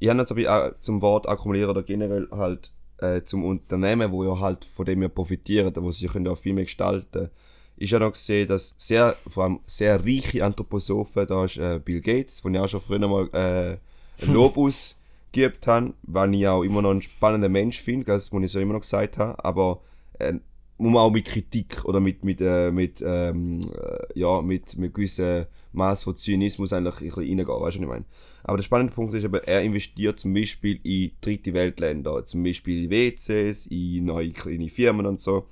Ich 0.00 0.08
habe 0.08 0.18
jetzt 0.18 0.32
aber 0.32 0.80
zum 0.80 1.00
Wort 1.02 1.28
akkumulieren 1.28 1.70
oder 1.70 1.82
generell 1.82 2.28
halt 2.32 2.72
äh, 2.98 3.22
zum 3.22 3.44
Unternehmen, 3.44 4.10
wo 4.10 4.24
ja 4.24 4.38
halt 4.40 4.64
von 4.64 4.84
dem 4.84 5.00
wir 5.00 5.08
profitieren, 5.08 5.72
wo 5.76 5.92
sie 5.92 6.06
können 6.06 6.26
auch 6.28 6.38
viel 6.38 6.54
mehr 6.54 6.64
gestalten 6.64 7.30
ist 7.76 7.90
ja 7.90 7.98
noch 7.98 8.12
gesehen, 8.12 8.48
dass 8.48 8.74
sehr, 8.78 9.16
vor 9.28 9.44
allem 9.44 9.60
sehr 9.66 10.04
reiche 10.04 10.44
Anthroposophen, 10.44 11.26
da 11.26 11.44
ist 11.44 11.56
äh, 11.56 11.80
Bill 11.84 12.00
Gates, 12.00 12.40
von 12.40 12.54
ich 12.54 12.60
auch 12.60 12.68
schon 12.68 12.80
früher 12.80 13.06
mal 13.06 13.28
äh, 13.32 14.26
Lob 14.26 14.56
ausgeübt 15.34 15.66
habe, 15.66 15.94
was 16.02 16.30
ich 16.32 16.46
auch 16.46 16.62
immer 16.62 16.82
noch 16.82 16.92
ein 16.92 17.02
spannender 17.02 17.48
Mensch 17.48 17.80
finde, 17.80 18.06
das 18.06 18.32
muss 18.32 18.44
ich 18.44 18.52
so 18.52 18.60
immer 18.60 18.74
noch 18.74 18.80
gesagt 18.80 19.18
habe, 19.18 19.44
aber 19.44 19.80
äh, 20.18 20.34
muss 20.78 20.92
man 20.92 21.02
auch 21.02 21.10
mit 21.10 21.24
Kritik 21.24 21.84
oder 21.84 22.00
mit, 22.00 22.24
mit, 22.24 22.40
äh, 22.40 22.70
mit, 22.70 23.02
ähm, 23.04 23.60
äh, 23.60 24.18
ja, 24.18 24.42
mit, 24.42 24.76
mit 24.76 24.94
gewissem 24.94 25.46
Maß 25.72 26.04
von 26.04 26.16
Zynismus 26.16 26.72
eigentlich 26.72 26.94
ein 26.94 27.04
bisschen 27.06 27.20
reingehen, 27.20 27.48
weißt 27.48 27.58
du, 27.58 27.64
was 27.64 27.74
ich 27.74 27.80
meine? 27.80 28.04
Aber 28.44 28.56
der 28.56 28.64
spannende 28.64 28.92
Punkt 28.92 29.14
ist 29.14 29.24
aber, 29.24 29.46
er 29.46 29.62
investiert 29.62 30.18
zum 30.18 30.34
Beispiel 30.34 30.78
in 30.82 31.12
dritte 31.20 31.54
Weltländer, 31.54 32.24
zum 32.26 32.42
Beispiel 32.42 32.84
in 32.84 32.90
WCs, 32.90 33.66
in 33.66 34.04
neue 34.04 34.32
kleine 34.32 34.68
Firmen 34.68 35.06
und 35.06 35.20
so. 35.20 35.46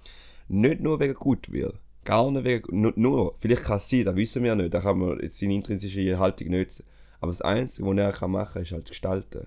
Nicht 0.48 0.80
nur 0.80 1.00
wegen 1.00 1.14
Gutwill. 1.14 1.72
Gar 2.04 2.30
nicht 2.30 2.44
wegen, 2.44 2.80
nur, 2.80 2.92
nur, 2.96 3.34
vielleicht 3.38 3.64
kann 3.64 3.78
es 3.78 3.88
sein, 3.88 4.04
das 4.04 4.16
wissen 4.16 4.42
wir 4.42 4.54
nicht, 4.54 4.74
da 4.74 4.80
kann 4.80 4.98
man 4.98 5.20
jetzt 5.20 5.38
seine 5.38 5.54
intrinsische 5.54 6.18
Haltung 6.18 6.48
nicht, 6.48 6.82
aber 7.20 7.30
das 7.30 7.42
Einzige, 7.42 7.86
was 7.86 8.20
er 8.20 8.28
machen 8.28 8.52
kann, 8.54 8.62
ist 8.62 8.72
halt 8.72 8.88
gestalten 8.88 9.46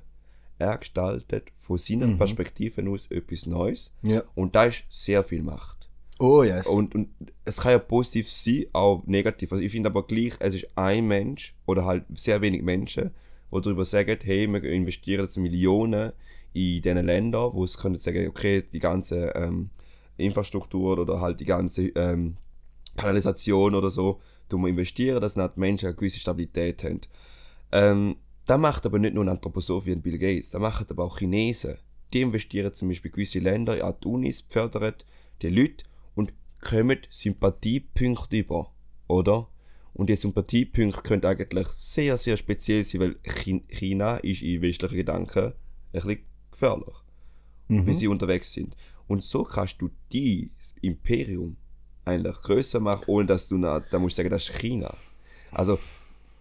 er 0.58 0.78
gestaltet 0.78 1.52
von 1.58 1.78
seiner 1.78 2.08
mhm. 2.08 2.18
Perspektive 2.18 2.90
aus 2.90 3.08
etwas 3.08 3.46
Neues. 3.46 3.94
Ja. 4.04 4.24
Und 4.36 4.56
da 4.56 4.66
ist 4.66 4.84
sehr 4.90 5.24
viel 5.24 5.42
Macht. 5.42 5.90
Oh 6.20 6.44
yes. 6.44 6.68
Und, 6.68 6.96
und 6.96 7.10
es 7.44 7.58
kann 7.58 7.74
ja 7.74 7.80
positiv 7.80 8.30
sein, 8.32 8.66
auch 8.74 9.04
negativ. 9.06 9.52
Also 9.52 9.64
ich 9.64 9.72
finde 9.72 9.90
aber 9.90 10.08
gleich, 10.08 10.34
es 10.40 10.56
ist 10.56 10.68
ein 10.76 11.08
Mensch 11.08 11.56
oder 11.66 11.86
halt 11.86 12.06
sehr 12.14 12.42
wenig 12.42 12.62
Menschen, 12.62 13.12
die 13.52 13.62
darüber 13.62 13.86
sagen, 13.86 14.18
hey, 14.24 14.48
wir 14.48 14.64
investieren 14.64 15.26
jetzt 15.26 15.38
Millionen 15.38 16.14
in 16.54 16.82
diesen 16.82 17.06
Ländern, 17.06 17.52
wo 17.54 17.66
es 17.66 17.78
können 17.78 18.00
sagen, 18.00 18.28
okay, 18.30 18.62
die 18.62 18.80
ganze 18.80 19.34
ähm, 19.36 19.70
Infrastruktur 20.16 20.98
oder 20.98 21.20
halt 21.20 21.42
die 21.42 21.46
ganze 21.46 21.88
ähm, 21.90 22.38
Kanalisation 22.96 23.76
oder 23.76 23.90
so, 23.90 24.22
tun 24.48 24.62
wir 24.62 24.70
investieren, 24.70 25.20
dass 25.20 25.34
die 25.34 25.50
Menschen 25.56 25.88
eine 25.88 25.96
gewisse 25.96 26.20
Stabilität 26.20 26.84
haben. 26.86 27.02
Ähm, 27.74 28.16
das 28.46 28.60
macht 28.60 28.86
aber 28.86 29.00
nicht 29.00 29.16
nur 29.16 29.24
ein 29.24 29.30
Anthroposoph 29.30 29.86
wie 29.86 29.92
ein 29.92 30.02
Bill 30.02 30.18
Gates, 30.18 30.52
das 30.52 30.62
machen 30.62 30.86
aber 30.90 31.06
auch 31.06 31.18
Chinesen. 31.18 31.78
Die 32.14 32.22
investieren 32.22 32.74
zum 32.74 32.90
Beispiel 32.90 33.12
gewisse 33.12 33.40
Länder 33.40 33.84
an 33.84 33.96
die 34.04 34.08
Unis, 34.08 34.46
fördern 34.48 34.94
die 35.42 35.50
Leute 35.50 35.86
und 36.14 36.34
kommen 36.62 37.00
Sympathiepunkte 37.10 38.38
über, 38.38 38.72
oder? 39.08 39.50
Und 39.94 40.10
die 40.10 40.16
Sympathiepunkte 40.16 41.02
können 41.02 41.26
eigentlich 41.26 41.68
sehr, 41.70 42.18
sehr 42.18 42.38
speziell 42.38 42.84
sein, 42.84 43.02
weil 43.02 43.16
China 43.70 44.18
ist 44.18 44.42
in 44.42 44.62
westlichen 44.62 44.98
Gedanken 44.98 45.46
ein 45.46 45.54
bisschen 45.92 46.20
gefährlich, 46.52 46.96
mhm. 47.70 47.88
wie 47.88 47.94
sie 47.94 48.08
unterwegs 48.08 48.52
sind. 48.54 48.76
Und 49.08 49.24
so 49.24 49.44
kannst 49.44 49.82
du 49.82 49.90
dieses 50.12 50.76
Imperium 50.82 51.58
eigentlich 52.04 52.36
größer 52.42 52.80
machen, 52.80 53.06
ohne 53.08 53.28
dass 53.28 53.48
du, 53.48 53.58
da 53.58 54.00
musst 54.00 54.16
sagen, 54.16 54.30
das 54.30 54.50
ist 54.50 54.60
China. 54.60 54.94
Also 55.52 55.80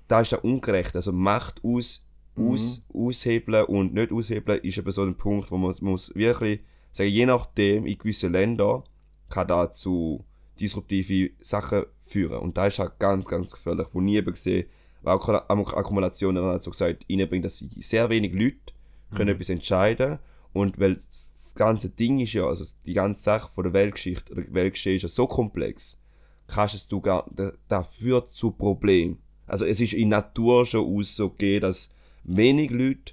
da 0.09 0.21
ist 0.21 0.33
ja 0.33 0.39
ungerecht. 0.39 0.97
Also 0.97 1.13
Macht 1.13 1.63
aus, 1.65 2.07
mhm. 2.37 2.51
aus, 2.51 2.83
aushebeln 2.93 3.65
und 3.65 3.95
nicht 3.95 4.13
aushebeln 4.13 4.61
ist 4.61 4.79
eben 4.79 4.91
so 4.91 5.03
ein 5.03 5.17
Punkt, 5.17 5.51
wo 5.51 5.57
man 5.57 5.75
muss 5.81 6.15
wirklich 6.15 6.61
Sagen, 6.95 7.11
je 7.11 7.27
nachdem, 7.27 7.87
in 7.87 7.99
gewissen 7.99 8.31
Ländern 8.31 8.85
kann 9.29 9.49
das 9.49 9.81
zu 9.81 10.25
disruptive 10.61 11.33
Sachen 11.41 11.87
führen. 12.05 12.39
Und 12.39 12.57
da 12.57 12.69
ist 12.69 12.79
halt 12.79 13.01
ganz, 13.01 13.27
ganz 13.27 13.51
gefährlich, 13.51 13.89
wo 13.93 14.01
nie 14.01 14.23
gesehen, 14.23 14.69
weil 15.03 15.19
Akkumulation 15.19 16.37
dann 16.37 16.45
hat 16.45 16.63
so 16.63 16.71
gesagt, 16.71 17.05
reinbringt, 17.11 17.45
dass 17.45 17.59
sehr 17.59 18.09
wenig 18.11 18.33
Leute 18.33 18.73
können 19.13 19.31
etwas 19.31 19.49
entscheiden 19.49 20.21
und 20.53 20.79
weil 20.79 21.01
das 21.11 21.31
ganze 21.57 21.91
Ding 21.91 22.21
ist 22.21 22.33
ja, 22.33 22.47
also 22.47 22.65
die 22.87 22.95
ganze 22.95 23.25
Sache 23.25 23.51
von 23.53 23.65
der 23.65 23.73
Weltgeschichte 23.73 24.33
oder 24.33 24.45
Weltgeschichte 24.51 24.97
ist 24.97 25.03
ja 25.03 25.09
so 25.09 25.27
komplex, 25.27 26.01
kannst 26.47 26.77
es 26.77 26.87
du 26.87 27.01
gar, 27.01 27.29
das 27.69 27.89
führt 27.89 28.33
zu 28.35 28.53
Problemen. 28.53 29.19
Also 29.47 29.65
es 29.65 29.81
ist 29.81 29.93
in 29.93 30.09
Natur 30.09 30.67
schon 30.67 30.87
aus 30.87 31.17
so 31.17 31.31
gegeben, 31.31 31.63
dass 31.63 31.91
wenig 32.25 32.71
Leute 32.71 33.13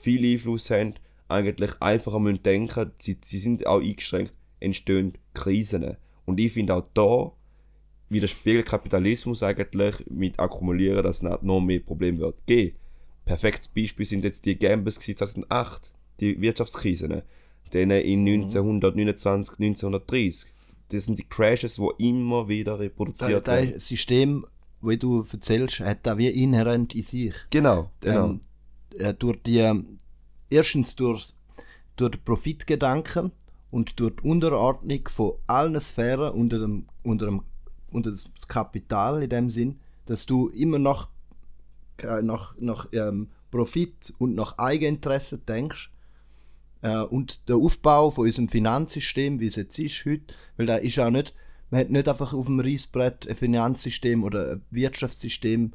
viel 0.00 0.24
Einfluss 0.32 0.70
haben, 0.70 0.94
eigentlich 1.28 1.72
einfacher 1.80 2.20
müssen 2.20 2.42
denken, 2.42 2.92
sie, 2.98 3.18
sie 3.22 3.38
sind 3.38 3.66
auch 3.66 3.80
eingeschränkt, 3.80 4.32
entstehen 4.60 5.14
Krisen. 5.34 5.96
Und 6.24 6.40
ich 6.40 6.52
finde 6.52 6.74
auch 6.74 6.86
da 6.94 7.32
widerspiegelt 8.08 8.66
Kapitalismus 8.66 9.42
eigentlich 9.42 10.04
mit 10.08 10.38
Akkumulieren, 10.38 11.02
dass 11.02 11.22
es 11.22 11.42
noch 11.42 11.60
mehr 11.60 11.80
Probleme 11.80 12.18
wird 12.18 12.46
geben. 12.46 12.76
Perfektes 13.24 13.68
Beispiel 13.68 14.06
sind 14.06 14.24
jetzt 14.24 14.44
die 14.44 14.56
Gambles 14.56 15.00
2008, 15.00 15.92
die 16.20 16.40
Wirtschaftskrisen, 16.40 17.22
denen 17.72 18.00
in 18.02 18.20
1929, 18.20 19.58
1930. 19.58 20.52
Das 20.90 21.06
sind 21.06 21.18
die 21.18 21.28
Crashes, 21.28 21.76
die 21.76 22.08
immer 22.08 22.48
wieder 22.48 22.78
reproduziert 22.78 23.48
werden. 23.48 23.72
das 23.72 23.88
System, 23.88 24.46
das 24.86 24.98
du 24.98 25.22
erzählst, 25.22 25.80
hat 25.80 26.06
da 26.06 26.18
wie 26.18 26.28
inhärent 26.28 26.94
in 26.94 27.02
sich. 27.02 27.34
Genau, 27.50 27.90
genau. 28.00 28.30
Ähm, 28.30 28.40
äh, 28.98 29.14
durch 29.14 29.42
die, 29.44 29.58
ähm, 29.58 29.98
erstens 30.50 30.96
durch, 30.96 31.32
durch 31.96 32.12
den 32.12 32.24
Profitgedanken 32.24 33.32
und 33.70 33.98
durch 34.00 34.14
die 34.16 34.28
Unterordnung 34.28 35.08
von 35.08 35.32
allen 35.46 35.78
Sphären 35.80 36.32
unter 36.32 36.58
dem, 36.58 36.86
unter 37.02 37.26
dem 37.26 37.42
unter 37.90 38.10
das 38.10 38.48
Kapital 38.48 39.22
in 39.22 39.30
dem 39.30 39.50
Sinn, 39.50 39.80
dass 40.06 40.26
du 40.26 40.48
immer 40.48 40.78
noch 40.78 41.08
äh, 42.02 42.22
nach, 42.22 42.54
nach 42.58 42.88
ähm, 42.92 43.30
Profit 43.50 44.12
und 44.18 44.34
nach 44.34 44.58
Eigeninteresse 44.58 45.38
denkst. 45.38 45.90
Äh, 46.82 46.98
und 46.98 47.48
der 47.48 47.56
Aufbau 47.56 48.10
von 48.10 48.26
unserem 48.26 48.48
Finanzsystem, 48.48 49.40
wie 49.40 49.46
es 49.46 49.56
jetzt 49.56 49.78
ist 49.78 50.04
heute, 50.04 50.34
weil 50.56 50.66
da 50.66 50.76
ist 50.76 50.98
auch 50.98 51.10
nicht, 51.10 51.34
man 51.70 51.80
hat 51.80 51.90
nicht 51.90 52.08
einfach 52.08 52.32
auf 52.32 52.46
dem 52.46 52.60
Reißbrett 52.60 53.28
ein 53.28 53.36
Finanzsystem 53.36 54.22
oder 54.24 54.52
ein 54.52 54.62
Wirtschaftssystem 54.70 55.72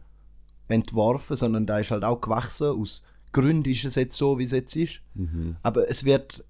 entworfen, 0.68 1.36
sondern 1.36 1.66
da 1.66 1.80
ist 1.80 1.92
halt 1.92 2.04
auch 2.04 2.22
gewachsen. 2.22 2.68
Aus 2.68 3.04
Gründen 3.34 3.70
ist 3.70 3.86
es 3.86 3.96
jetzt 3.96 4.16
so, 4.16 4.40
wie 4.40 4.44
es 4.46 4.52
jetzt 4.52 4.76
ist. 4.76 5.02
Aber 5.64 5.90
es 5.90 6.06
wird 6.06 6.46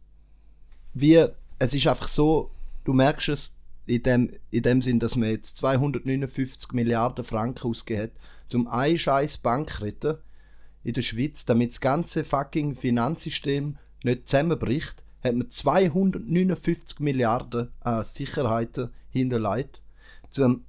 wie, 0.93 1.25
es 1.59 1.73
ist 1.73 1.87
einfach 1.87 2.07
so, 2.07 2.51
du 2.83 2.93
merkst 2.93 3.29
es 3.29 3.55
in 3.85 4.03
dem, 4.03 4.33
in 4.49 4.63
dem 4.63 4.81
Sinn, 4.81 4.99
dass 4.99 5.15
man 5.15 5.29
jetzt 5.29 5.57
259 5.57 6.73
Milliarden 6.73 7.23
Franken 7.23 7.67
ausgegeben 7.67 8.11
hat, 8.11 8.55
um 8.55 8.67
eine 8.67 8.97
scheiß 8.97 9.37
Bank 9.37 9.69
zu 9.69 9.83
retten 9.83 10.17
in 10.83 10.93
der 10.93 11.01
Schweiz, 11.01 11.45
damit 11.45 11.71
das 11.71 11.81
ganze 11.81 12.23
fucking 12.23 12.75
Finanzsystem 12.75 13.77
nicht 14.03 14.27
zusammenbricht, 14.27 15.03
hat 15.23 15.35
man 15.35 15.49
259 15.49 16.99
Milliarden 16.99 17.69
an 17.81 18.03
Sicherheiten 18.03 18.89
hinterlegt, 19.09 19.81
zum, 20.29 20.65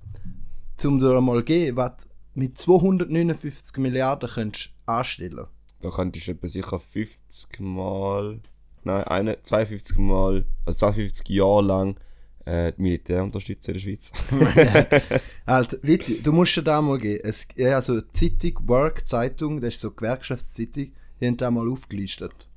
zum 0.77 1.01
dir 1.01 1.17
einmal 1.17 1.43
geben, 1.43 1.77
was 1.77 2.07
mit 2.35 2.59
259 2.59 3.77
Milliarden 3.79 4.29
könntest 4.29 4.71
anstellen 4.87 5.47
Da 5.81 5.91
könntest 5.91 6.29
du 6.29 6.33
etwa 6.33 6.49
sicher 6.49 6.79
50 6.79 7.61
Mal, 7.61 8.41
nein, 8.85 9.05
eine, 9.05 9.43
52 9.43 9.99
Mal, 9.99 10.45
also 10.65 10.79
52 10.79 11.29
Jahre 11.29 11.62
lang 11.62 11.97
äh, 12.45 12.73
die 12.73 12.83
Militär 12.83 13.23
unterstützen 13.23 13.71
in 13.71 13.75
der 13.75 13.81
Schweiz. 13.81 14.12
Alter, 15.47 15.79
wirklich, 15.83 16.23
du 16.23 16.33
musst 16.33 16.57
dir 16.57 16.62
da 16.62 16.81
mal 16.81 16.99
gehen. 16.99 17.21
Es, 17.23 17.47
also 17.59 18.01
die 18.01 18.38
Zeitung, 18.38 18.69
Work 18.69 19.07
Zeitung, 19.07 19.61
das 19.61 19.75
ist 19.75 19.81
so 19.81 19.91
Gewerkschaftszeitung, 19.91 20.93
die 21.21 21.27
haben 21.27 21.37
da 21.37 21.51
mal 21.51 21.71
aufgelistet. 21.71 22.49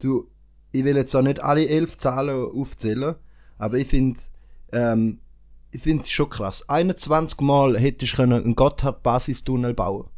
Du, 0.00 0.28
ich 0.74 0.84
will 0.84 0.96
jetzt 0.96 1.14
auch 1.14 1.22
nicht 1.22 1.40
alle 1.40 1.68
elf 1.68 1.98
Zahlen 1.98 2.50
aufzählen, 2.52 3.14
aber 3.58 3.78
ich 3.78 3.86
finde, 3.86 4.18
ähm, 4.72 5.20
ich 5.70 5.80
finde 5.80 6.02
es 6.02 6.10
schon 6.10 6.28
krass. 6.28 6.68
21 6.68 7.40
Mal 7.42 7.78
hättest 7.78 8.12
du 8.12 8.16
können 8.16 8.42
einen 8.42 8.56
Gotthard-Basistunnel 8.56 9.72
bauen 9.72 10.08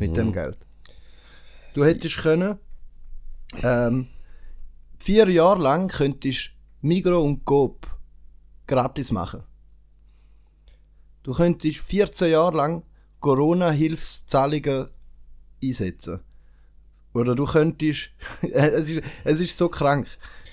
mit 0.00 0.16
dem 0.16 0.32
Geld. 0.32 0.58
Du 1.74 1.84
hättest 1.84 2.18
können 2.18 2.58
ähm, 3.62 4.08
vier 4.98 5.30
Jahre 5.30 5.62
lang 5.62 5.86
könntest 5.86 6.50
Migro 6.80 7.20
und 7.20 7.44
Coop 7.44 7.86
gratis 8.66 9.12
machen. 9.12 9.44
Du 11.22 11.34
könntest 11.34 11.78
14 11.82 12.32
Jahre 12.32 12.56
lang 12.56 12.82
Corona-Hilfszahlungen 13.20 14.88
einsetzen. 15.62 16.18
Oder 17.12 17.34
du 17.34 17.44
könntest. 17.44 18.10
es, 18.42 18.90
ist, 18.90 19.02
es 19.24 19.40
ist 19.40 19.58
so 19.58 19.68
krank. 19.68 20.06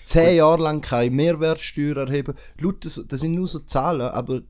10 0.06 0.38
Jahre 0.38 0.64
lang 0.64 0.82
keine 0.82 1.12
Mehrwertsteuer 1.12 1.98
erheben. 1.98 2.34
Laut, 2.60 2.84
das, 2.86 3.04
das 3.08 3.20
sind 3.20 3.34
nur 3.34 3.48
so 3.48 3.60
Zahlen, 3.60 4.02
aber 4.02 4.42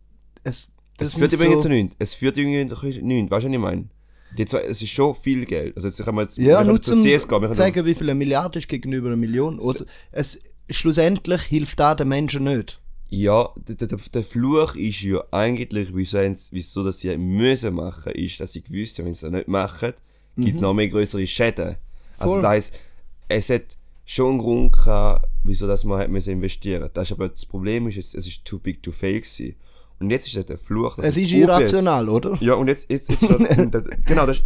es. 0.44 0.72
Es 1.00 1.12
sind 1.12 1.20
führt 1.20 1.34
übrigens 1.34 1.58
zu 1.58 1.64
so, 1.64 1.70
nichts. 1.70 1.96
Es 2.00 2.14
führt 2.14 2.38
übrigens 2.38 2.80
zu 2.80 2.86
nichts. 2.86 3.32
Weißt 3.32 3.46
du, 3.46 3.50
was 3.50 3.54
ich 3.54 3.60
meine? 3.60 3.90
Die 4.38 4.46
zwei, 4.46 4.62
es 4.62 4.82
ist 4.82 4.90
schon 4.90 5.16
viel 5.16 5.46
Geld. 5.46 5.76
Also 5.76 5.88
jetzt 5.88 6.04
können 6.04 6.18
wir 6.18 6.24
jetzt 6.24 6.38
Ja, 6.38 6.64
nur 6.64 6.82
zum 6.82 7.02
CS 7.02 7.28
gehen. 7.28 7.42
Wir 7.42 7.48
können 7.48 7.56
zeigen, 7.56 7.86
wie 7.86 7.96
viel 7.96 8.10
eine 8.10 8.18
Milliarde 8.18 8.60
ist 8.60 8.68
gegenüber 8.68 9.08
einer 9.08 9.16
Million. 9.16 9.60
Oder 9.60 9.86
es, 10.12 10.40
schlussendlich 10.70 11.42
hilft 11.44 11.80
da 11.80 11.96
den 11.96 12.10
Menschen 12.10 12.44
nicht. 12.44 12.80
Ja, 13.10 13.50
der, 13.56 13.76
der, 13.76 13.98
der 13.98 14.24
Fluch 14.24 14.76
ist 14.76 15.02
ja 15.02 15.24
eigentlich, 15.32 15.96
wieso, 15.96 16.18
wieso 16.52 16.84
dass 16.84 17.00
sie 17.00 17.18
müssen 17.18 17.76
machen, 17.76 18.12
ist, 18.14 18.40
dass 18.40 18.54
sie 18.54 18.62
gewusst 18.62 19.00
haben, 19.00 19.06
wenn 19.06 19.16
sie 19.16 19.26
es 19.26 19.32
nicht 19.32 19.48
machen, 19.48 19.94
gibt 20.36 20.56
es 20.56 20.62
noch 20.62 20.74
mehr 20.74 20.90
größere 20.90 21.26
Schäden. 21.26 21.78
Also 22.18 22.34
Voll. 22.34 22.42
das 22.42 22.50
heisst, 22.50 22.80
es 23.28 23.50
hat 23.50 23.64
schon 24.06 24.32
einen 24.32 24.40
Grund 24.40 24.74
gehabt, 24.74 25.28
wieso 25.44 25.68
dass 25.68 25.84
man 25.84 26.00
hat 26.00 26.28
investieren. 26.28 26.90
Das 26.94 27.08
ist 27.08 27.14
aber 27.14 27.30
das 27.30 27.46
Problem 27.46 27.88
ist, 27.88 27.98
es, 27.98 28.14
es 28.14 28.28
ist 28.28 28.46
too 28.46 28.60
big 28.60 28.82
to 28.82 28.92
fail 28.92 29.20
gewesen. 29.20 29.56
Und 30.00 30.12
jetzt 30.12 30.28
ist 30.28 30.38
das 30.38 30.46
der 30.46 30.58
Fluch. 30.58 30.96
dass 30.96 31.06
Es 31.06 31.18
ist 31.18 31.32
irrational, 31.32 32.08
oder? 32.08 32.38
Ja, 32.40 32.54
und 32.54 32.68
jetzt, 32.68 32.90
jetzt, 32.90 33.10
jetzt 33.10 33.22
genau, 34.06 34.26
das 34.26 34.38
ist, 34.38 34.46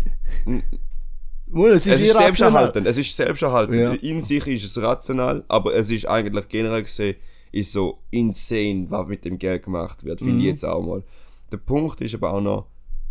Well, 1.53 1.73
es 1.73 1.85
ist, 1.85 1.93
es 1.95 2.01
ist 2.03 2.17
selbsterhaltend. 2.17 2.87
Es 2.87 2.97
ist 2.97 3.15
selbsterhaltend. 3.15 3.75
Ja. 3.75 3.91
In 3.91 4.21
sich 4.21 4.47
ist 4.47 4.63
es 4.63 4.81
rational, 4.81 5.43
aber 5.49 5.75
es 5.75 5.89
ist 5.89 6.05
eigentlich 6.07 6.47
generell 6.47 6.83
gesehen, 6.83 7.17
ist 7.51 7.73
so 7.73 7.99
insane, 8.09 8.85
was 8.89 9.07
mit 9.07 9.25
dem 9.25 9.37
Geld 9.37 9.63
gemacht 9.63 10.05
wird. 10.05 10.19
Finde 10.19 10.39
ich 10.39 10.45
jetzt 10.45 10.63
auch 10.63 10.81
mal. 10.81 11.03
Der 11.51 11.57
Punkt 11.57 11.99
ist 11.99 12.15
aber 12.15 12.33
auch 12.33 12.39
noch, 12.39 12.67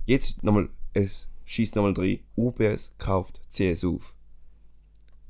jetzt 0.07 0.43
nochmal, 0.43 0.71
es 0.95 1.29
schießt 1.45 1.77
nochmal 1.77 1.93
rein, 1.93 2.21
UBS 2.37 2.93
kauft 2.97 3.43
CS 3.51 3.85
auf. 3.85 4.15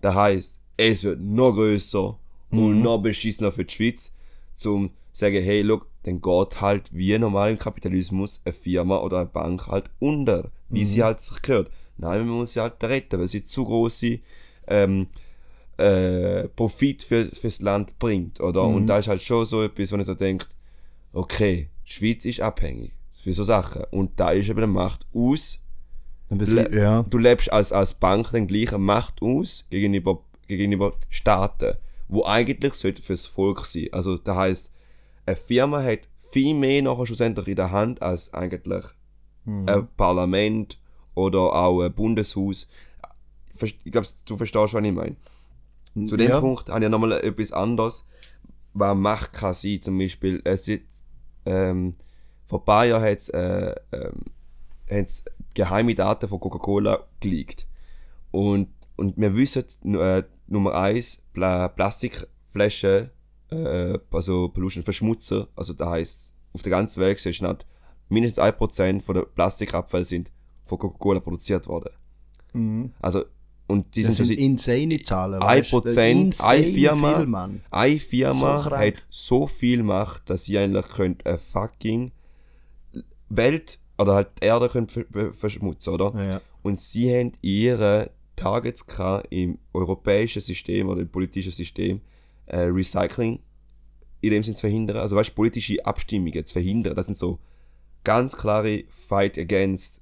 Das 0.01 0.15
heisst, 0.15 0.59
es 0.77 1.05
wird 1.05 1.21
noch 1.21 1.53
größer 1.53 2.19
und 2.51 2.83
noch 2.83 2.99
beschissener 2.99 3.53
für 3.53 3.65
die 3.65 3.75
Schweiz, 3.75 4.13
zum 4.55 4.91
sagen, 5.13 5.43
hey, 5.43 5.63
look, 5.63 5.87
dann 6.05 6.21
geht 6.21 6.61
halt 6.61 6.93
wie 6.93 7.19
normal 7.19 7.51
im 7.51 7.59
Kapitalismus 7.59 8.41
eine 8.45 8.53
Firma 8.53 8.99
oder 8.99 9.19
eine 9.19 9.27
Bank 9.27 9.67
halt 9.67 9.91
unter, 9.99 10.51
wie 10.69 10.87
sie 10.87 11.03
halt 11.03 11.21
sich 11.21 11.43
gehört. 11.43 11.71
Nein, 11.99 12.21
man 12.27 12.39
muss 12.39 12.55
sie 12.55 12.61
halt 12.61 12.83
retten, 12.83 13.21
weil 13.21 13.29
sie 13.29 13.45
zu 13.45 13.65
große 13.65 14.21
ähm, 14.67 15.09
äh, 15.77 16.49
Profit 16.49 17.03
für, 17.03 17.27
fürs 17.35 17.61
Land 17.61 17.99
bringt, 17.99 18.41
oder? 18.41 18.63
Und 18.63 18.87
da 18.87 18.99
ist 18.99 19.09
halt 19.09 19.23
schon 19.23 19.45
so 19.45 19.63
etwas, 19.63 19.93
wo 19.93 19.97
ich 19.97 20.07
so 20.07 20.15
denke, 20.15 20.47
okay, 21.13 21.69
die 21.87 21.93
Schweiz 21.93 22.25
ist 22.25 22.41
abhängig 22.41 22.93
für 23.23 23.33
so 23.33 23.45
Sachen. 23.45 23.85
Und 23.91 24.19
da 24.19 24.31
ist 24.31 24.49
eben 24.49 24.59
eine 24.59 24.67
Macht 24.67 25.07
aus, 25.15 25.61
Le- 26.31 26.81
ja. 26.81 27.03
du 27.03 27.19
lebst 27.19 27.53
als, 27.53 27.73
als 27.73 27.95
Bank 27.95 28.31
dann 28.33 28.47
gleich 28.47 28.69
eine 28.71 28.79
Macht 28.79 29.21
aus 29.21 29.65
gegenüber, 29.71 30.23
gegenüber 30.47 30.95
Staaten, 31.09 31.75
wo 32.09 32.25
eigentlich 32.25 32.75
sollte 32.75 33.03
fürs 33.03 33.27
Volk 33.27 33.67
sein. 33.67 33.89
Also 33.93 34.17
das 34.17 34.37
heißt, 34.37 34.71
eine 35.27 35.37
Firma 35.37 35.83
hat 35.83 36.01
viel 36.19 36.55
mehr 36.55 36.83
nachher 36.83 37.07
schlussendlich 37.07 37.49
in 37.49 37.57
der 37.57 37.71
Hand 37.73 38.01
als 38.03 38.33
eigentlich 38.33 38.85
ein 39.47 39.89
Parlament 39.97 40.79
oder 41.15 41.41
auch 41.41 41.83
ein 41.83 41.93
Bundeshaus. 41.93 42.69
Ich 43.63 43.83
glaube, 43.91 44.07
du 44.27 44.37
verstehst, 44.37 44.75
was 44.75 44.85
ich 44.85 44.93
meine. 44.93 45.17
Zu 46.07 46.17
dem 46.17 46.29
Ja. 46.31 46.41
Punkt 46.41 46.69
habe 46.69 46.85
ich 46.85 46.91
nochmal 46.91 47.13
etwas 47.13 47.53
anderes, 47.53 48.05
was 48.75 48.97
Macht 48.97 49.33
kann 49.33 49.55
sein. 49.55 49.81
Zum 49.83 49.99
Beispiel, 49.99 50.41
es 50.45 50.69
ist, 50.69 50.83
ähm, 51.47 51.95
vor 52.47 52.61
ein 52.61 52.65
paar 52.65 52.87
Jahren 52.87 53.03
hat 53.03 53.19
es 53.19 53.29
äh, 53.31 53.75
ähm, 53.93 55.13
geheime 55.55 55.95
Daten 55.95 56.29
von 56.29 56.41
Coca-Cola 56.41 57.05
geleakt. 57.21 57.67
Und, 58.31 58.69
und 58.97 59.17
wir 59.17 59.35
wissen, 59.35 59.65
äh, 59.95 60.23
Nummer 60.47 60.75
eins 60.75 61.23
Pla 61.33 61.69
Plastikflaschen, 61.69 63.11
äh, 63.51 63.99
also 64.11 64.49
Pollution 64.49 64.83
Verschmutzer, 64.83 65.49
also 65.57 65.73
das 65.73 65.89
heisst, 65.89 66.33
auf 66.53 66.63
der 66.63 66.71
ganzen 66.71 67.01
Welt 67.01 67.25
ist 67.25 67.43
nicht 67.43 67.67
mindestens 68.09 68.43
1% 68.45 69.01
von 69.03 69.15
der 69.15 69.23
Plastikabfälle 69.23 70.05
sind 70.05 70.33
von 70.65 70.79
Coca-Cola 70.79 71.21
produziert 71.21 71.67
worden. 71.67 71.93
Mhm. 72.53 72.93
Also, 73.01 73.25
Und 73.69 73.95
die 73.95 74.03
Das 74.03 74.17
sind, 74.17 74.27
sind 74.27 74.39
insane 74.39 75.01
Zahlen. 75.03 75.41
ein 75.41 75.61
weißt 75.61 75.73
du? 75.73 75.81
Prozent, 75.81 76.35
Insane 76.35 76.49
eine 76.51 76.67
Firma, 76.67 77.19
Viel, 77.49 77.61
eine 77.71 77.99
Firma 78.01 78.59
So 78.61 78.71
hat 78.71 78.95
so 79.09 79.47
viel 79.47 79.83
Macht, 79.85 80.29
dass 80.29 80.45
sie 80.45 80.59
eigentlich 80.59 80.89
könnt 80.89 81.25
eine 81.25 81.39
fucking 81.39 82.11
Welt 83.29 83.79
oder 84.01 84.15
halt 84.15 84.29
die 84.41 84.47
Erde 84.47 84.69
können 84.69 84.89
ver- 84.89 85.05
ver- 85.13 85.35
verschmutzen, 85.35 85.93
oder? 85.93 86.13
Ja. 86.25 86.41
Und 86.63 86.81
sie 86.81 87.15
haben 87.15 87.33
ihre 87.43 88.11
Targets 88.35 88.87
im 89.29 89.59
europäischen 89.73 90.41
System 90.41 90.89
oder 90.89 91.03
im 91.03 91.09
politischen 91.09 91.53
System 91.53 92.01
äh, 92.47 92.61
Recycling 92.61 93.41
in 94.23 94.31
dem 94.31 94.43
Sinne 94.43 94.57
zu 94.57 94.63
verhindern. 94.63 94.97
Also 94.97 95.17
weißt 95.17 95.35
politische 95.35 95.85
Abstimmungen 95.85 96.45
zu 96.45 96.53
verhindern. 96.55 96.95
Das 96.97 97.07
sind 97.07 97.19
so 97.19 97.39
ganz 98.03 98.37
klare 98.37 98.85
Fight 98.89 99.37
against, 99.39 100.01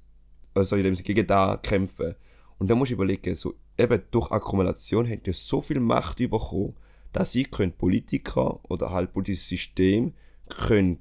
also 0.53 0.77
in 0.77 0.83
dem 0.83 0.95
Sinne 0.95 1.05
gegen 1.05 1.27
da 1.27 1.57
kämpfen. 1.57 2.15
Und 2.57 2.69
da 2.69 2.75
musst 2.75 2.91
du 2.91 2.95
überlegen, 2.95 3.35
so 3.35 3.55
eben 3.77 4.01
durch 4.11 4.31
Akkumulation 4.31 5.05
haben 5.09 5.23
die 5.23 5.33
so 5.33 5.61
viel 5.61 5.79
Macht 5.79 6.17
bekommen, 6.17 6.75
dass 7.11 7.31
sie 7.31 7.43
können 7.43 7.71
Politiker 7.73 8.59
oder 8.69 8.91
halt 8.91 9.13
politisches 9.13 9.47
System 9.49 10.13
können 10.47 10.99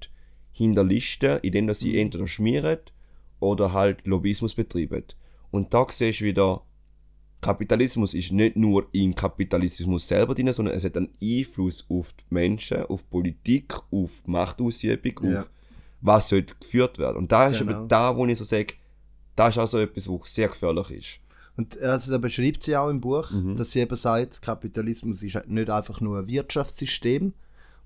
hinterlisten, 0.58 1.38
indem 1.42 1.66
dass 1.66 1.80
sie 1.80 1.98
entweder 1.98 2.26
schmieren 2.26 2.78
oder 3.40 3.72
halt 3.72 4.06
Lobbyismus 4.06 4.54
betreiben. 4.54 5.04
Und 5.50 5.72
da 5.72 5.86
siehst 5.88 6.20
du 6.20 6.24
wieder, 6.24 6.62
Kapitalismus 7.40 8.14
ist 8.14 8.32
nicht 8.32 8.56
nur 8.56 8.86
im 8.92 9.14
Kapitalismus 9.14 10.08
selber 10.08 10.34
drin, 10.34 10.52
sondern 10.52 10.74
es 10.74 10.84
hat 10.84 10.96
einen 10.96 11.10
Einfluss 11.22 11.86
auf 11.88 12.12
die 12.14 12.24
Menschen, 12.34 12.82
auf 12.86 13.08
Politik, 13.08 13.74
auf 13.92 14.26
Machtausübung, 14.26 15.30
Ja. 15.30 15.40
auf 15.40 15.50
was 16.00 16.28
sollte 16.28 16.54
geführt 16.60 16.98
werden. 16.98 17.16
Und 17.16 17.32
da 17.32 17.48
ist 17.48 17.58
Genau. 17.60 17.72
aber 17.78 17.86
da, 17.88 18.16
wo 18.16 18.26
ich 18.26 18.38
so 18.38 18.44
sage, 18.44 18.74
da 19.36 19.48
ist 19.48 19.58
also 19.58 19.78
etwas, 19.78 20.08
was 20.08 20.34
sehr 20.34 20.48
gefährlich 20.48 20.90
ist. 20.90 21.08
Und 21.56 21.76
also, 21.80 22.12
da 22.12 22.18
beschreibt 22.18 22.62
sie 22.62 22.76
auch 22.76 22.88
im 22.88 23.00
Buch, 23.00 23.30
Mhm. 23.32 23.56
dass 23.56 23.72
sie 23.72 23.80
eben 23.80 23.96
sagt, 23.96 24.42
Kapitalismus 24.42 25.22
ist 25.22 25.38
nicht 25.48 25.70
einfach 25.70 26.00
nur 26.00 26.18
ein 26.20 26.28
Wirtschaftssystem, 26.28 27.32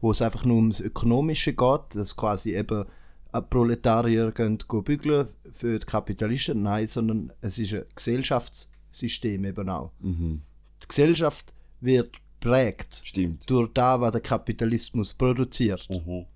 wo 0.02 0.10
es 0.10 0.20
einfach 0.20 0.44
nur 0.44 0.56
ums 0.56 0.80
Ökonomische 0.80 1.54
geht, 1.54 1.94
dass 1.94 2.14
quasi 2.14 2.54
eben 2.54 2.84
äh, 3.32 3.40
Proletarier 3.40 4.32
gehen 4.32 4.58
bügeln 4.84 5.28
für 5.50 5.78
die 5.78 5.86
Kapitalisten. 5.86 6.62
Nein, 6.62 6.88
sondern 6.88 7.32
es 7.40 7.56
ist 7.56 7.72
ein 7.72 7.84
Gesellschaftssystem 7.94 9.44
eben 9.44 9.68
auch. 9.70 9.92
Mhm. 10.00 10.42
Die 10.82 10.88
Gesellschaft 10.88 11.54
wird 11.80 12.20
prägt 12.40 13.02
Stimmt. 13.04 13.48
durch 13.48 13.72
das, 13.72 14.00
was 14.00 14.10
der 14.10 14.20
Kapitalismus 14.20 15.14
produziert. 15.14 15.88
Mhm. 15.88 16.26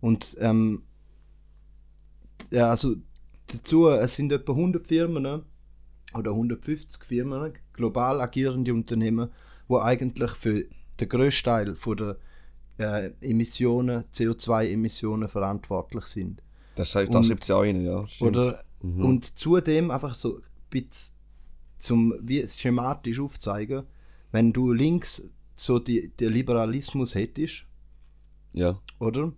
Und 0.00 0.36
ähm, 0.40 0.84
ja, 2.52 2.70
also 2.70 2.94
dazu, 3.48 3.88
es 3.88 4.14
sind 4.14 4.30
etwa 4.30 4.52
100 4.52 4.86
Firmen 4.86 5.24
ne? 5.24 5.42
oder 6.14 6.30
150 6.30 7.04
Firmen, 7.04 7.42
ne? 7.42 7.52
global 7.72 8.20
agierende 8.20 8.72
Unternehmen, 8.72 9.30
wo 9.66 9.80
eigentlich 9.80 10.30
für 10.30 10.64
den 11.00 11.08
grössten 11.08 11.44
Teil 11.44 11.74
von 11.74 11.96
der 11.96 12.16
äh, 12.78 13.10
Emissionen, 13.20 14.04
CO2-Emissionen 14.12 15.28
verantwortlich 15.28 16.04
sind. 16.04 16.42
Das 16.74 16.90
schreibt, 16.90 17.14
da 17.14 17.18
Und- 17.18 17.24
schreibt 17.26 17.44
sie 17.44 17.54
auch 17.54 17.60
rein, 17.62 17.84
ja. 17.84 18.06
Stimmt. 18.08 18.36
Oder, 18.36 18.62
Mhm. 18.82 19.04
Und 19.04 19.38
zudem 19.38 19.90
einfach 19.90 20.14
so 20.14 20.36
ein 20.36 20.42
bisschen 20.68 21.14
zum 21.78 22.14
wie 22.20 22.40
es 22.40 22.58
schematisch 22.58 23.18
aufzeigen, 23.18 23.84
wenn 24.32 24.52
du 24.52 24.70
links 24.72 25.30
so 25.56 25.78
die, 25.78 26.10
den 26.10 26.30
Liberalismus 26.32 27.14
hättest, 27.14 27.64
Ja. 28.52 28.78
oder? 28.98 29.32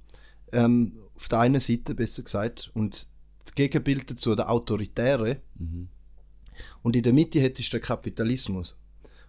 Ähm, 0.52 0.98
auf 1.14 1.28
der 1.28 1.38
einen 1.40 1.60
Seite, 1.60 1.94
besser 1.94 2.24
gesagt, 2.24 2.72
und 2.74 3.08
das 3.44 3.54
Gegenbild 3.54 4.10
dazu 4.10 4.34
der 4.34 4.50
Autoritäre. 4.50 5.40
Mhm. 5.54 5.88
Und 6.82 6.96
in 6.96 7.04
der 7.04 7.12
Mitte 7.12 7.40
hättest 7.40 7.72
du 7.72 7.78
den 7.78 7.84
Kapitalismus. 7.84 8.76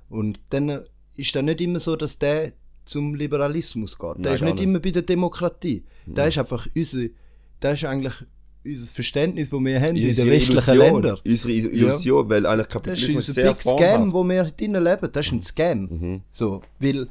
Und 0.10 0.39
dann 0.50 0.86
ist 1.15 1.36
dann 1.36 1.45
nicht 1.45 1.62
immer 1.62 1.80
so, 1.80 1.95
dass 1.95 2.17
der 2.17 2.54
zum 2.89 3.15
Liberalismus 3.15 3.97
geht. 3.97 4.15
Der 4.17 4.21
Nein, 4.25 4.34
ist 4.36 4.41
nicht, 4.41 4.54
nicht. 4.56 4.63
immer 4.63 4.80
bei 4.80 4.91
der 4.91 5.02
Demokratie. 5.04 5.84
Der 6.06 6.28
ist 6.28 6.38
einfach 6.38 6.67
unser, 6.75 7.06
der 7.62 7.73
ist 7.73 7.86
eigentlich 7.86 8.13
unser 8.65 8.93
Verständnis, 8.93 9.49
das 9.49 9.60
wir 9.60 9.80
haben 9.80 9.95
in 9.95 10.02
den 10.02 10.10
Unsere 10.10 10.30
westlichen 10.32 10.73
Illusion, 10.73 10.93
Ländern. 11.02 11.19
Unsere 11.25 11.54
Illusion, 11.54 12.30
weil 12.30 12.45
eigentlich 12.45 12.67
Das 12.67 12.67
ist 12.67 12.73
Kapitalismus 12.73 13.28
unser 13.30 13.34
sehr 13.34 13.52
Big 13.54 13.62
Scam, 13.62 13.78
formhaft. 13.78 14.13
wo 14.13 14.23
wir 14.30 14.43
drinnen 14.45 14.84
leben. 14.84 15.10
Das 15.12 15.25
ist 15.25 15.32
ein 15.32 15.41
Scam. 15.41 15.80
Mhm. 15.89 16.21
So, 16.32 16.62
weil 16.80 17.08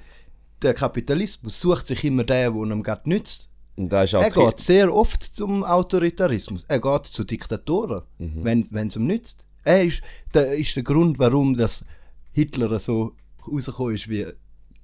der 0.62 0.74
Kapitalismus 0.74 1.60
sucht 1.60 1.86
sich 1.86 2.04
immer 2.04 2.24
den, 2.24 2.52
der 2.54 2.62
ihm 2.76 2.82
gerade 2.82 3.08
nützt. 3.08 3.48
Ist 3.76 4.12
Er 4.14 4.30
geht 4.30 4.58
sehr 4.58 4.92
oft 4.92 5.22
zum 5.22 5.62
Autoritarismus. 5.62 6.64
Er 6.66 6.80
geht 6.80 7.06
zu 7.06 7.22
Diktatoren, 7.24 8.02
Mhm. 8.18 8.64
wenn 8.70 8.86
es 8.88 8.96
ihm 8.96 9.06
nützt. 9.06 9.46
Er 9.64 9.84
ist, 9.84 10.02
der 10.34 10.56
ist 10.56 10.74
der 10.76 10.82
Grund, 10.82 11.18
warum 11.20 11.56
das 11.56 11.84
Hitler 12.32 12.76
so 12.80 13.12
rausgekommen 13.46 13.94
ist, 13.94 14.08
wie, 14.08 14.26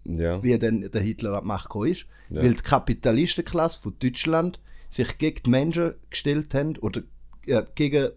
Ja. 0.04 0.42
wie 0.42 0.58
dann 0.58 0.90
der 0.90 1.00
Hitler 1.00 1.34
an 1.34 1.42
die 1.42 1.48
Macht 1.48 1.64
gekommen 1.64 1.90
ist. 1.90 2.06
Ja. 2.30 2.42
Weil 2.42 2.54
die 2.54 2.62
Kapitalistenklasse 2.62 3.80
von 3.80 3.94
Deutschland 3.98 4.60
sich 4.88 5.18
gegen 5.18 5.42
die 5.44 5.50
Menschen 5.50 5.94
gestellt 6.10 6.54
haben 6.54 6.76
oder 6.78 7.02
äh, 7.46 7.62
gegen 7.74 8.10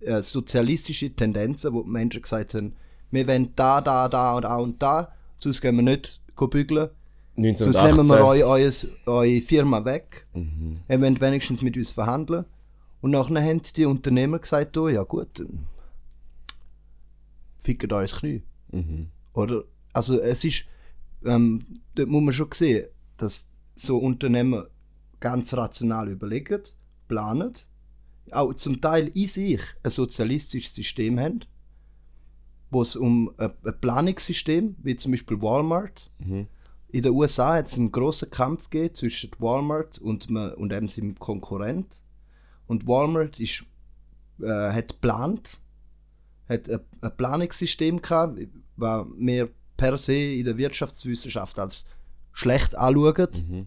äh, 0.00 0.22
sozialistische 0.22 1.14
Tendenzen, 1.14 1.72
wo 1.72 1.82
die 1.82 1.90
Menschen 1.90 2.22
gesagt 2.22 2.54
haben, 2.54 2.74
wir 3.10 3.26
wollen 3.26 3.52
da, 3.56 3.80
da, 3.80 4.08
da 4.08 4.34
und 4.36 4.44
da 4.44 4.56
und 4.56 4.82
da, 4.82 5.12
sonst 5.38 5.60
gehen 5.60 5.76
wir 5.76 5.82
nicht 5.82 6.20
bügeln, 6.36 6.88
sonst 7.36 7.76
1918. 7.76 7.96
nehmen 7.96 8.08
wir 8.08 8.24
euch, 8.24 8.44
euer, 8.44 8.72
eure 9.06 9.40
Firma 9.40 9.84
weg. 9.84 10.26
Mhm. 10.32 10.80
Ihr 10.88 11.00
wollt 11.00 11.20
wenigstens 11.20 11.60
mit 11.60 11.76
uns 11.76 11.90
verhandeln. 11.90 12.44
Und 13.00 13.12
nachher 13.12 13.42
haben 13.42 13.62
die 13.76 13.84
Unternehmer 13.84 14.38
gesagt, 14.38 14.76
oh, 14.76 14.88
ja 14.88 15.02
gut, 15.02 15.38
dann 15.38 15.66
fickt 17.58 17.92
euch 17.92 18.12
Knie. 18.12 18.42
Mhm. 18.72 19.08
Oder? 19.32 19.64
Also 19.92 20.20
es 20.20 20.44
ist, 20.44 20.64
ähm, 21.24 21.64
dort 21.94 22.08
muss 22.08 22.22
man 22.22 22.32
schon 22.32 22.52
sehen, 22.52 22.86
dass 23.16 23.46
so 23.74 23.98
Unternehmen 23.98 24.64
ganz 25.20 25.54
rational 25.54 26.08
überlegen, 26.08 26.62
planen, 27.08 27.52
auch 28.30 28.54
zum 28.54 28.80
Teil 28.80 29.08
in 29.08 29.26
sich 29.26 29.60
ein 29.82 29.90
sozialistisches 29.90 30.74
System 30.74 31.18
haben, 31.18 31.40
wo 32.70 32.82
es 32.82 32.96
um 32.96 33.32
ein, 33.36 33.52
Planungssystem, 33.80 34.76
wie 34.82 34.96
zum 34.96 35.12
Beispiel 35.12 35.40
Walmart, 35.42 36.10
Mhm. 36.18 36.46
in 36.88 37.02
den 37.02 37.12
USA 37.12 37.54
hat 37.54 37.66
es 37.66 37.76
einen 37.78 37.92
großen 37.92 38.30
Kampf 38.30 38.70
gegeben 38.70 38.94
zwischen 38.94 39.30
Walmart 39.38 39.98
und, 39.98 40.30
und 40.30 40.72
eben 40.72 40.88
seinem 40.88 41.18
Konkurrent. 41.18 42.00
Und 42.66 42.86
Walmart 42.86 43.40
ist, 43.40 43.64
äh, 44.40 44.46
hat 44.46 44.88
geplant, 44.88 45.60
hat 46.48 46.70
ein, 46.70 46.80
ein 47.00 47.16
Planungssystem 47.16 48.00
gehabt, 48.00 48.38
was 48.76 49.06
wir 49.18 49.50
per 49.80 49.96
se 49.96 50.12
in 50.34 50.44
der 50.44 50.58
Wirtschaftswissenschaft 50.58 51.58
als 51.58 51.86
schlecht 52.32 52.74
anschauen. 52.76 53.28
Mhm. 53.48 53.66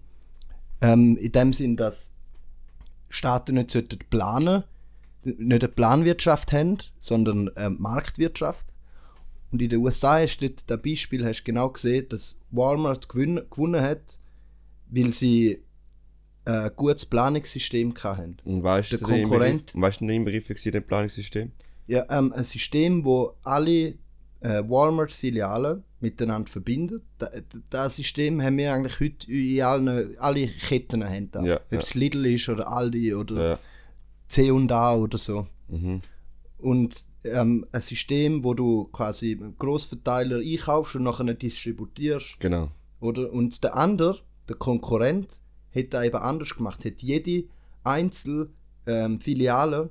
Ähm, 0.81 1.17
in 1.17 1.31
dem 1.31 1.53
Sinn, 1.53 1.75
dass 1.75 2.11
Staaten 3.09 3.55
nicht 3.55 3.71
sollten 3.71 3.97
planen, 4.09 4.63
nicht 5.23 5.63
eine 5.63 5.67
Planwirtschaft 5.71 6.51
haben, 6.51 6.77
sondern 6.99 7.49
eine 7.55 7.71
Marktwirtschaft. 7.71 8.67
Und 9.51 9.61
in 9.61 9.69
den 9.69 9.79
USA 9.81 10.19
du 10.25 10.49
dort 10.49 10.69
das 10.69 10.81
Beispiel 10.81 11.25
hast 11.25 11.39
du 11.41 11.43
genau 11.45 11.69
gesehen, 11.69 12.07
dass 12.09 12.39
Walmart 12.51 13.09
gewinn, 13.09 13.41
gewonnen 13.49 13.81
hat, 13.81 14.19
weil 14.89 15.13
sie 15.13 15.59
ein 16.45 16.71
gutes 16.75 17.05
Planungssystem 17.05 17.93
hatten. 18.03 18.37
Und 18.43 18.61
weißt 18.63 18.91
Der 18.91 18.99
du, 18.99 19.05
Konkurrent- 19.05 19.71
weißt 19.75 20.01
du 20.01 20.07
den 20.07 20.25
Begriff 20.25 20.45
für 20.47 20.53
das 20.71 20.83
Planungssystem? 20.83 21.51
Ja, 21.87 22.05
ähm, 22.09 22.33
ein 22.33 22.43
System, 22.43 23.03
wo 23.05 23.33
alle 23.43 23.95
Walmart-Filialen 24.43 25.83
miteinander 25.99 26.49
da- 27.17 27.29
Das 27.69 27.95
System 27.95 28.41
haben 28.41 28.57
wir 28.57 28.73
eigentlich 28.73 28.99
heute 28.99 29.31
in 29.31 29.61
allen 29.61 30.17
alle 30.19 30.47
Ketten. 30.47 31.03
Haben 31.03 31.31
da. 31.31 31.43
Ja, 31.43 31.55
Ob 31.57 31.71
ja. 31.71 31.77
es 31.79 31.93
Lidl 31.93 32.25
ist 32.25 32.49
oder 32.49 32.67
Aldi 32.67 33.13
oder 33.15 33.49
Ja. 33.51 33.59
C&A 34.27 34.95
oder 34.95 35.17
so. 35.17 35.47
Mhm. 35.69 36.01
Und 36.57 37.05
ähm, 37.25 37.65
ein 37.71 37.81
System, 37.81 38.43
wo 38.43 38.53
du 38.53 38.85
quasi 38.85 39.37
einen 39.39 39.57
Grossverteiler 39.57 40.37
einkaufst 40.39 40.95
und 40.95 41.03
nachher 41.03 41.33
distributierst. 41.33 42.37
Genau. 42.39 42.69
Oder? 42.99 43.31
Und 43.31 43.63
der 43.63 43.75
andere, 43.75 44.19
der 44.49 44.55
Konkurrent, 44.57 45.27
hat 45.75 45.93
das 45.93 46.05
eben 46.05 46.15
anders 46.17 46.55
gemacht. 46.55 46.83
Hat 46.85 47.01
jede 47.01 47.45
einzelne 47.83 48.47
ähm, 48.85 49.19
Filiale 49.19 49.89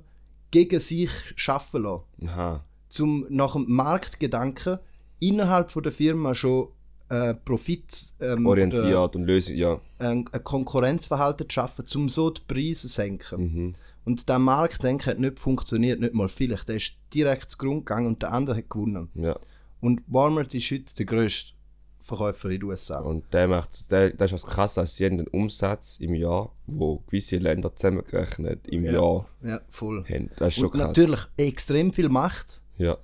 gegen 0.51 0.79
sich 0.79 1.09
schaffen 1.35 1.83
lassen. 1.83 2.03
Aha. 2.27 2.63
Zum 2.93 3.25
nach 3.29 3.53
dem 3.53 3.65
Marktgedanken 3.67 4.77
innerhalb 5.19 5.71
von 5.71 5.81
der 5.81 5.91
Firma 5.91 6.35
schon 6.35 6.67
äh, 7.09 7.33
Profit 7.33 8.13
ähm, 8.19 8.45
oder, 8.45 8.61
Orientiert 8.61 9.15
und 9.15 9.23
lösen, 9.23 9.55
ja. 9.55 9.79
ein, 9.99 10.25
ein 10.31 10.43
Konkurrenzverhalten 10.43 11.49
zu 11.49 11.53
schaffen, 11.53 11.85
um 11.95 12.09
so 12.09 12.29
die 12.29 12.41
Preise 12.47 12.81
zu 12.81 12.87
senken. 12.89 13.41
Mhm. 13.41 13.73
Und 14.05 14.29
der 14.29 14.37
Marktdenken 14.37 15.07
hat 15.07 15.19
nicht 15.19 15.39
funktioniert, 15.39 16.01
nicht 16.01 16.13
mal 16.13 16.29
vielleicht. 16.29 16.69
Der 16.69 16.75
ist 16.75 16.93
direkt 17.13 17.51
zu 17.51 17.57
Grund 17.57 17.85
gegangen 17.85 18.07
und 18.07 18.21
der 18.21 18.31
andere 18.31 18.57
hat 18.57 18.69
gewonnen. 18.69 19.09
Ja. 19.15 19.35
Und 19.81 20.01
Walmart 20.07 20.53
ist 20.53 20.69
heute 20.71 20.93
der 20.95 21.05
grösste 21.05 21.53
Verkäufer 22.01 22.49
in 22.49 22.59
den 22.59 22.63
USA. 22.69 22.99
Und 22.99 23.33
der 23.33 23.47
macht, 23.47 23.89
der, 23.91 24.11
das 24.11 24.31
ist 24.31 24.43
was 24.43 24.51
krass, 24.51 24.73
dass 24.75 24.95
sie 24.97 25.05
einen 25.05 25.27
Umsatz 25.27 25.97
im 25.99 26.13
Jahr, 26.15 26.51
wo 26.67 26.97
gewisse 27.07 27.37
Länder 27.37 27.73
zusammengerechnet 27.75 28.67
im 28.67 28.83
Ja. 28.85 28.91
Jahr 28.91 29.25
Ja, 29.43 29.61
voll. 29.69 30.03
haben. 30.07 30.29
Das 30.37 30.49
ist 30.49 30.55
schon 30.55 30.65
Und 30.65 30.71
krass. 30.73 30.87
natürlich 30.87 31.21
extrem 31.37 31.91
viel 31.93 32.09
Macht. 32.09 32.62
Ja. 32.77 32.97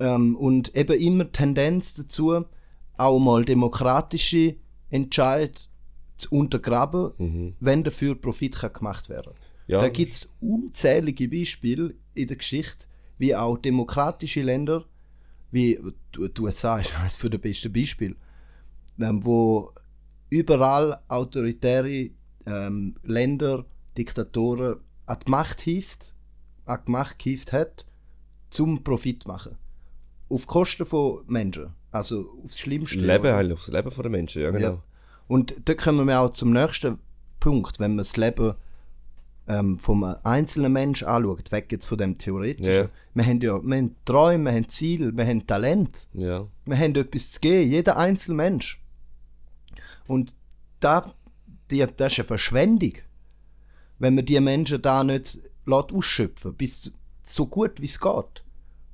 Ähm, 0.00 0.36
und 0.36 0.74
eben 0.76 0.98
immer 0.98 1.30
Tendenz 1.30 1.94
dazu, 1.94 2.44
auch 2.96 3.18
mal 3.18 3.44
demokratische 3.44 4.56
Entscheid 4.90 5.68
zu 6.16 6.30
untergraben, 6.30 7.12
Mhm. 7.18 7.54
wenn 7.60 7.84
dafür 7.84 8.14
Profit 8.14 8.56
kann 8.56 8.72
gemacht 8.72 9.08
werden 9.08 9.32
Ja. 9.66 9.80
Da 9.80 9.88
gibt 9.88 10.12
es 10.12 10.32
unzählige 10.40 11.28
Beispiele 11.28 11.94
in 12.14 12.26
der 12.28 12.36
Geschichte, 12.36 12.86
wie 13.18 13.34
auch 13.34 13.56
demokratische 13.58 14.42
Länder, 14.42 14.84
wie 15.50 15.78
die 16.16 16.40
USA 16.40 16.78
ist 16.78 16.92
eines 17.00 17.16
für 17.16 17.30
der 17.30 17.38
besten 17.38 17.72
Beispiele, 17.72 18.16
ähm, 19.00 19.24
wo 19.24 19.72
überall 20.30 21.00
autoritäre 21.08 22.10
ähm, 22.46 22.96
Länder, 23.02 23.64
Diktatoren 23.96 24.76
an 25.06 25.18
die 25.26 25.30
Macht 25.30 25.60
hieft, 25.60 26.14
an 26.66 26.80
die 26.86 26.90
Macht 26.90 27.18
gehievt 27.18 27.52
hat, 27.52 27.86
zum 28.54 28.82
Profit 28.84 29.26
machen. 29.26 29.56
Auf 30.28 30.46
Kosten 30.46 30.86
von 30.86 31.24
Menschen. 31.26 31.74
Also 31.90 32.38
aufs 32.42 32.58
Schlimmste. 32.58 32.98
Leben 32.98 33.24
oder? 33.24 33.36
eigentlich, 33.36 33.52
aufs 33.58 33.68
Leben 33.68 33.90
der 33.90 34.10
Menschen, 34.10 34.42
ja 34.42 34.50
genau. 34.50 34.68
Ja. 34.68 34.82
Und 35.26 35.54
da 35.64 35.74
kommen 35.74 36.06
wir 36.06 36.20
auch 36.20 36.30
zum 36.30 36.52
nächsten 36.52 36.98
Punkt, 37.40 37.78
wenn 37.80 37.92
man 37.92 37.98
das 37.98 38.16
Leben 38.16 38.54
ähm, 39.48 39.78
vom 39.78 40.04
einzelnen 40.22 40.72
Menschen 40.72 41.06
anschaut, 41.08 41.52
weg 41.52 41.70
jetzt 41.72 41.86
von 41.86 41.98
dem 41.98 42.16
Theoretischen. 42.16 42.72
Ja. 42.72 42.88
Wir 43.14 43.26
haben 43.26 43.40
ja 43.40 43.62
wir 43.62 43.76
haben 43.76 43.96
Träume, 44.04 44.44
wir 44.44 44.52
haben 44.52 44.68
Ziele, 44.68 45.16
wir 45.16 45.26
haben 45.26 45.46
Talent, 45.46 46.06
Ja. 46.14 46.46
wir 46.64 46.78
haben 46.78 46.94
etwas 46.94 47.32
zu 47.32 47.40
geben, 47.40 47.70
jeder 47.70 47.96
einzelne 47.96 48.36
Mensch. 48.36 48.80
Und 50.06 50.34
da, 50.80 51.12
die, 51.70 51.84
das 51.96 52.12
ist 52.12 52.18
eine 52.20 52.28
Verschwendung, 52.28 52.94
wenn 53.98 54.14
man 54.14 54.24
die 54.24 54.40
Menschen 54.40 54.80
da 54.80 55.02
nicht 55.04 55.40
lässt 55.66 55.92
ausschöpfen 55.92 56.54
bis 56.54 56.92
so 57.24 57.46
gut 57.46 57.80
wie 57.80 57.86
es 57.86 57.98
geht. 57.98 58.43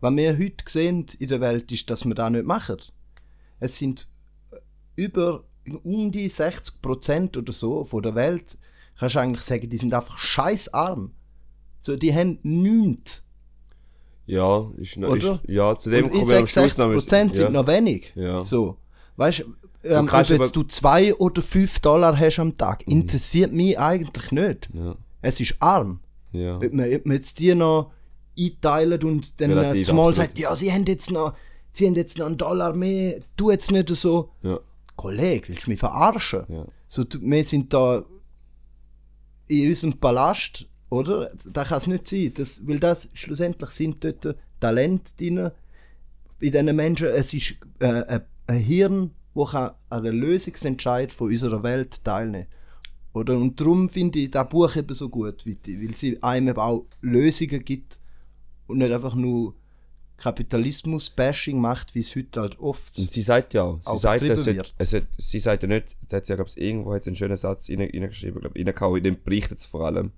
Was 0.01 0.17
wir 0.17 0.39
heute 0.39 0.65
sehen 0.67 1.07
in 1.19 1.29
der 1.29 1.41
Welt 1.41 1.71
ist, 1.73 1.91
dass 1.91 2.05
wir 2.05 2.15
das 2.15 2.31
nicht 2.31 2.47
machen. 2.47 2.77
Es 3.59 3.79
sind 3.79 4.09
über 4.97 5.45
um 5.83 6.11
die 6.11 6.29
60% 6.31 7.37
oder 7.39 7.53
so 7.53 7.85
von 7.85 8.03
der 8.03 8.15
Welt, 8.15 8.59
kannst 8.99 9.15
du 9.15 9.21
eigentlich 9.21 9.43
sagen, 9.43 9.69
die 9.69 9.77
sind 9.77 9.93
einfach 9.95 10.19
scheißarm. 10.19 11.13
So, 11.83 11.97
die 11.97 12.15
haben 12.15 12.39
nichts. 12.43 13.23
Ja, 14.27 14.71
ist, 14.77 14.97
noch- 14.97 15.11
Oder? 15.11 15.41
ist 15.43 15.51
ja, 15.51 15.77
zu 15.77 15.91
dem 15.91 16.11
kommen 16.11 16.29
wir 16.29 16.39
am 16.39 16.47
Schluss 16.47 16.77
noch. 16.79 16.87
60% 16.87 17.09
sind 17.09 17.39
ja. 17.39 17.51
noch 17.51 17.67
wenig. 17.67 18.13
Ja. 18.15 18.45
So, 18.45 18.77
weißt 19.17 19.41
du, 19.41 19.45
ähm, 19.89 20.09
ob 20.11 20.29
jetzt 20.29 20.55
du 20.57 20.63
2 20.63 21.15
oder 21.17 21.43
5 21.43 21.79
Dollar 21.81 22.17
hast 22.19 22.39
am 22.39 22.57
Tag, 22.57 22.87
Mhm. 22.87 22.93
interessiert 22.93 23.53
mich 23.53 23.79
eigentlich 23.79 24.31
nicht. 24.33 24.71
Ja. 24.73 24.95
Es 25.23 25.41
ist 25.41 25.57
arm. 25.59 26.01
Ja. 26.33 26.57
Ob 26.57 26.73
man, 26.73 26.93
ob 26.95 27.07
man 27.07 27.17
jetzt 27.17 27.39
die 27.39 27.55
noch 27.55 27.91
einteilt 28.41 29.05
und 29.05 29.41
dann 29.41 29.51
äh, 29.51 29.55
Relativ, 29.55 29.87
zumal 29.87 30.09
absolut. 30.09 30.29
sagt, 30.29 30.39
ja, 30.39 30.55
sie 30.57 30.73
haben 30.73 30.85
jetzt 30.87 31.11
noch, 31.11 31.35
sie 31.73 31.87
haben 31.87 31.95
jetzt 31.95 32.19
noch 32.19 32.27
einen 32.27 32.39
Dollar 32.39 32.75
mehr, 32.75 33.21
tu 33.37 33.51
jetzt 33.51 33.71
nicht 33.71 33.89
so. 33.91 34.31
Ja. 34.43 34.59
Kollege, 34.97 35.49
willst 35.49 35.67
du 35.67 35.71
mich 35.71 35.79
verarschen? 35.79 36.45
Ja. 36.49 36.67
So, 36.87 37.05
du, 37.05 37.21
wir 37.21 37.45
sind 37.45 37.73
da 37.73 38.05
in 39.47 39.69
unserem 39.69 39.99
Palast, 39.99 40.67
oder? 40.91 41.31
Da 41.53 41.65
kann 41.65 41.79
es 41.79 41.87
nicht 41.87 42.09
sein. 42.09 42.33
Das, 42.35 42.67
weil 42.67 42.79
das 42.79 43.09
schlussendlich 43.15 43.71
sind 43.71 44.05
dort 44.05 44.37
Talente 44.59 45.13
drin 45.17 45.51
bei 46.41 46.49
diesen 46.51 46.77
Menschen. 46.77 47.09
Es 47.09 47.33
ist 47.33 47.55
äh, 47.79 47.87
ein, 47.87 48.23
ein 48.47 48.59
Hirn, 48.59 49.11
das 49.35 49.51
kann 49.53 49.71
an 49.89 50.03
der 50.03 50.13
Lösungsentscheid 50.13 51.13
von 51.13 51.29
unserer 51.29 51.63
Welt 51.63 52.05
teilnehmen 52.05 52.47
oder? 53.13 53.37
Und 53.37 53.61
darum 53.61 53.89
finde 53.89 54.21
ich 54.21 54.31
das 54.31 54.49
Buch 54.49 54.75
eben 54.77 54.95
so 54.95 55.09
gut, 55.09 55.45
weil, 55.47 55.97
sie 55.97 56.23
einem 56.23 56.57
auch 56.59 56.87
Lösungen 57.01 57.65
gibt 57.65 57.99
und 58.71 58.79
nicht 58.79 58.93
einfach 58.93 59.15
nur 59.15 59.55
Kapitalismus-Bashing 60.17 61.59
macht, 61.59 61.95
wie 61.95 62.01
es 62.01 62.15
heute 62.15 62.41
halt 62.41 62.59
oft 62.61 62.99
Und 62.99 63.11
sie 63.11 63.23
sagt 63.23 63.55
ja, 63.55 63.79
sie 63.83 63.99
sagt, 63.99 64.23
es 64.23 64.47
hat, 64.47 64.75
es 64.79 64.93
hat, 64.93 65.03
sie 65.19 65.41
sagt 65.41 65.63
ja 65.63 65.69
nicht, 65.69 65.97
da 66.09 66.19
hat 66.19 66.27
sie 66.27 66.33
ja, 66.33 66.37
glaube 66.37 66.51
ich, 66.55 66.61
irgendwo 66.61 66.93
hat 66.93 67.03
sie 67.05 67.11
einen 67.11 67.17
schönen 67.17 67.37
Satz 67.37 67.69
rein- 67.71 67.81
reingeschrieben, 67.81 68.41
glaube 68.41 68.59
ich, 68.59 68.67
reingehauen, 68.67 68.99
in 68.99 69.05
dem 69.05 69.23
Bericht 69.23 69.51
jetzt 69.51 69.67
vor 69.67 69.87
allem, 69.87 70.13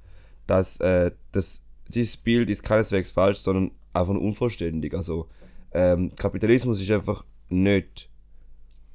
dass, 0.46 0.78
äh, 0.80 1.12
dass 1.30 1.62
dieses 1.88 2.16
Bild 2.16 2.50
ist 2.50 2.62
keineswegs 2.62 3.10
falsch, 3.10 3.38
sondern 3.38 3.70
einfach 3.92 4.12
nur 4.14 4.22
unvollständig. 4.22 4.94
Also, 4.94 5.28
ähm, 5.72 6.14
Kapitalismus 6.16 6.80
ist 6.80 6.90
einfach 6.90 7.24
nicht 7.48 8.08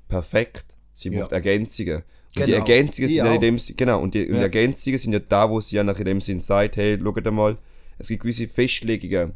perfekt, 0.07 0.65
sie 0.93 1.09
Ja. 1.09 1.21
braucht 1.21 1.31
Ergänzungen. 1.31 1.97
Und 1.97 2.03
die 2.45 2.51
Genau, 2.51 2.57
Ergänzungen 2.57 3.07
die 3.07 3.13
sind 3.15 3.25
ja 3.25 3.33
in 3.33 3.41
dem 3.41 3.59
Sinn- 3.59 3.77
genau, 3.77 4.01
und 4.01 4.13
die, 4.13 4.21
und 4.25 4.33
die 4.33 4.35
Ja. 4.35 4.41
Ergänzungen 4.43 4.99
sind 4.99 5.13
ja 5.13 5.19
da, 5.19 5.49
wo 5.49 5.61
sie 5.61 5.75
ja 5.77 5.83
nach 5.83 5.97
in 5.99 6.05
dem 6.05 6.21
Sinn 6.21 6.39
sagt, 6.39 6.75
hey, 6.77 6.99
schaut 7.01 7.31
mal, 7.33 7.57
es 7.97 8.07
gibt 8.09 8.21
gewisse 8.23 8.47
Festlegungen, 8.47 9.33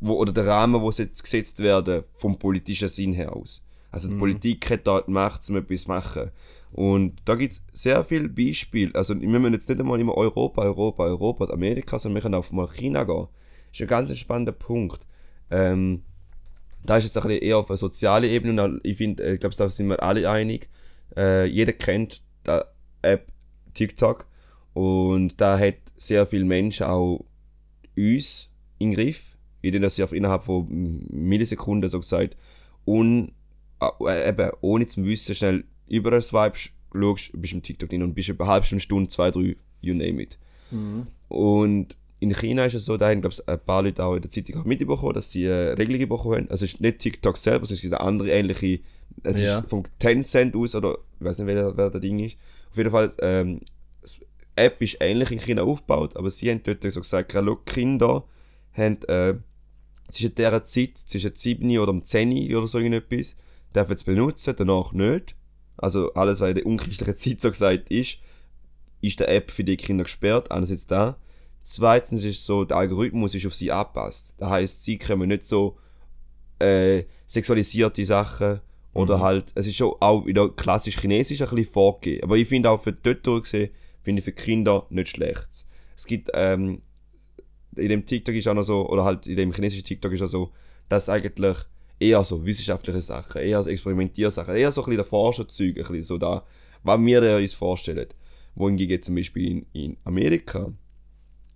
wo, 0.00 0.14
oder 0.14 0.32
der 0.32 0.46
Rahmen, 0.46 0.80
wo 0.80 0.90
sie 0.90 1.04
jetzt 1.04 1.22
gesetzt 1.22 1.60
werden, 1.60 2.04
vom 2.14 2.38
politischen 2.38 2.88
Sinn 2.88 3.12
her 3.12 3.34
aus. 3.34 3.62
Also 3.90 4.08
die 4.08 4.14
Mhm. 4.14 4.18
Politik 4.18 4.70
hat 4.70 4.86
da 4.86 5.00
die 5.00 5.10
Macht, 5.10 5.48
um 5.48 5.56
etwas 5.56 5.82
zu 5.82 5.88
machen. 5.88 6.30
Und 6.72 7.16
da 7.24 7.34
gibt 7.34 7.52
es 7.54 7.62
sehr 7.72 8.04
viele 8.04 8.28
Beispiele. 8.28 8.94
Also 8.94 9.18
wir 9.18 9.28
müssen 9.28 9.54
jetzt 9.54 9.68
nicht 9.68 9.80
einmal 9.80 9.98
immer 10.00 10.14
Europa, 10.14 10.62
Europa, 10.62 11.04
Europa, 11.04 11.46
Amerika, 11.46 11.98
sondern 11.98 12.16
wir 12.16 12.22
können 12.22 12.34
auch 12.34 12.50
mal 12.52 12.68
China 12.68 13.04
gehen. 13.04 13.28
Das 13.70 13.80
ist 13.80 13.80
ein 13.82 13.86
ganz 13.88 14.18
spannender 14.18 14.52
Punkt. 14.52 15.00
Ähm, 15.50 16.02
da 16.84 16.98
ist 16.98 17.04
jetzt 17.04 17.16
ein 17.16 17.22
bisschen 17.22 17.42
eher 17.42 17.58
auf 17.58 17.70
einer 17.70 17.76
sozialen 17.76 18.28
Ebene 18.28 18.62
und 18.62 18.80
ich 18.84 18.96
finde, 18.96 19.34
ich 19.34 19.40
glaube, 19.40 19.56
da 19.56 19.68
sind 19.70 19.88
wir 19.88 20.02
alle 20.02 20.28
einig. 20.28 20.68
Äh, 21.16 21.46
jeder 21.46 21.72
kennt 21.72 22.22
die 22.46 22.60
App 23.02 23.32
TikTok 23.74 24.26
und 24.74 25.40
da 25.40 25.58
hat 25.58 25.76
sehr 25.96 26.26
viele 26.26 26.44
Menschen 26.44 26.86
auch 26.86 27.24
uns 27.96 28.50
im 28.78 28.92
Griff, 28.92 29.35
indem 29.74 29.88
sie 29.90 30.02
auf 30.02 30.12
innerhalb 30.12 30.44
von 30.44 30.66
Millisekunden 31.10 31.88
so 31.90 31.98
gesagt 32.00 32.36
und 32.84 33.32
äh, 34.00 34.28
eben 34.28 34.50
ohne 34.60 34.86
zu 34.86 35.04
wissen 35.04 35.34
schnell 35.34 35.64
über 35.88 36.12
ein 36.12 36.22
Swipe 36.22 36.56
sch- 36.56 36.70
schaust, 36.92 37.30
bist 37.34 37.52
im 37.52 37.62
TikTok 37.62 37.88
drin 37.90 38.02
und 38.02 38.14
bist 38.14 38.28
über 38.28 38.44
eine 38.44 38.52
halbe 38.54 38.66
Stunde, 38.66 38.82
Stunde, 38.82 39.08
zwei, 39.08 39.30
drei, 39.30 39.56
you 39.80 39.94
name 39.94 40.22
it. 40.22 40.38
Und 41.28 41.96
in 42.18 42.32
China 42.34 42.64
ist 42.64 42.74
es 42.74 42.84
so, 42.86 42.96
da 42.96 43.10
haben 43.10 43.20
glaube 43.20 43.34
ich 43.34 43.46
ein 43.48 43.60
paar 43.60 43.82
Leute 43.82 44.02
auch 44.04 44.14
in 44.16 44.22
der 44.22 44.30
Zeitung 44.30 44.60
auch 44.60 44.64
mitbekommen, 44.64 45.12
dass 45.14 45.30
sie 45.30 45.44
äh, 45.44 45.72
Regelungen 45.74 46.08
bekommen 46.08 46.34
haben. 46.36 46.50
Also 46.50 46.64
es 46.64 46.74
ist 46.74 46.80
nicht 46.80 46.98
TikTok 46.98 47.36
selber, 47.36 47.64
es 47.64 47.70
ist 47.70 47.84
eine 47.84 48.00
andere 48.00 48.30
ähnliche, 48.30 48.80
es 49.22 49.40
Ja. 49.40 49.58
ist 49.60 49.68
vom 49.68 49.82
Tencent 49.98 50.56
aus 50.56 50.74
oder 50.74 50.98
ich 51.20 51.24
weiß 51.26 51.38
nicht, 51.38 51.46
wer, 51.46 51.76
wer 51.76 51.90
das 51.90 52.00
Ding 52.00 52.18
ist. 52.20 52.36
Auf 52.70 52.76
jeden 52.78 52.90
Fall, 52.90 53.12
ähm, 53.20 53.60
das 54.00 54.20
App 54.56 54.80
ist 54.80 54.96
ähnlich 55.00 55.30
in 55.30 55.38
China 55.40 55.62
aufgebaut, 55.62 56.16
aber 56.16 56.30
sie 56.30 56.50
haben 56.50 56.62
dort 56.64 56.82
so 56.90 57.00
gesagt, 57.00 57.32
schau, 57.32 57.56
Kinder 57.66 58.24
haben 58.72 58.98
äh, 59.08 59.34
zwischen 60.08 60.34
dieser 60.34 60.64
Zeit, 60.64 60.98
zwischen 60.98 61.34
7 61.34 61.78
oder 61.78 61.90
um 61.90 62.04
10 62.04 62.54
oder 62.54 62.66
so 62.66 62.78
irgendetwas, 62.78 63.36
dürfen 63.74 63.94
es 63.94 64.04
benutzen, 64.04 64.54
danach 64.56 64.92
nicht. 64.92 65.34
Also 65.76 66.12
alles, 66.14 66.40
was 66.40 66.50
in 66.50 66.54
der 66.56 66.66
unchristlichen 66.66 67.16
Zeit 67.16 67.42
so 67.42 67.50
gesagt 67.50 67.90
ist, 67.90 68.18
ist 69.00 69.20
der 69.20 69.28
App 69.28 69.50
für 69.50 69.64
die 69.64 69.76
Kinder 69.76 70.04
gesperrt, 70.04 70.50
einerseits 70.50 70.86
da. 70.86 71.18
Zweitens 71.62 72.24
ist 72.24 72.46
so, 72.46 72.64
der 72.64 72.76
Algorithmus 72.78 73.34
ist 73.34 73.46
auf 73.46 73.54
sie 73.54 73.72
angepasst. 73.72 74.34
Das 74.38 74.50
heißt, 74.50 74.82
sie 74.84 74.98
kommen 74.98 75.28
nicht 75.28 75.44
so 75.44 75.76
äh, 76.58 77.04
sexualisierte 77.26 78.04
Sachen 78.04 78.60
oder 78.92 79.20
halt, 79.20 79.52
es 79.54 79.66
ist 79.66 79.76
schon 79.76 79.94
auch 80.00 80.24
wieder 80.24 80.48
klassisch 80.48 80.98
chinesisch 80.98 81.42
ein 81.42 81.50
bisschen 81.50 81.72
vorgegeben. 81.72 82.24
Aber 82.24 82.36
ich 82.36 82.48
finde 82.48 82.70
auch 82.70 82.82
für 82.82 82.92
dort 82.92 83.24
gesehen, 83.24 83.70
finde 84.02 84.20
ich 84.20 84.24
für 84.24 84.32
Kinder 84.32 84.86
nicht 84.88 85.10
schlecht. 85.10 85.66
Es 85.96 86.06
gibt, 86.06 86.30
ähm, 86.32 86.82
in 87.76 87.88
dem 87.88 88.06
TikTok 88.06 88.34
ist 88.34 88.48
auch 88.48 88.54
noch 88.54 88.62
so, 88.62 88.88
oder 88.88 89.04
halt 89.04 89.26
in 89.26 89.36
dem 89.36 89.52
chinesischen 89.52 89.84
TikTok 89.84 90.12
ist 90.12 90.22
auch 90.22 90.28
so, 90.28 90.52
dass 90.88 91.08
eigentlich 91.08 91.56
eher 91.98 92.22
so 92.24 92.44
wissenschaftliche 92.44 93.00
Sachen, 93.00 93.40
eher 93.40 93.62
so 93.62 93.70
Experimentiersachen, 93.70 94.54
eher 94.54 94.72
so 94.72 94.82
ein 94.82 94.84
bisschen 94.84 94.96
der 94.98 95.04
Forscherzeug, 95.04 95.68
ein 95.68 95.74
bisschen 95.74 96.02
so 96.02 96.18
da, 96.18 96.44
was 96.82 97.00
wir 97.00 97.36
uns 97.36 97.54
vorstellen. 97.54 98.08
Wohingegen 98.54 99.02
zum 99.02 99.14
Beispiel 99.14 99.50
in, 99.50 99.66
in 99.72 99.96
Amerika 100.04 100.72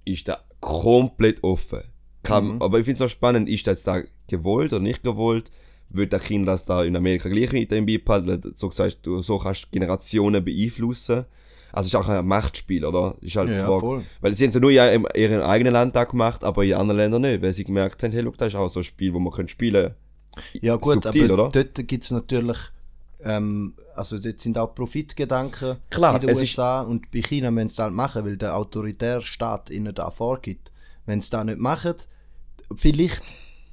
ist 0.04 0.28
da 0.28 0.44
komplett 0.60 1.42
offen. 1.42 1.82
Kann, 2.22 2.56
Mhm. 2.56 2.62
Aber 2.62 2.78
ich 2.78 2.84
finde 2.84 3.04
es 3.04 3.10
auch 3.10 3.12
spannend, 3.12 3.48
ist 3.48 3.66
das 3.66 3.82
da 3.82 4.02
gewollt 4.28 4.72
oder 4.72 4.82
nicht 4.82 5.02
gewollt? 5.02 5.50
Wird 5.88 6.12
der 6.12 6.20
Kind 6.20 6.46
das 6.46 6.66
da 6.66 6.84
in 6.84 6.94
Amerika 6.94 7.28
gleich 7.28 7.52
weiterhin 7.52 7.86
beibehalten? 7.86 8.28
Weil 8.28 8.38
du 8.38 8.52
so 8.54 8.68
gesagt, 8.68 8.98
du 9.02 9.22
so 9.22 9.38
kannst 9.38 9.64
du 9.64 9.68
Generationen 9.72 10.44
beeinflussen. 10.44 11.24
Also 11.72 11.86
es 11.86 11.94
ist 11.94 11.94
auch 11.94 12.08
ein 12.08 12.26
Machtspiel, 12.26 12.84
oder? 12.84 13.14
Ist 13.20 13.36
halt 13.36 13.50
Ja, 13.50 13.64
Frage. 13.66 13.80
voll. 13.80 14.02
Weil 14.20 14.34
sie 14.34 14.44
haben 14.44 14.48
es 14.48 14.54
ja 14.54 14.60
nur 14.60 14.70
in 14.70 15.06
ihrem 15.14 15.42
eigenen 15.42 15.72
Land 15.72 15.94
da 15.96 16.04
gemacht, 16.04 16.44
aber 16.44 16.64
in 16.64 16.74
anderen 16.74 16.98
Ländern 16.98 17.22
nicht, 17.22 17.42
weil 17.42 17.52
sie 17.52 17.64
gemerkt 17.64 18.02
haben, 18.02 18.12
hey, 18.12 18.22
look, 18.22 18.36
das 18.38 18.48
ist 18.48 18.54
auch 18.56 18.68
so 18.68 18.80
ein 18.80 18.84
Spiel, 18.84 19.12
wo 19.14 19.18
man 19.18 19.32
können 19.32 19.48
spielen 19.48 19.94
Ja 20.60 20.76
gut, 20.76 21.02
Subtil, 21.02 21.30
aber 21.32 21.48
oder? 21.48 21.62
dort 21.62 21.86
gibt 21.88 22.04
es 22.04 22.10
natürlich, 22.10 22.58
ähm, 23.22 23.74
also 23.94 24.18
dort 24.18 24.40
sind 24.40 24.56
auch 24.58 24.74
Profitgedanken 24.74 25.76
Klar, 25.90 26.14
in 26.14 26.20
den 26.22 26.30
es 26.30 26.38
USA 26.40 26.80
und 26.82 27.10
bei 27.10 27.20
China 27.22 27.50
müssen 27.50 27.68
sie 27.68 27.74
es 27.74 27.78
halt 27.78 27.92
machen, 27.92 28.24
weil 28.24 28.36
der 28.36 28.56
autoritäre 28.56 29.22
Staat 29.22 29.70
ihnen 29.70 29.94
da 29.94 30.10
vorgibt. 30.10 30.70
Wenn 31.06 31.20
sie 31.22 31.30
das 31.30 31.44
nicht 31.44 31.58
machen, 31.58 31.94
vielleicht 32.74 33.22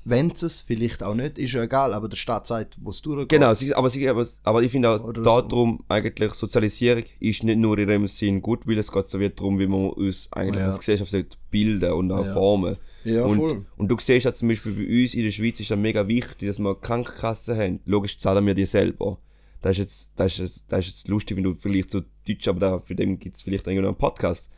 wenn 0.10 0.32
es, 0.32 0.62
vielleicht 0.62 1.03
auch 1.03 1.14
nicht, 1.16 1.38
ist 1.38 1.53
ja 1.53 1.64
egal, 1.64 1.93
aber 1.93 2.08
der 2.08 2.16
Staat 2.16 2.47
sagt, 2.47 2.78
wo 2.82 2.91
es 2.91 3.01
durchgeht. 3.01 3.30
Genau, 3.30 3.53
sie, 3.53 3.74
aber, 3.76 3.89
sie, 3.89 4.08
aber, 4.08 4.26
aber 4.43 4.64
ich 4.64 4.72
finde 4.72 4.89
auch 4.89 5.12
darum, 5.14 5.84
eigentlich 5.89 6.34
Sozialisierung 6.34 7.03
ist 7.20 7.43
nicht 7.43 7.58
nur 7.58 7.78
in 7.78 7.88
dem 7.88 8.08
Sinn 8.08 8.41
gut, 8.41 8.66
weil 8.66 8.78
es 8.78 8.91
geht 8.91 9.10
so 9.10 9.20
wie 9.20 9.30
darum, 9.30 9.60
wie 9.60 9.68
man 9.68 9.89
uns 9.89 10.30
eigentlich 10.32 10.62
Ja. 10.62 10.68
als 10.68 10.80
Gesellschaft 10.80 11.38
bilden 11.51 11.91
und 11.91 12.12
auch 12.12 12.26
Ja. 12.26 12.34
formen. 12.34 12.78
Ja, 13.03 13.24
und, 13.24 13.38
voll. 13.38 13.66
und 13.78 13.88
du 13.89 13.97
siehst 13.99 14.26
ja 14.26 14.34
zum 14.34 14.47
Beispiel 14.49 14.72
bei 14.74 15.01
uns 15.03 15.14
in 15.14 15.24
der 15.24 15.32
Schweiz 15.32 15.60
ist 15.60 15.72
das 15.72 15.78
mega 15.80 16.08
wichtig, 16.08 16.47
dass 16.47 16.60
wir 16.60 16.76
Krankenkassen 16.76 17.58
haben. 17.58 17.80
Logisch 17.86 18.18
zahlen 18.18 18.45
wir 18.45 18.53
die 18.53 18.66
selber. 18.66 19.18
Das 19.62 19.72
ist 19.72 19.78
jetzt, 19.80 20.12
das 20.18 20.39
ist 20.39 20.66
das 20.70 20.80
ist 20.80 20.88
jetzt 20.88 21.08
lustig, 21.08 21.36
wenn 21.38 21.43
du 21.43 21.55
vielleicht 21.60 21.89
so 21.89 22.01
Deutsch, 22.28 22.47
aber 22.47 22.60
da, 22.60 22.80
für 22.80 22.95
den 22.95 23.18
gibt 23.20 23.38
es 23.38 23.41
vielleicht 23.41 23.66
irgendwann 23.68 23.88
einen 23.88 23.97
Podcast. 23.97 24.49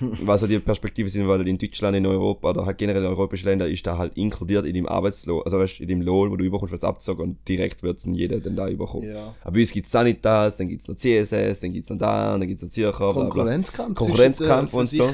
Was 0.00 0.40
so 0.40 0.46
die 0.46 0.58
Perspektive 0.58 1.08
sind, 1.08 1.28
weil 1.28 1.46
in 1.46 1.58
Deutschland, 1.58 1.96
in 1.96 2.06
Europa 2.06 2.50
oder 2.50 2.66
halt 2.66 2.78
generell 2.78 3.02
in 3.02 3.08
europäischen 3.08 3.46
Ländern 3.46 3.70
ist 3.70 3.86
da 3.86 3.96
halt 3.96 4.16
inkludiert 4.16 4.66
in 4.66 4.74
dem 4.74 4.86
Arbeitslohn, 4.86 5.42
also 5.44 5.58
weißt, 5.58 5.80
in 5.80 5.88
dem 5.88 6.02
Lohn, 6.02 6.30
wo 6.30 6.36
du 6.36 6.44
überkommst 6.44 6.74
als 6.74 6.84
Abzug 6.84 7.20
und 7.20 7.36
direkt 7.48 7.82
wird 7.82 7.98
es 7.98 8.04
jeder 8.04 8.40
dann 8.40 8.56
da 8.56 8.68
überkommen. 8.68 9.08
Ja. 9.08 9.34
Aber 9.42 9.52
bei 9.52 9.60
uns 9.60 9.72
gibt 9.72 9.86
es 9.86 9.92
da 9.92 10.02
nicht 10.02 10.24
das, 10.24 10.56
dann 10.56 10.68
gibt 10.68 10.82
es 10.82 10.88
noch 10.88 10.96
CSS, 10.96 11.60
dann 11.60 11.72
gibt 11.72 11.86
es 11.86 11.90
noch 11.90 11.98
da, 11.98 12.36
dann 12.36 12.48
gibt 12.48 12.60
es 12.60 12.64
noch 12.64 12.70
Zürcher. 12.70 13.10
Konkurrenzkampf. 13.10 13.98
Konkurrenzkampf 13.98 14.74
und 14.74 14.86
so. 14.86 15.04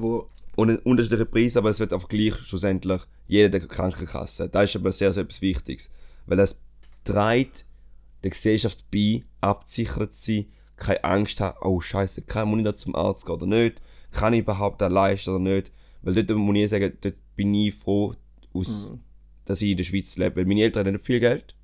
Wo 0.00 0.28
Und 0.56 0.70
einen 0.70 0.78
unterschiedlichen 0.78 1.30
Preis, 1.30 1.56
aber 1.56 1.70
es 1.70 1.80
wird 1.80 1.92
einfach 1.92 2.08
gleich 2.08 2.34
schlussendlich 2.36 3.02
jeder 3.26 3.48
der 3.48 3.60
Krankenkasse. 3.60 4.48
Das 4.48 4.70
ist 4.70 4.76
aber 4.76 4.92
sehr, 4.92 5.12
sehr 5.12 5.24
etwas 5.24 5.42
Wichtiges. 5.42 5.90
Weil 6.26 6.38
das 6.38 6.60
trägt 7.04 7.64
der 8.22 8.30
Gesellschaft 8.30 8.84
bei, 8.90 9.22
abgesichert 9.40 10.14
zu 10.14 10.32
sein, 10.32 10.46
keine 10.76 11.04
Angst 11.04 11.40
haben, 11.40 11.56
oh 11.60 11.80
Scheiße, 11.80 12.22
kann 12.22 12.48
muss 12.48 12.58
ich 12.58 12.64
da 12.64 12.74
zum 12.76 12.94
Arzt 12.94 13.26
gehen 13.26 13.34
oder 13.34 13.46
nicht? 13.46 13.80
Kann 14.14 14.32
ich 14.32 14.40
überhaupt 14.40 14.80
das 14.80 14.90
leisten 14.92 15.30
oder 15.30 15.40
nicht? 15.40 15.70
Weil 16.02 16.14
dort 16.24 16.38
muss 16.38 16.56
ich 16.56 16.68
sagen, 16.70 16.92
dort 17.00 17.14
bin 17.36 17.54
ich 17.54 17.74
froh, 17.74 18.14
aus, 18.52 18.92
dass 19.44 19.60
ich 19.62 19.70
in 19.72 19.76
der 19.76 19.84
Schweiz 19.84 20.16
lebe. 20.16 20.36
Weil 20.36 20.44
meine 20.46 20.62
Eltern 20.62 20.86
haben 20.86 20.92
nicht 20.94 21.04
viel 21.06 21.20
Geld. 21.20 21.54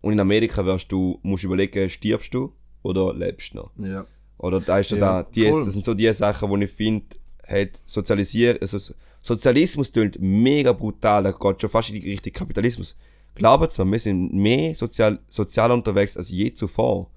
Und 0.00 0.12
in 0.14 0.20
Amerika 0.20 0.64
wirst 0.64 0.90
du, 0.90 1.18
musst 1.22 1.44
du 1.44 1.48
überlegen, 1.48 1.88
stirbst 1.90 2.32
du 2.34 2.52
oder 2.82 3.14
lebst 3.14 3.52
du 3.54 3.58
noch? 3.58 3.70
ja. 3.78 4.06
Oder 4.38 4.60
da 4.60 4.78
ist 4.80 4.90
ja, 4.90 4.96
da, 4.96 5.22
die, 5.22 5.48
voll. 5.48 5.64
das 5.66 5.74
sind 5.74 5.84
so 5.84 5.94
die 5.94 6.12
Sachen, 6.12 6.48
wo 6.48 6.56
ich 6.56 6.70
finde, 6.70 7.04
hat 7.46 7.80
Sozialisier 7.86 8.58
also 8.60 8.76
So- 8.78 8.94
Sozialismus 9.20 9.92
tönt 9.92 10.18
mega 10.20 10.72
brutal, 10.72 11.22
da 11.22 11.30
geht 11.30 11.60
schon 11.60 11.70
fast 11.70 11.90
in 11.90 12.00
die 12.00 12.10
Richtung 12.10 12.32
Kapitalismus. 12.32 12.96
Glaubt 13.36 13.78
mir, 13.78 13.92
wir 13.92 13.98
sind 14.00 14.32
mehr 14.34 14.74
sozial, 14.74 15.20
sozial 15.28 15.70
unterwegs 15.70 16.16
als 16.16 16.30
je 16.30 16.52
zuvor. 16.52 17.08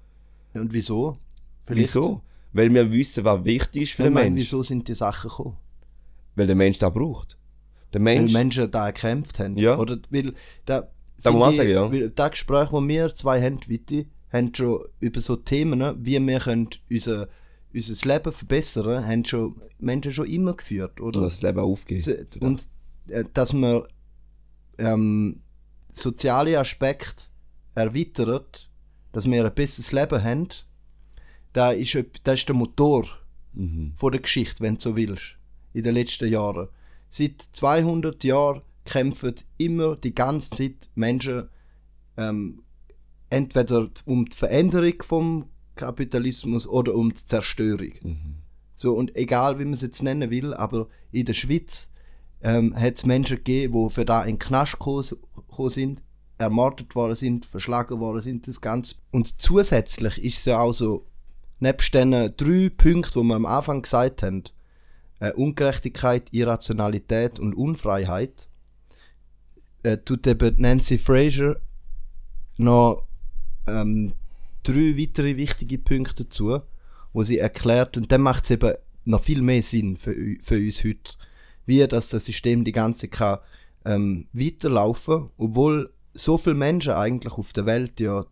Und 0.54 0.72
wieso? 0.72 1.18
Wieso? 1.66 2.22
Weil 2.56 2.72
wir 2.72 2.90
wissen, 2.90 3.24
was 3.24 3.44
wichtig 3.44 3.82
ist 3.82 3.92
für 3.92 4.04
den 4.04 4.14
meine, 4.14 4.30
Mensch. 4.30 4.46
wieso 4.46 4.62
sind 4.62 4.88
die 4.88 4.94
Sachen 4.94 5.28
gekommen? 5.28 5.56
Weil 6.36 6.46
der 6.46 6.56
Mensch 6.56 6.78
das 6.78 6.92
braucht. 6.92 7.36
Der 7.92 8.00
Weil 8.00 8.16
Mensch, 8.16 8.32
Menschen 8.32 8.70
da 8.70 8.90
gekämpft 8.90 9.38
haben. 9.38 9.58
Ja. 9.58 9.76
Oder 9.76 9.98
weil 10.10 10.32
da, 10.64 10.88
Da 11.22 11.30
muss 11.32 11.40
man 11.40 11.52
sagen, 11.52 11.70
ich, 11.70 12.00
weil 12.00 12.10
Das 12.10 12.30
Gespräch, 12.30 12.70
das 12.70 12.82
wir 12.88 13.14
zwei 13.14 13.42
haben, 13.42 13.60
Witti, 13.66 14.06
haben 14.32 14.54
schon 14.54 14.84
über 15.00 15.20
so 15.20 15.36
Themen, 15.36 15.78
ne, 15.78 15.94
wie 15.98 16.18
wir 16.18 16.40
können 16.40 16.68
unser, 16.90 17.28
unser 17.74 18.08
Leben 18.08 18.32
verbessern 18.32 19.06
haben 19.06 19.24
schon 19.24 19.60
Menschen 19.78 20.12
schon 20.12 20.26
immer 20.26 20.54
geführt, 20.54 21.00
oder? 21.00 21.20
dass 21.20 21.34
das 21.34 21.42
Leben 21.42 21.60
aufgeht. 21.60 22.36
Und 22.40 22.68
äh, 23.08 23.24
dass 23.34 23.52
man 23.52 23.82
ähm, 24.78 25.40
soziale 25.90 26.58
Aspekte 26.58 27.24
erweitert, 27.74 28.70
dass 29.12 29.30
wir 29.30 29.44
ein 29.44 29.54
besseres 29.54 29.92
Leben 29.92 30.22
haben, 30.24 30.48
da 31.56 31.72
ist, 31.72 31.96
das 32.24 32.40
ist 32.40 32.48
der 32.48 32.54
Motor 32.56 33.06
Mhm. 33.56 33.92
von 33.96 34.12
der 34.12 34.20
Geschichte, 34.20 34.62
wenn 34.62 34.74
du 34.74 34.80
so 34.82 34.96
willst, 34.96 35.36
in 35.72 35.82
den 35.82 35.94
letzten 35.94 36.28
Jahren. 36.28 36.68
Seit 37.08 37.40
200 37.40 38.22
Jahren 38.22 38.62
kämpfen 38.84 39.34
immer 39.56 39.96
die 39.96 40.14
ganze 40.14 40.50
Zeit 40.50 40.90
Menschen 40.94 41.48
ähm, 42.18 42.62
entweder 43.30 43.88
um 44.04 44.26
die 44.26 44.36
Veränderung 44.36 45.02
vom 45.02 45.46
Kapitalismus 45.74 46.66
oder 46.66 46.94
um 46.94 47.14
die 47.14 47.24
Zerstörung. 47.24 47.92
Mhm. 48.02 48.34
So, 48.74 48.92
und 48.94 49.16
egal 49.16 49.58
wie 49.58 49.64
man 49.64 49.72
es 49.72 49.80
jetzt 49.82 50.02
nennen 50.02 50.30
will, 50.30 50.52
aber 50.52 50.88
in 51.10 51.24
der 51.24 51.34
Schweiz 51.34 51.88
ähm, 52.42 52.76
hat 52.76 52.98
es 52.98 53.06
Menschen 53.06 53.38
gegeben, 53.38 53.88
die 53.88 53.94
für 53.94 54.04
da 54.04 54.22
in 54.22 54.34
den 54.34 54.38
Knast 54.38 54.72
gekommen 54.72 55.70
sind, 55.70 56.02
ermordet 56.38 56.94
worden 56.94 57.14
sind, 57.14 57.46
verschlagen 57.46 57.98
worden 58.00 58.20
sind, 58.20 58.46
das 58.46 58.60
Ganze. 58.60 58.96
Und 59.10 59.40
zusätzlich 59.40 60.22
ist 60.22 60.38
es 60.38 60.44
ja 60.44 60.60
auch 60.60 60.74
so, 60.74 61.06
nebst 61.60 61.94
den 61.94 62.10
drei 62.36 62.70
Punkten, 62.76 63.20
die 63.20 63.26
wir 63.26 63.34
am 63.34 63.46
Anfang 63.46 63.82
gesagt 63.82 64.22
haben, 64.22 64.44
äh, 65.20 65.32
Ungerechtigkeit, 65.32 66.32
Irrationalität 66.32 67.38
und 67.38 67.54
Unfreiheit, 67.54 68.48
äh, 69.82 69.98
tut 69.98 70.26
eben 70.26 70.54
Nancy 70.58 70.98
Fraser 70.98 71.56
noch 72.58 73.06
ähm, 73.66 74.12
drei 74.62 74.96
weitere 74.98 75.36
wichtige 75.36 75.78
Punkte 75.78 76.24
dazu, 76.24 76.60
wo 77.12 77.22
sie 77.22 77.38
erklärt, 77.38 77.96
und 77.96 78.12
dann 78.12 78.20
macht 78.20 78.44
es 78.44 78.50
eben 78.50 78.74
noch 79.04 79.22
viel 79.22 79.42
mehr 79.42 79.62
Sinn 79.62 79.96
für, 79.96 80.14
für 80.40 80.56
uns 80.56 80.84
heute, 80.84 81.14
wie 81.64 81.86
dass 81.86 82.08
das 82.08 82.26
System 82.26 82.64
die 82.64 82.72
ganze 82.72 83.08
kann 83.08 83.38
ähm, 83.84 84.26
weiterlaufen, 84.32 85.30
obwohl 85.38 85.92
so 86.12 86.38
viele 86.38 86.56
Menschen 86.56 86.92
eigentlich 86.92 87.34
auf 87.34 87.52
der 87.52 87.66
Welt 87.66 88.00
ja 88.00 88.26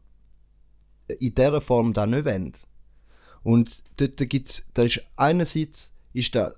in 1.19 1.35
dieser 1.35 1.61
Form 1.61 1.93
da 1.93 2.07
nicht 2.07 2.25
wollen. 2.25 2.53
Und 3.45 3.85
dort 3.99 4.17
gibt's, 4.29 4.65
da 4.75 4.83
ist 4.83 5.03
einerseits 5.17 5.93
ist 6.13 6.35
da 6.35 6.53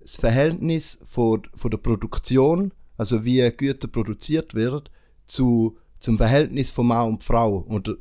das 0.00 0.16
Verhältnis 0.16 0.98
von, 1.04 1.42
von 1.54 1.70
der 1.70 1.78
Produktion, 1.78 2.72
also 2.96 3.24
wie 3.24 3.48
Güter 3.50 3.88
produziert 3.88 4.54
wird, 4.54 4.90
zu, 5.26 5.76
zum 5.98 6.16
Verhältnis 6.16 6.70
von 6.70 6.86
Mann 6.86 7.08
und 7.08 7.24
Frau 7.24 7.64
oder 7.68 7.94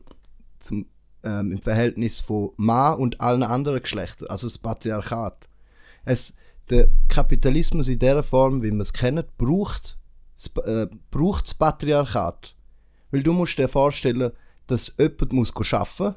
zum, 0.60 0.86
ähm, 1.24 1.52
im 1.52 1.62
Verhältnis 1.62 2.22
von 2.22 2.52
Mann 2.58 3.00
und 3.00 3.22
allen 3.22 3.44
anderen 3.44 3.82
Geschlechtern, 3.82 4.30
also 4.30 4.48
das 4.48 4.58
Patriarchat. 4.58 5.50
Es, 6.06 6.34
der 6.70 6.90
Kapitalismus 7.10 7.88
in 7.88 8.00
der 8.00 8.24
Form, 8.24 8.64
wie 8.64 8.72
wir 8.72 8.82
es 8.82 8.94
kennen, 8.94 9.26
braucht 9.38 9.98
äh, 10.66 10.88
braucht 11.12 11.46
das 11.46 11.54
Patriarchat. 11.54 12.56
Weil 13.12 13.24
du 13.24 13.34
musst 13.34 13.58
dir 13.58 13.68
vorstellen, 13.68 14.32
dass 14.68 14.96
jemand 14.98 15.34
muss 15.34 15.56
arbeiten 15.56 16.04
muss, 16.04 16.16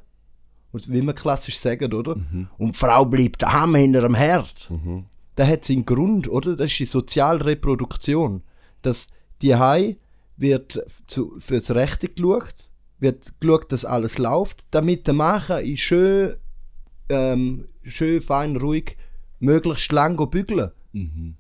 wie 0.73 1.03
wir 1.03 1.13
klassisch 1.15 1.59
sagen, 1.59 1.93
oder? 1.93 2.17
Und 2.59 2.75
die 2.75 2.79
Frau 2.79 3.05
bleibt 3.05 3.43
daheim 3.43 3.75
hinter 3.75 4.03
dem 4.03 4.15
Herd. 4.15 4.71
Mhm. 4.71 5.07
Der 5.37 5.47
hat 5.47 5.65
seinen 5.65 5.85
Grund, 5.87 6.29
oder? 6.29 6.57
Das 6.57 6.71
ist 6.71 6.79
die 6.79 6.85
Sozialreproduktion. 6.85 8.43
Dass 8.83 9.07
die 9.43 9.55
Hai 9.55 9.97
wird 10.37 10.83
zu, 11.07 11.35
fürs 11.39 11.71
Rechte 11.73 12.09
geschaut, 12.09 12.71
wird 13.01 13.41
geschaut, 13.41 13.73
dass 13.73 13.85
alles 13.85 14.19
läuft, 14.19 14.67
damit 14.71 15.07
der 15.07 15.15
Macher 15.15 15.63
ist 15.63 15.81
schön, 15.81 16.35
ähm, 17.09 17.69
schön, 17.83 18.21
fein, 18.21 18.57
ruhig, 18.57 18.97
möglichst 19.41 19.93
lang 19.93 20.17
bügeln 20.31 20.71
Mhm. 20.93 21.37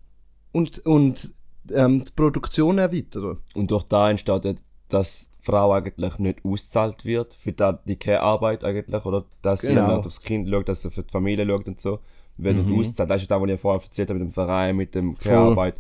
und, 0.52 0.78
und 0.80 1.32
ähm, 1.70 2.04
die 2.04 2.12
Produktion 2.14 2.78
erweitern. 2.78 3.38
Und 3.54 3.70
durch 3.70 3.84
da 3.84 4.10
entsteht, 4.10 4.44
die 4.44 5.04
Frau 5.52 5.72
eigentlich 5.72 6.18
nicht 6.18 6.44
auszahlt 6.44 7.04
wird 7.04 7.34
für 7.34 7.52
die 7.86 7.96
Care-Arbeit 7.96 8.64
eigentlich, 8.64 9.04
oder 9.04 9.24
dass 9.42 9.62
Genau. 9.62 9.86
halt 9.86 10.06
aufs 10.06 10.20
Kind 10.20 10.48
schaut, 10.48 10.68
dass 10.68 10.82
sie 10.82 10.90
für 10.90 11.02
die 11.02 11.10
Familie 11.12 11.46
schaut 11.46 11.66
und 11.66 11.80
so, 11.80 12.00
wird 12.36 12.56
Mhm. 12.56 12.66
nicht 12.76 12.78
auszahlt. 12.88 13.10
Das 13.10 13.22
ist 13.22 13.30
ja 13.30 13.36
das, 13.36 13.42
was 13.42 13.50
ich 13.54 13.60
vorher 13.60 13.82
erzählt 13.82 14.08
habe 14.10 14.18
mit 14.20 14.28
dem 14.28 14.32
Verein, 14.32 14.76
mit 14.76 14.94
dem 14.94 15.16
Care-Arbeit. 15.18 15.76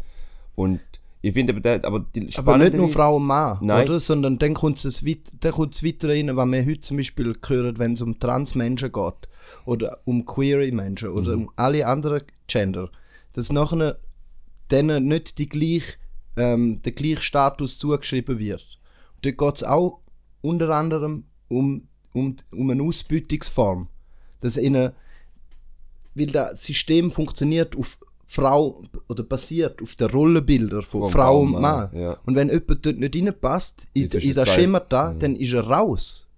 Und 0.56 0.80
ich 1.20 1.34
finde 1.34 1.54
aber, 1.54 1.86
aber 1.86 2.06
die 2.14 2.28
Aber 2.36 2.58
nicht 2.58 2.74
nur 2.74 2.88
Frau 2.88 3.16
und 3.16 3.24
Mann, 3.26 3.58
Nein. 3.60 3.88
oder? 3.88 4.00
Sondern 4.00 4.38
dann 4.38 4.54
kommt 4.54 4.84
es 4.84 5.04
weiter 5.04 6.08
rein, 6.08 6.36
was 6.36 6.48
wir 6.48 6.64
heute 6.66 6.80
zum 6.80 6.96
Beispiel 6.96 7.34
hören, 7.46 7.78
wenn 7.78 7.92
es 7.94 8.00
um 8.02 8.18
Transmenschen 8.18 8.92
geht. 8.92 9.28
Oder 9.64 9.98
um 10.04 10.24
Query-Menschen 10.24 11.08
oder 11.10 11.36
Mhm. 11.36 11.42
um 11.44 11.50
alle 11.56 11.86
anderen 11.86 12.22
Gender. 12.46 12.90
Dass 13.34 13.52
nachher 13.52 13.98
denen 14.70 15.06
nicht 15.08 15.38
die 15.38 15.48
gleich, 15.48 15.98
ähm, 16.36 16.82
der 16.82 16.92
gleiche 16.92 17.22
Status 17.22 17.78
zugeschrieben 17.78 18.38
wird. 18.38 18.77
Dort 19.22 19.38
geht 19.38 19.56
es 19.56 19.64
auch 19.64 20.00
unter 20.42 20.70
anderem 20.70 21.24
um, 21.48 21.88
um, 22.12 22.36
um 22.52 22.70
eine 22.70 22.82
Ausbeutungsform. 22.82 23.88
Dass 24.40 24.56
ihnen, 24.56 24.92
weil 26.14 26.26
das 26.26 26.62
System 26.64 27.10
funktioniert 27.10 27.76
auf 27.76 27.98
Frau 28.26 28.82
oder 29.08 29.22
basiert 29.22 29.80
auf 29.82 29.94
den 29.96 30.08
Rollenbildern 30.10 30.82
von 30.82 31.02
Von 31.02 31.10
Frau 31.10 31.40
und 31.40 31.52
Mann, 31.52 31.62
Mann. 31.62 31.88
ja. 31.94 32.16
Und 32.26 32.34
wenn 32.36 32.48
jemand 32.50 32.84
dort 32.84 32.98
nicht 32.98 33.16
reinpasst, 33.16 33.86
in, 33.94 34.04
in 34.10 34.34
das. 34.34 34.48
Schema 34.50 34.80
da, 34.80 35.12
Mhm. 35.12 35.18
dann 35.18 35.36
ist 35.36 35.52
er 35.52 35.66
raus. 35.66 36.28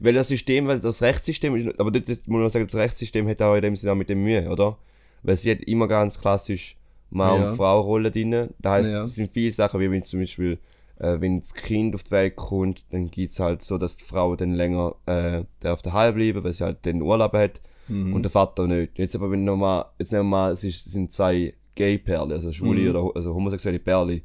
Weil 0.00 0.14
das 0.14 0.28
System, 0.28 0.66
weil 0.66 0.80
das 0.80 1.00
Rechtssystem, 1.00 1.72
aber 1.78 1.90
dort 1.92 2.08
dort 2.08 2.26
muss 2.26 2.40
man 2.40 2.50
sagen, 2.50 2.66
das 2.66 2.74
Rechtssystem 2.74 3.26
hat 3.28 3.40
auch 3.40 3.54
in 3.54 3.62
dem 3.62 3.76
Sinne 3.76 3.92
auch 3.92 3.96
mit 3.96 4.08
dem 4.08 4.22
Mühe, 4.22 4.48
oder? 4.50 4.76
Weil 5.22 5.36
sie 5.36 5.52
hat 5.52 5.60
immer 5.60 5.86
ganz 5.86 6.18
klassisch 6.20 6.76
Mann- 7.10 7.40
Ja. 7.40 7.50
und 7.50 7.56
Frau-Rolle 7.56 8.10
drin. 8.10 8.48
Das 8.58 8.72
heißt, 8.72 8.90
Ja. 8.90 9.04
es 9.04 9.14
sind 9.14 9.32
viele 9.32 9.52
Sachen, 9.52 9.80
wie 9.80 9.90
wenn 9.90 10.04
zum 10.04 10.20
Beispiel, 10.20 10.58
äh, 11.00 11.20
wenn 11.20 11.40
das 11.40 11.54
Kind 11.54 11.94
auf 11.94 12.04
die 12.04 12.10
Welt 12.12 12.36
kommt, 12.36 12.84
dann 12.90 13.10
gibt 13.10 13.32
es 13.32 13.40
halt 13.40 13.64
so, 13.64 13.76
dass 13.78 13.96
die 13.96 14.04
Frau 14.04 14.36
dann 14.36 14.52
länger 14.54 14.94
äh, 15.06 15.42
darf 15.60 15.82
daheim 15.82 16.14
bleiben, 16.14 16.44
weil 16.44 16.52
sie 16.52 16.64
halt 16.64 16.84
den 16.84 17.02
Urlaub 17.02 17.32
hat 17.32 17.60
Mhm. 17.88 18.14
und 18.14 18.22
der 18.22 18.30
Vater 18.30 18.68
nicht. 18.68 18.96
Jetzt 18.98 19.16
aber 19.16 19.32
wenn 19.32 19.44
nochmal, 19.44 19.86
jetzt 19.98 20.12
nehmen 20.12 20.26
wir 20.26 20.36
mal, 20.36 20.52
es 20.52 20.62
ist, 20.62 20.88
sind 20.88 21.12
zwei 21.12 21.54
Gay-Perle, 21.74 22.34
also 22.34 22.52
schwule 22.52 22.80
Mhm. 22.82 22.90
oder 22.90 23.16
also 23.16 23.34
homosexuelle 23.34 23.80
Perle. 23.80 24.20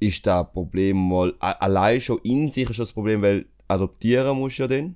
ist 0.00 0.24
das 0.26 0.50
Problem 0.52 0.96
mal, 0.96 1.34
allein 1.40 2.00
schon 2.00 2.18
in 2.22 2.50
sich 2.50 2.70
ist 2.70 2.78
das 2.78 2.92
Problem, 2.92 3.20
weil 3.20 3.46
adoptieren 3.66 4.38
musst 4.38 4.58
du 4.58 4.62
ja 4.62 4.68
dann. 4.68 4.94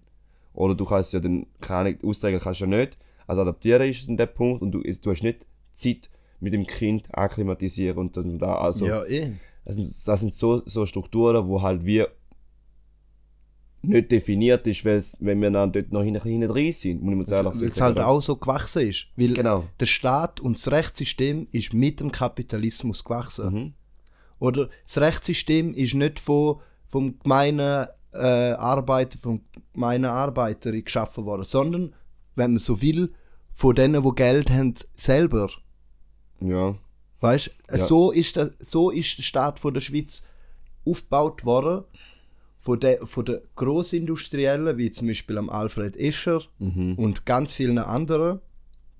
Oder 0.54 0.74
du 0.76 0.84
kannst 0.84 1.12
ja 1.12 1.18
dann, 1.20 1.46
keine 1.60 1.98
austragen 2.04 2.38
kannst 2.38 2.60
du 2.60 2.66
ja 2.66 2.70
nicht. 2.78 2.96
Also 3.26 3.42
adoptieren 3.42 3.88
ist 3.90 4.06
dann 4.08 4.16
der 4.16 4.26
Punkt 4.26 4.62
und 4.62 4.70
du, 4.72 4.80
du 4.80 5.10
hast 5.10 5.22
nicht 5.24 5.44
Zeit 5.74 6.08
mit 6.40 6.52
dem 6.52 6.66
Kind 6.66 7.08
akklimatisieren 7.12 7.98
und 7.98 8.16
dann 8.16 8.38
da, 8.38 8.54
also. 8.58 8.86
ja, 8.86 9.04
eh. 9.04 9.32
Das 9.64 9.76
sind, 9.76 9.86
das 10.08 10.20
sind 10.20 10.34
so, 10.34 10.62
so 10.66 10.86
Strukturen, 10.86 11.46
wo 11.46 11.62
halt 11.62 11.84
wir 11.84 12.08
nicht 13.84 14.12
definiert 14.12 14.66
ist, 14.66 14.84
weil's- 14.84 15.16
wenn 15.18 15.40
wir 15.40 15.50
dann 15.50 15.72
dort 15.72 15.90
noch 15.92 16.02
hinten 16.04 16.22
hinten 16.22 16.48
drin 16.48 16.72
sind, 16.72 17.02
muss 17.02 17.14
mir 17.28 17.36
ehrlich 17.36 17.60
Weil 17.60 17.68
es 17.68 17.74
sagen. 17.76 17.96
halt 17.96 18.06
auch 18.06 18.20
so 18.20 18.36
gewachsen 18.36 18.88
ist. 18.88 19.06
Weil 19.16 19.34
Genau. 19.34 19.64
der 19.80 19.86
Staat 19.86 20.40
und 20.40 20.56
das 20.56 20.70
Rechtssystem 20.70 21.48
ist 21.50 21.74
mit 21.74 21.98
dem 22.00 22.12
Kapitalismus 22.12 23.02
gewachsen. 23.02 23.52
Mhm. 23.52 23.72
Oder 24.38 24.68
das 24.84 24.98
Rechtssystem 25.00 25.74
ist 25.74 25.94
nicht 25.94 26.20
von, 26.20 26.60
vom 26.88 27.18
gemeinen 27.18 27.86
äh, 28.12 28.52
Arbeiter, 28.52 29.18
vom 29.18 29.40
gemeinen 29.72 30.04
Arbeiter 30.04 30.70
geschaffen 30.80 31.24
worden, 31.24 31.44
sondern, 31.44 31.94
wenn 32.36 32.50
man 32.52 32.58
so 32.58 32.80
will, 32.82 33.12
von 33.54 33.74
denen, 33.74 34.02
die 34.02 34.14
Geld 34.14 34.50
haben, 34.50 34.74
selber. 34.94 35.48
Ja. 36.40 36.74
Weißt 37.22 37.50
Ja. 37.70 37.78
so, 37.78 38.10
ist 38.12 38.36
der, 38.36 38.50
so 38.60 38.90
ist 38.90 39.16
der 39.18 39.22
Staat 39.22 39.58
von 39.58 39.72
der 39.74 39.80
Schweiz 39.80 40.22
aufgebaut 40.84 41.44
worden. 41.44 41.84
Von 42.58 42.78
den 42.78 43.04
von 43.06 43.24
der 43.24 43.42
Grossindustriellen, 43.56 44.78
wie 44.78 44.90
zum 44.92 45.08
Beispiel 45.08 45.36
am 45.38 45.50
Alfred 45.50 45.96
Escher 45.96 46.42
Mhm. 46.58 46.94
und 46.94 47.26
ganz 47.26 47.52
vielen 47.52 47.78
anderen. 47.78 48.40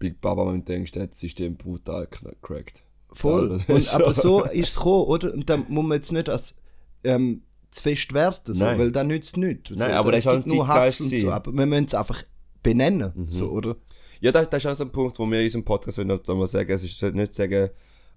Big 0.01 0.21
Baba, 0.21 0.47
wenn 0.47 0.61
du 0.61 0.65
denkst, 0.73 0.91
der 0.93 1.05
hat 1.05 1.13
das 1.13 1.21
System 1.21 1.55
brutal 1.57 2.09
cracked. 2.09 2.83
Voll. 3.13 3.61
Ja, 3.69 3.75
Und, 3.75 3.89
aber 3.95 4.15
so 4.15 4.45
ist 4.45 4.69
es 4.71 4.75
gekommen, 4.77 5.05
oder? 5.05 5.33
Und 5.33 5.49
da 5.49 5.59
muss 5.59 5.85
man 5.85 5.99
jetzt 5.99 6.11
nicht 6.13 6.29
als 6.29 6.57
ähm, 7.05 7.43
zu 7.71 7.83
fest 7.85 8.13
werten, 8.13 8.53
so, 8.53 8.65
Nein. 8.65 8.79
weil 8.81 8.91
das 8.93 9.07
nützt 9.07 9.37
nichts. 9.37 9.69
So, 9.71 9.77
Nein, 9.77 9.93
aber 9.93 10.11
da 10.11 10.19
das 10.19 10.25
ist 10.27 10.29
auch 10.33 10.45
ein 10.45 10.57
nur 10.57 10.67
Hass 10.69 11.01
und 11.01 11.17
so. 11.19 11.31
Aber 11.31 11.53
wir 11.53 11.67
müssen 11.67 11.87
es 11.87 11.95
einfach 11.95 12.23
benennen, 12.65 13.13
so, 13.31 13.51
oder? 13.51 13.77
Ja, 14.21 14.33
das, 14.33 14.51
das 14.51 14.65
ist 14.65 14.71
auch 14.71 14.77
so 14.77 14.85
ein 14.85 14.91
Punkt, 14.91 15.19
wo 15.19 15.27
wir 15.27 15.39
in 15.39 15.45
unserem 15.47 15.65
Podcast 15.65 15.99
noch 15.99 16.27
mal 16.29 16.47
sagen, 16.49 16.71
es 16.73 16.83
ist 16.83 17.01
nicht 17.03 17.35
sagen, 17.35 17.71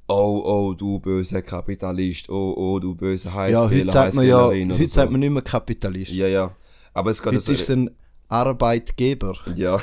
oh, 0.07 0.41
oh, 0.45 0.73
du 0.73 0.99
böser 0.99 1.41
Kapitalist, 1.41 2.29
oh, 2.29 2.53
oh, 2.55 2.79
du 2.79 2.95
böser 2.95 3.29
Ja, 3.29 3.35
Heißwähler, 3.35 3.69
heute 3.69 3.91
sagt 3.91 4.15
man 4.15 4.27
ja, 4.27 4.45
heute 4.47 4.87
sagt 4.87 5.11
man 5.11 5.19
nicht 5.19 5.31
mehr 5.31 5.41
Kapitalist. 5.41 6.11
Ja, 6.11 6.27
ja. 6.27 6.55
Aber 6.93 7.11
es 7.11 7.21
geht 7.21 7.33
heute 7.33 7.53
ist 7.53 7.61
es 7.61 7.69
ein 7.69 7.91
Arbeitgeber. 8.27 9.35
Ja. 9.55 9.79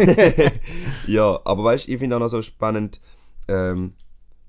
ja, 1.06 1.40
aber 1.44 1.64
weißt 1.64 1.86
du, 1.86 1.92
ich 1.92 1.98
finde 1.98 2.16
auch 2.16 2.20
noch 2.20 2.28
so 2.28 2.42
spannend, 2.42 3.00
ähm, 3.48 3.94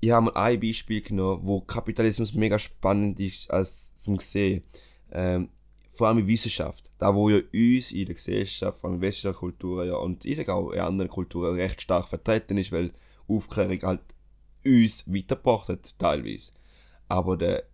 ich 0.00 0.10
habe 0.10 0.26
mal 0.26 0.34
ein 0.34 0.60
Beispiel 0.60 1.00
genommen, 1.00 1.40
wo 1.44 1.60
Kapitalismus 1.60 2.34
mega 2.34 2.58
spannend 2.58 3.20
ist 3.20 3.50
als 3.50 3.94
zum 3.94 4.20
sehen. 4.20 4.62
Ähm, 5.10 5.48
vor 5.92 6.08
allem 6.08 6.18
in 6.18 6.26
Wissenschaft. 6.26 6.90
Da 6.98 7.14
wo 7.14 7.30
ja 7.30 7.36
uns 7.36 7.92
in 7.92 8.06
der 8.06 8.14
Gesellschaft, 8.14 8.80
vor 8.80 8.90
allem 8.90 8.96
in 8.96 9.02
westlichen 9.02 9.36
Kulturen 9.36 9.88
ja, 9.88 9.94
und 9.94 10.24
ich 10.24 10.36
sage 10.36 10.52
auch 10.52 10.72
in 10.72 10.80
anderen 10.80 11.10
Kulturen 11.10 11.54
recht 11.54 11.80
stark 11.80 12.08
vertreten 12.08 12.58
ist, 12.58 12.72
weil 12.72 12.90
Aufklärung 13.28 13.80
halt 13.82 14.00
uns 14.64 15.12
weitergebracht 15.12 15.68
hat, 15.68 15.94
teilweise. 15.98 16.52
Aber 17.08 17.36
der, 17.36 17.64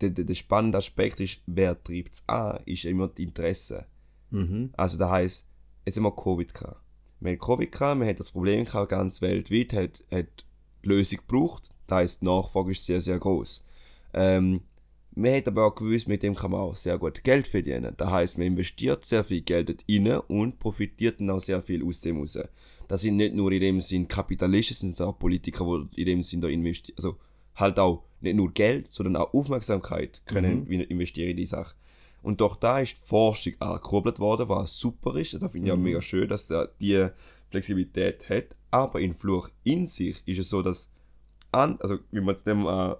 der, 0.00 0.10
der, 0.10 0.34
spannende 0.34 0.78
Aspekt 0.78 1.20
ist, 1.20 1.40
wer 1.46 1.82
treibt 1.82 2.14
es 2.14 2.28
an, 2.28 2.60
ist 2.66 2.84
immer 2.84 3.08
das 3.08 3.18
Interesse. 3.18 3.86
Mhm. 4.30 4.70
Also 4.76 4.98
das 4.98 5.10
heisst, 5.10 5.46
jetzt 5.84 5.96
haben 5.96 6.04
wir 6.04 6.14
Covid 6.14 6.52
gehabt. 6.52 6.80
Wir 7.20 7.32
haben 7.32 7.38
Covid 7.38 7.72
gehabt, 7.72 8.00
wir 8.00 8.06
haben 8.06 8.16
das 8.16 8.30
Problem 8.32 8.64
gehabt, 8.64 8.90
ganz 8.90 9.22
weltweit 9.22 9.72
hat, 9.72 10.04
hat 10.12 10.44
die 10.84 10.88
Lösung 10.88 11.20
gebraucht. 11.20 11.70
Das 11.86 11.96
heisst, 11.96 12.22
die 12.22 12.26
Nachfrage 12.26 12.72
ist 12.72 12.84
sehr, 12.84 13.00
sehr 13.00 13.18
groß. 13.18 13.64
Ähm, 14.12 14.60
wir 15.16 15.32
haben 15.32 15.46
aber 15.46 15.66
auch 15.66 15.74
gewusst, 15.74 16.08
mit 16.08 16.22
dem 16.22 16.34
kann 16.34 16.50
man 16.50 16.60
auch 16.60 16.76
sehr 16.76 16.98
gut 16.98 17.22
Geld 17.22 17.46
verdienen. 17.46 17.94
Das 17.96 18.10
heisst, 18.10 18.36
man 18.36 18.48
investiert 18.48 19.04
sehr 19.04 19.22
viel 19.22 19.42
Geld 19.42 19.68
dort 19.68 19.84
rein 19.88 20.18
und 20.26 20.58
profitiert 20.58 21.20
dann 21.20 21.30
auch 21.30 21.40
sehr 21.40 21.62
viel 21.62 21.84
aus 21.84 22.00
dem 22.00 22.18
raus. 22.18 22.38
Das 22.94 23.02
sind 23.02 23.16
nicht 23.16 23.34
nur 23.34 23.50
in 23.50 23.60
dem 23.60 23.80
Sinn 23.80 24.06
Kapitalisten, 24.06 24.94
sondern 24.94 25.08
auch 25.08 25.18
Politiker, 25.18 25.84
die 25.96 26.02
in 26.02 26.06
dem 26.06 26.22
Sinn 26.22 26.40
da 26.40 26.46
investieren. 26.46 26.96
Also 26.96 27.18
halt 27.56 27.76
auch 27.80 28.04
nicht 28.20 28.36
nur 28.36 28.52
Geld, 28.52 28.92
sondern 28.92 29.16
auch 29.16 29.34
Aufmerksamkeit 29.34 30.22
können 30.26 30.68
investieren 30.68 31.30
in 31.30 31.36
die 31.36 31.44
Sache. 31.44 31.74
Und 32.22 32.40
doch 32.40 32.54
da 32.54 32.78
ist 32.78 32.92
die 32.92 33.04
Forschung 33.04 33.54
angekurbelt 33.58 34.20
worden, 34.20 34.48
was 34.48 34.78
super 34.78 35.16
ist. 35.16 35.34
Da 35.34 35.48
finde 35.48 35.66
ich 35.66 35.72
auch 35.72 35.76
mega 35.76 36.00
schön, 36.00 36.28
dass 36.28 36.46
der 36.46 36.70
die 36.80 37.08
Flexibilität 37.50 38.28
hat. 38.28 38.54
Aber 38.70 39.00
in 39.00 39.16
Fluch 39.16 39.48
in 39.64 39.88
sich 39.88 40.22
ist 40.24 40.38
es 40.38 40.48
so, 40.48 40.62
dass, 40.62 40.92
an, 41.50 41.80
also 41.80 41.98
wie 42.12 42.20
man 42.20 42.36
jetzt 42.36 42.46
nehmen, 42.46 42.64
äh, 42.64 42.94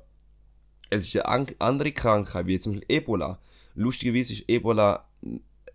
es 0.90 1.06
ist 1.06 1.14
eine 1.14 1.28
an, 1.28 1.46
andere 1.60 1.92
Krankheit, 1.92 2.48
wie 2.48 2.58
zum 2.58 2.72
Beispiel 2.72 2.96
Ebola. 2.96 3.38
Lustigerweise 3.76 4.32
ist 4.32 4.48
Ebola, 4.48 5.06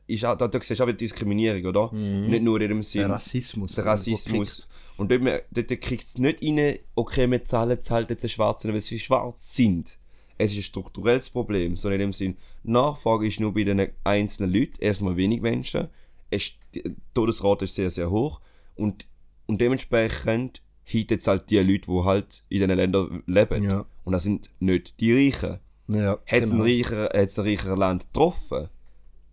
ist 0.09 0.25
auch, 0.25 0.37
da, 0.37 0.47
da 0.47 0.61
siehst 0.61 0.79
du 0.79 0.83
auch 0.83 0.87
wieder 0.87 0.97
Diskriminierung, 0.97 1.65
oder? 1.65 1.91
Nicht 1.93 2.43
nur 2.43 2.59
in 2.61 2.69
dem 2.69 2.83
Sinn 2.83 3.01
Der 3.01 3.11
Rassismus. 3.11 3.75
der 3.75 3.85
Rassismus. 3.85 4.67
Und 4.97 5.11
dort, 5.11 5.21
dort 5.51 5.81
kriegt 5.81 6.05
es 6.07 6.17
nicht 6.17 6.43
rein, 6.43 6.77
okay, 6.95 7.29
wir 7.29 7.45
zahlen 7.45 7.71
jetzt 7.71 7.89
halt 7.91 8.09
jetzt 8.09 8.23
den 8.23 8.29
Schwarzen, 8.29 8.73
weil 8.73 8.81
sie 8.81 8.99
schwarz 8.99 9.55
sind. 9.55 9.97
Es 10.37 10.51
ist 10.51 10.57
ein 10.59 10.63
strukturelles 10.63 11.29
Problem, 11.29 11.75
so 11.75 11.89
in 11.89 11.99
dem 11.99 12.13
Sinn. 12.13 12.37
Nachfrage 12.63 13.27
ist 13.27 13.39
nur 13.39 13.53
bei 13.53 13.63
den 13.63 13.89
einzelnen 14.03 14.53
Leuten, 14.53 14.75
erstmal 14.79 15.17
wenig 15.17 15.41
Menschen. 15.41 15.89
Es, 16.29 16.51
die 16.73 16.95
Todesrate 17.13 17.65
ist 17.65 17.75
sehr, 17.75 17.91
sehr 17.91 18.09
hoch. 18.09 18.39
Und, 18.75 19.05
und 19.47 19.59
dementsprechend 19.59 20.61
hit 20.83 21.11
jetzt 21.11 21.27
halt 21.27 21.49
die 21.49 21.59
Leute, 21.59 21.91
die 21.91 22.03
halt 22.03 22.43
in 22.49 22.59
diesen 22.59 22.71
Ländern 22.71 23.23
leben. 23.27 23.63
Ja. 23.63 23.85
Und 24.05 24.13
das 24.13 24.23
sind 24.23 24.49
nicht 24.59 24.99
die 24.99 25.13
Reichen. 25.13 25.59
Ja, 25.87 26.19
Hätte 26.25 26.45
es 26.45 26.51
genau. 26.51 26.63
ein, 26.63 26.69
reicher, 26.69 27.09
hat's 27.13 27.37
ein 27.39 27.45
reicherer 27.45 27.75
Land 27.77 28.05
getroffen, 28.13 28.69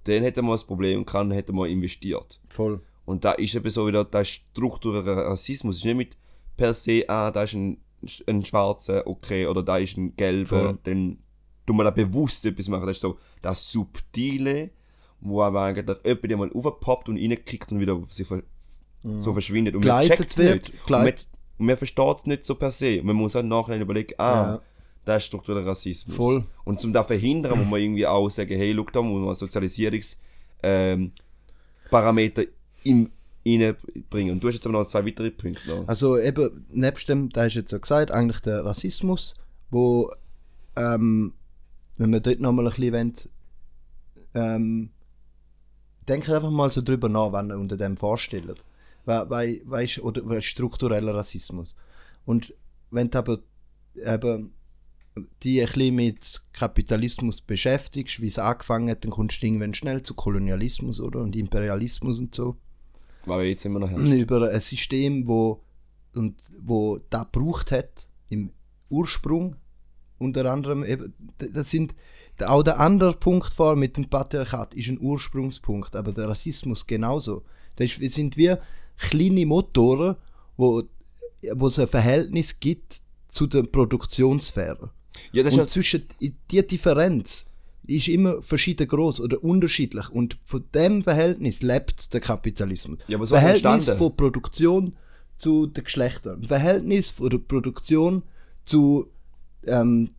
dann 0.08 0.22
hätte 0.22 0.42
man 0.42 0.52
das 0.52 0.64
Problem 0.64 1.04
gehabt, 1.04 1.24
dann 1.24 1.32
hätte 1.32 1.52
man 1.52 1.68
investiert. 1.68 2.40
Voll. 2.48 2.80
Und 3.04 3.24
da 3.24 3.32
ist 3.32 3.54
eben 3.54 3.70
so 3.70 3.86
wieder, 3.86 4.04
da 4.04 4.20
ist 4.20 4.30
struktureller 4.30 5.26
Rassismus. 5.26 5.76
Es 5.76 5.80
ist 5.80 5.84
nicht 5.84 5.96
mit 5.96 6.16
per 6.56 6.74
se, 6.74 7.04
ah, 7.08 7.30
da 7.30 7.44
ist 7.44 7.54
ein, 7.54 7.78
ein 8.26 8.44
Schwarzer, 8.44 9.06
okay, 9.06 9.46
oder 9.46 9.62
da 9.62 9.78
ist 9.78 9.96
ein 9.96 10.16
Gelber, 10.16 10.60
Voll. 10.60 10.78
dann 10.84 11.18
tun 11.66 11.76
wir 11.76 11.84
da 11.84 11.90
bewusst 11.90 12.44
etwas 12.46 12.68
machen. 12.68 12.86
Das 12.86 12.96
ist 12.96 13.02
so 13.02 13.18
das 13.42 13.70
Subtile, 13.70 14.70
wo 15.20 15.42
aber 15.42 15.62
eigentlich 15.62 15.96
jemand 16.04 16.52
mal 16.52 16.52
aufpoppt 16.52 17.08
und 17.08 17.16
reinkickt 17.16 17.72
und 17.72 17.80
wieder 17.80 18.00
sich 18.08 18.26
ver 18.26 18.42
so 19.02 19.32
verschwindet. 19.32 19.74
Und 19.74 19.84
man 19.84 19.88
Geleitet 19.88 20.18
checkt's 20.18 20.36
wird, 20.36 20.68
nicht. 20.68 20.82
Und 20.84 20.90
man, 20.90 21.12
und 21.58 21.66
man 21.66 21.76
versteht 21.76 22.16
es 22.16 22.26
nicht 22.26 22.44
so 22.44 22.56
per 22.56 22.72
se. 22.72 23.00
Und 23.00 23.06
man 23.06 23.16
muss 23.16 23.34
halt 23.34 23.46
nachher 23.46 23.80
überlegen, 23.80 24.14
ah, 24.18 24.54
Ja. 24.54 24.62
Das 25.06 25.22
ist 25.22 25.26
struktureller 25.28 25.66
Rassismus. 25.66 26.14
Voll. 26.14 26.44
Und 26.64 26.80
zum 26.80 26.92
das 26.92 27.06
verhindern, 27.06 27.58
muss 27.58 27.68
man 27.68 27.80
irgendwie 27.80 28.06
auch 28.06 28.28
sagen, 28.28 28.56
hey, 28.56 28.74
schau, 28.76 28.84
da 28.92 29.00
muss 29.00 29.24
man 29.24 29.34
Sozialisierungs 29.34 30.18
ähm, 30.62 31.12
im 32.84 33.10
reinbringen. 33.46 34.32
Und 34.32 34.42
du 34.42 34.48
hast 34.48 34.54
jetzt 34.54 34.66
aber 34.66 34.80
noch 34.80 34.86
zwei 34.86 35.06
weitere 35.06 35.30
Punkte. 35.30 35.68
Noch. 35.68 35.88
Also 35.88 36.18
eben, 36.18 36.66
nebst 36.70 37.08
dem, 37.08 37.30
da 37.30 37.44
hast 37.44 37.54
du 37.54 37.60
jetzt 37.60 37.72
ja 37.72 37.78
gesagt, 37.78 38.10
eigentlich 38.10 38.40
der 38.40 38.64
Rassismus, 38.64 39.34
wo, 39.70 40.12
ähm, 40.74 41.34
wenn 41.98 42.12
wir 42.12 42.20
dort 42.20 42.40
nochmal 42.40 42.66
ein 42.66 42.74
bisschen 42.74 42.92
wollen, 42.92 43.12
ähm, 44.34 44.90
denkt 46.08 46.28
einfach 46.28 46.50
mal 46.50 46.70
so 46.70 46.82
drüber 46.82 47.08
nach, 47.08 47.32
was 47.32 47.46
ihr 47.46 47.56
unter 47.56 47.76
dem 47.76 47.96
vorstellt. 47.96 48.64
Weil, 49.04 49.60
weißt, 49.64 50.00
oder 50.00 50.40
struktureller 50.40 51.14
Rassismus. 51.14 51.76
Und 52.24 52.52
wenn 52.90 53.08
du 53.08 53.18
aber 53.18 53.38
eben 53.94 54.52
die 55.42 55.60
ein 55.60 55.66
bisschen 55.66 55.94
mit 55.94 56.42
Kapitalismus 56.52 57.40
beschäftigst, 57.40 58.20
wie 58.20 58.26
es 58.26 58.38
angefangen 58.38 58.90
hat, 58.90 59.04
dann 59.04 59.10
kommst 59.10 59.42
du 59.42 59.46
irgendwann 59.46 59.74
schnell 59.74 60.02
zu 60.02 60.14
Kolonialismus 60.14 61.00
oder 61.00 61.20
und 61.20 61.36
Imperialismus 61.36 62.20
und 62.20 62.34
so 62.34 62.56
Weil 63.24 63.40
wir 63.40 63.48
jetzt 63.50 63.64
immer 63.64 63.78
noch 63.78 63.90
haben. 63.90 64.12
über 64.12 64.50
ein 64.50 64.60
System, 64.60 65.26
wo 65.26 65.62
und 66.14 66.36
wo 66.60 66.98
da 67.10 67.24
gebraucht 67.24 67.72
hat 67.72 68.08
im 68.28 68.50
Ursprung 68.88 69.56
unter 70.18 70.50
anderem 70.50 70.84
eben 70.84 71.14
das 71.38 71.70
sind 71.70 71.94
auch 72.44 72.62
der 72.62 72.80
andere 72.80 73.14
Punkt 73.14 73.52
vor 73.52 73.76
mit 73.76 73.96
dem 73.96 74.08
Patriarchat 74.08 74.74
ist 74.74 74.88
ein 74.88 75.00
Ursprungspunkt, 75.00 75.96
aber 75.96 76.12
der 76.12 76.28
Rassismus 76.28 76.86
genauso. 76.86 77.44
Das 77.76 77.98
wir 77.98 78.10
sind 78.10 78.36
wie 78.36 78.54
kleine 78.98 79.46
Motoren, 79.46 80.16
wo 80.56 80.82
wo 81.54 81.66
es 81.66 81.78
ein 81.78 81.88
Verhältnis 81.88 82.60
gibt 82.60 83.02
zu 83.28 83.46
der 83.46 83.62
Produktionssphäre. 83.62 84.90
Ja, 85.32 85.42
das 85.42 85.52
ist 85.52 85.58
Und 85.58 85.60
halt, 85.60 85.70
zwischen 85.70 86.02
die 86.20 86.66
Differenz 86.66 87.46
ist 87.86 88.08
immer 88.08 88.42
verschieden 88.42 88.88
groß 88.88 89.20
oder 89.20 89.42
unterschiedlich 89.42 90.08
und 90.10 90.38
von 90.44 90.64
dem 90.74 91.02
Verhältnis 91.02 91.62
lebt 91.62 92.12
der 92.12 92.20
Kapitalismus. 92.20 92.98
Ja, 93.06 93.16
aber 93.16 93.26
so 93.26 93.36
ist 93.36 93.40
Verhältnis 93.40 93.90
von 93.90 94.16
Produktion 94.16 94.96
zu 95.36 95.66
den 95.66 95.84
Geschlechtern, 95.84 96.42
Verhältnis 96.44 97.10
von 97.10 97.30
der 97.30 97.38
Produktion 97.38 98.22
zu 98.64 99.10
ähm, 99.66 100.10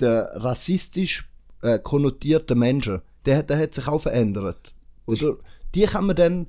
der 0.00 0.30
rassistisch 0.34 1.28
äh, 1.62 1.78
konnotierten 1.78 2.58
Menschen. 2.58 3.00
Der, 3.24 3.42
der 3.42 3.58
hat 3.58 3.74
sich 3.74 3.86
auch 3.88 4.02
verändert. 4.02 4.74
Oder 5.06 5.36
die 5.74 5.82
kann 5.82 6.06
man 6.06 6.16
dann 6.16 6.46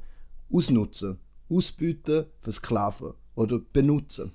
ausnutzen, 0.51 1.17
ausbieten, 1.49 2.25
versklaven 2.41 3.13
oder 3.35 3.59
benutzen. 3.59 4.31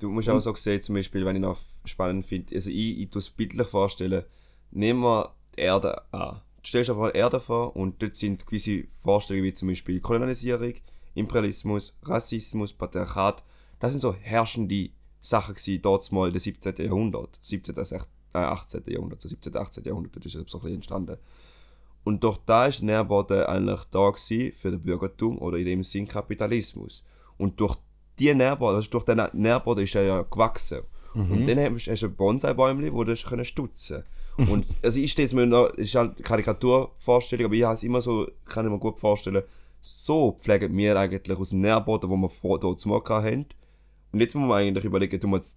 Du 0.00 0.10
musst 0.10 0.28
auch 0.28 0.40
so 0.40 0.54
sehen, 0.54 0.82
zum 0.82 0.96
Beispiel, 0.96 1.24
wenn 1.24 1.36
ich 1.36 1.42
noch 1.42 1.58
spannend 1.84 2.26
finde, 2.26 2.54
also 2.54 2.70
ich, 2.70 3.00
ich 3.00 3.10
tue 3.10 3.20
es 3.20 3.30
bildlich 3.30 3.68
vorstellen, 3.68 4.24
nehmen 4.70 5.00
wir 5.00 5.34
die 5.56 5.60
Erde 5.60 6.02
an. 6.12 6.40
Du 6.62 6.68
stellst 6.68 6.90
einfach 6.90 7.02
mal 7.02 7.16
Erde 7.16 7.40
vor 7.40 7.76
und 7.76 8.02
dort 8.02 8.16
sind 8.16 8.46
gewisse 8.46 8.84
Vorstellungen 9.02 9.44
wie 9.44 9.52
zum 9.52 9.68
Beispiel 9.68 10.00
Kolonialisierung, 10.00 10.74
Imperialismus, 11.14 11.96
Rassismus, 12.02 12.72
Patriarchat. 12.72 13.44
Das 13.78 13.92
sind 13.92 14.00
so 14.00 14.14
herrschende 14.14 14.90
Sachen 15.20 15.54
gewesen, 15.54 15.82
dort 15.82 16.10
mal 16.12 16.30
im 16.30 16.38
17. 16.38 16.74
Jahrhundert. 16.76 17.38
17. 17.42 17.76
äh, 17.76 18.38
18. 18.38 18.82
Jahrhundert, 18.86 19.20
so 19.20 19.28
17. 19.28 19.56
18. 19.56 19.84
Jahrhundert, 19.84 20.16
das 20.16 20.26
ist 20.26 20.32
so 20.32 20.40
ein 20.40 20.62
bisschen 20.62 20.74
entstanden. 20.74 21.16
Und 22.04 22.24
durch 22.24 22.38
da 22.46 22.66
ist 22.66 22.80
der 22.80 22.86
Nährboden 22.86 23.44
eigentlich 23.44 23.84
da 23.90 24.10
gewesen 24.10 24.52
für 24.54 24.70
den 24.70 24.82
Bürgertum 24.82 25.38
oder 25.38 25.58
in 25.58 25.66
dem 25.66 25.84
Sinn 25.84 26.08
Kapitalismus. 26.08 27.04
Und 27.36 27.60
durch 27.60 27.76
die 28.20 28.34
Nährboden, 28.34 28.76
also 28.76 28.90
durch 28.90 29.04
den 29.04 29.20
Nährboden 29.32 29.84
ist 29.84 29.94
er 29.94 30.02
ja 30.02 30.22
gewachsen. 30.22 30.80
Und 31.14 31.46
dann 31.46 31.58
hast 31.58 32.02
du 32.02 32.06
ein 32.06 32.14
Bonsai-Bäumchen, 32.14 32.92
wo 32.92 33.02
du 33.02 33.14
können 33.16 33.44
stutzen 33.44 34.04
Und 34.36 34.66
also 34.82 34.98
ich 35.00 35.10
stehe 35.10 35.26
es 35.26 35.32
mir 35.32 35.46
noch, 35.46 35.70
es 35.72 35.86
ist 35.86 35.94
halt 35.96 36.14
eine 36.14 36.22
Karikaturvorstellung, 36.22 37.46
aber 37.46 37.54
ich 37.54 37.64
habe 37.64 37.74
es 37.74 37.82
immer 37.82 38.00
so, 38.00 38.28
kann 38.44 38.66
ich 38.66 38.72
mir 38.72 38.78
gut 38.78 38.98
vorstellen, 38.98 39.42
so 39.80 40.38
pflegen 40.40 40.76
wir 40.76 40.96
eigentlich 40.96 41.36
aus 41.36 41.50
dem 41.50 41.62
Nährboden, 41.62 42.08
wo 42.10 42.16
wir 42.16 42.28
vor 42.28 42.60
dort 42.60 42.78
zum 42.78 42.92
haben. 42.92 43.46
Und 44.12 44.20
jetzt 44.20 44.34
muss 44.34 44.48
man 44.48 44.58
eigentlich 44.58 44.84
überlegen, 44.84 45.20
tun 45.20 45.30
wir 45.30 45.36
jetzt 45.36 45.56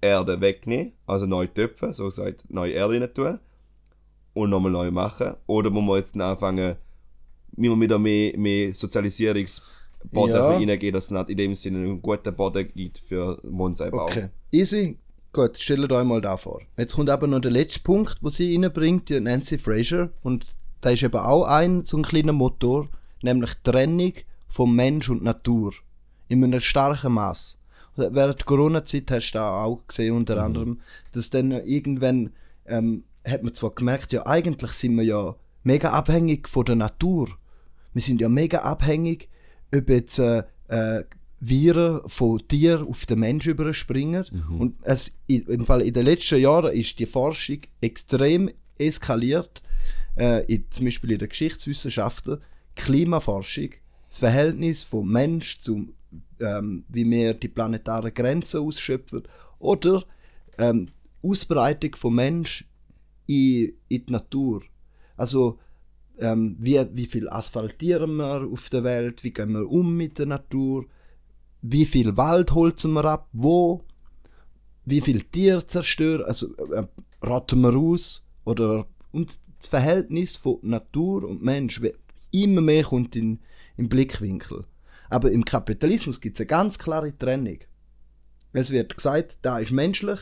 Erde 0.00 0.40
wegnehmen, 0.40 0.92
also 1.06 1.26
neu 1.26 1.46
töpfen, 1.46 1.92
so 1.92 2.08
sagt, 2.10 2.44
neue 2.50 2.72
Erde 2.72 3.00
rein 3.00 3.14
tun 3.14 3.38
und 4.34 4.50
nochmal 4.50 4.72
neu 4.72 4.90
machen. 4.90 5.34
Oder 5.46 5.70
muss 5.70 5.84
man 5.84 5.96
jetzt 5.96 6.18
anfangen, 6.18 6.76
müssen 7.56 7.80
wir 7.80 7.80
wieder 7.80 7.98
mehr, 7.98 8.38
mehr 8.38 8.74
Sozialisierungsboden 10.12 10.68
Ja. 10.68 10.78
für 10.78 10.92
dass 10.92 11.04
es 11.04 11.10
nicht 11.10 11.30
in 11.30 11.36
dem 11.36 11.54
Sinne 11.54 11.78
einen 11.78 12.02
guten 12.02 12.34
Boden 12.34 12.68
gibt 12.74 12.98
für 12.98 13.38
Bonsai-Bau. 13.42 14.02
Okay. 14.02 14.28
Easy. 14.52 14.98
Gut, 15.32 15.56
stellt 15.56 15.90
euch 15.90 16.04
mal 16.04 16.20
da 16.20 16.36
vor. 16.36 16.60
Jetzt 16.76 16.94
kommt 16.94 17.10
aber 17.10 17.26
noch 17.26 17.40
der 17.40 17.50
letzte 17.50 17.80
Punkt, 17.80 18.18
wo 18.20 18.28
sie 18.28 18.54
reinbringt, 18.54 19.08
die 19.08 19.18
Nancy 19.18 19.58
Fraser. 19.58 20.10
Und 20.22 20.44
da 20.80 20.90
ist 20.90 21.02
eben 21.02 21.16
auch 21.16 21.44
ein 21.44 21.84
so 21.84 21.96
ein 21.96 22.04
kleiner 22.04 22.32
Motor, 22.32 22.88
nämlich 23.22 23.50
Trennung 23.64 24.12
von 24.48 24.74
Mensch 24.74 25.08
und 25.08 25.24
Natur. 25.24 25.72
In 26.28 26.44
einem 26.44 26.60
starken 26.60 27.14
Maß. 27.14 27.58
Während 27.96 28.40
der 28.40 28.46
Corona-Zeit 28.46 29.10
hast 29.10 29.32
du 29.32 29.38
da 29.38 29.64
auch 29.64 29.82
gesehen, 29.88 30.16
unter 30.16 30.42
anderem, 30.42 30.80
dass 31.12 31.30
dann 31.30 31.50
irgendwann 31.50 32.30
ähm, 32.66 33.04
hat 33.26 33.42
man 33.42 33.54
zwar 33.54 33.70
gemerkt, 33.70 34.12
ja, 34.12 34.26
eigentlich 34.26 34.72
sind 34.72 34.96
wir 34.96 35.04
ja 35.04 35.34
mega 35.62 35.90
abhängig 35.90 36.48
von 36.48 36.64
der 36.64 36.76
Natur. 36.76 37.28
Wir 37.92 38.02
sind 38.02 38.20
ja 38.20 38.28
mega 38.28 38.60
abhängig, 38.60 39.28
ob 39.74 39.88
jetzt 39.88 40.18
äh, 40.18 40.44
äh, 40.68 41.04
Viren 41.40 42.00
von 42.06 42.46
Tier 42.48 42.86
auf 42.88 43.06
den 43.06 43.20
Mensch 43.20 43.46
überspringen. 43.46 44.24
Und 44.58 44.76
es, 44.82 45.12
im 45.26 45.66
Fall 45.66 45.82
in 45.82 45.92
den 45.92 46.06
letzten 46.06 46.40
Jahren 46.40 46.72
ist 46.72 46.98
die 46.98 47.06
Forschung 47.06 47.58
extrem 47.80 48.50
eskaliert. 48.78 49.62
Äh, 50.16 50.44
in, 50.52 50.64
zum 50.70 50.86
Beispiel 50.86 51.12
in 51.12 51.18
den 51.18 51.28
Geschichtswissenschaften, 51.28 52.38
Klimaforschung, 52.76 53.70
das 54.08 54.18
Verhältnis 54.18 54.82
vom 54.82 55.10
Mensch 55.10 55.58
zum, 55.58 55.92
ähm, 56.40 56.84
wie 56.88 57.08
wir 57.10 57.34
die 57.34 57.48
planetaren 57.48 58.14
Grenzen 58.14 58.60
ausschöpfen, 58.60 59.24
oder 59.58 60.04
ähm, 60.58 60.88
Ausbreitung 61.22 61.96
vom 61.96 62.14
Mensch 62.14 62.64
in, 63.26 63.72
in 63.88 64.06
die 64.06 64.12
Natur. 64.12 64.62
Also 65.16 65.58
ähm, 66.18 66.56
wie, 66.58 66.80
wie 66.92 67.06
viel 67.06 67.28
asphaltieren 67.28 68.16
wir 68.16 68.46
auf 68.50 68.70
der 68.70 68.84
Welt, 68.84 69.24
wie 69.24 69.32
gehen 69.32 69.52
wir 69.52 69.68
um 69.68 69.96
mit 69.96 70.18
der 70.18 70.26
Natur, 70.26 70.86
wie 71.62 71.86
viel 71.86 72.16
Wald 72.16 72.52
holzen 72.52 72.92
wir 72.92 73.04
ab, 73.04 73.28
wo, 73.32 73.82
wie 74.84 75.00
viel 75.00 75.22
Tiere 75.22 75.66
zerstören, 75.66 76.24
also 76.24 76.54
äh, 76.56 76.86
rotten 77.24 77.60
wir 77.62 77.76
aus? 77.76 78.24
Oder 78.44 78.86
und 79.12 79.38
das 79.58 79.68
Verhältnis 79.68 80.36
von 80.36 80.58
Natur 80.62 81.24
und 81.24 81.42
Mensch 81.42 81.80
immer 82.30 82.60
mehr 82.60 82.84
kommt 82.84 83.16
in, 83.16 83.40
im 83.76 83.88
Blickwinkel. 83.88 84.64
Aber 85.08 85.30
im 85.30 85.44
Kapitalismus 85.44 86.20
gibt 86.20 86.36
es 86.36 86.40
eine 86.40 86.48
ganz 86.48 86.78
klare 86.78 87.16
Trennung. 87.16 87.58
Es 88.52 88.70
wird 88.70 88.96
gesagt, 88.96 89.38
da 89.42 89.58
ist 89.58 89.72
menschlich, 89.72 90.20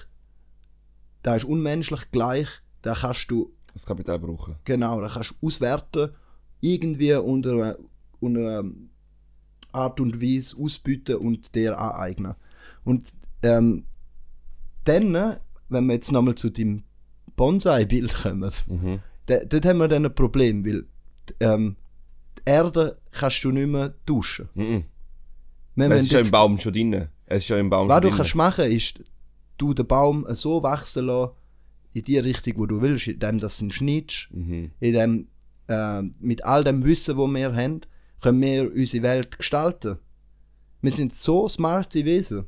da 1.22 1.36
ist 1.36 1.44
unmenschlich 1.44 2.10
gleich, 2.10 2.48
da 2.82 2.94
kannst 2.94 3.30
du 3.30 3.52
Das 3.72 3.86
Kapital 3.86 4.18
brauchen. 4.18 4.56
Genau, 4.64 5.00
da 5.00 5.08
kannst 5.08 5.34
du 5.40 5.46
auswerten, 5.46 6.10
irgendwie 6.60 7.14
unter, 7.14 7.52
einer- 7.52 7.76
unter 8.20 8.40
einer 8.58 8.70
Art 9.72 10.00
und 10.00 10.20
Weise 10.20 10.56
ausbieten 10.58 11.16
und 11.16 11.54
dir 11.54 11.78
aneignen. 11.78 12.34
Und 12.84 13.12
ähm, 13.42 13.84
dann, 14.84 15.36
wenn 15.68 15.86
wir 15.86 15.94
jetzt 15.94 16.12
nochmal 16.12 16.34
zu 16.34 16.50
dem 16.50 16.82
Bonsai-Bild 17.36 18.14
kommen, 18.14 18.50
Mhm. 18.66 19.00
dort 19.26 19.64
haben 19.66 19.78
wir 19.78 19.88
dann 19.88 20.04
ein 20.06 20.14
Problem, 20.14 20.64
weil 20.66 20.84
ähm, 21.40 21.76
die 22.38 22.42
Erde 22.50 22.98
kannst 23.12 23.42
du 23.44 23.50
nicht 23.52 23.68
mehr 23.68 23.94
tauschen. 24.04 24.48
Mhm. 24.54 24.84
Müssen 25.74 25.92
es 25.92 26.02
ist 26.04 26.12
ja 26.12 26.20
im 26.20 26.30
Baum 26.30 26.58
schon 26.58 26.72
drin. 26.72 27.08
Es 27.26 27.44
ist 27.44 27.48
ja 27.48 27.56
im 27.56 27.70
Baum 27.70 27.88
was 27.88 28.00
du 28.02 28.08
drin. 28.08 28.16
kannst 28.18 28.34
machen, 28.34 28.64
ist, 28.70 29.00
du 29.56 29.72
den 29.72 29.86
Baum 29.86 30.26
so 30.30 30.62
wachsen 30.62 31.06
lassen, 31.06 31.32
in 31.92 32.02
die 32.02 32.18
Richtung, 32.18 32.54
wo 32.56 32.66
du 32.66 32.80
willst, 32.80 33.06
indem 33.08 33.40
das 33.40 33.60
ihn 33.60 33.70
schneidest, 33.70 34.28
Mhm. 34.32 34.70
in 34.80 34.92
dem, 34.92 35.28
äh, 35.68 36.02
mit 36.20 36.44
all 36.44 36.64
dem 36.64 36.84
Wissen, 36.84 37.16
wo 37.16 37.26
wir 37.26 37.54
haben, 37.54 37.82
können 38.20 38.40
wir 38.40 38.72
unsere 38.72 39.02
Welt 39.02 39.36
gestalten. 39.38 39.98
Wir 40.80 40.92
sind 40.92 41.14
so 41.14 41.48
smarte 41.48 42.04
Wesen. 42.04 42.44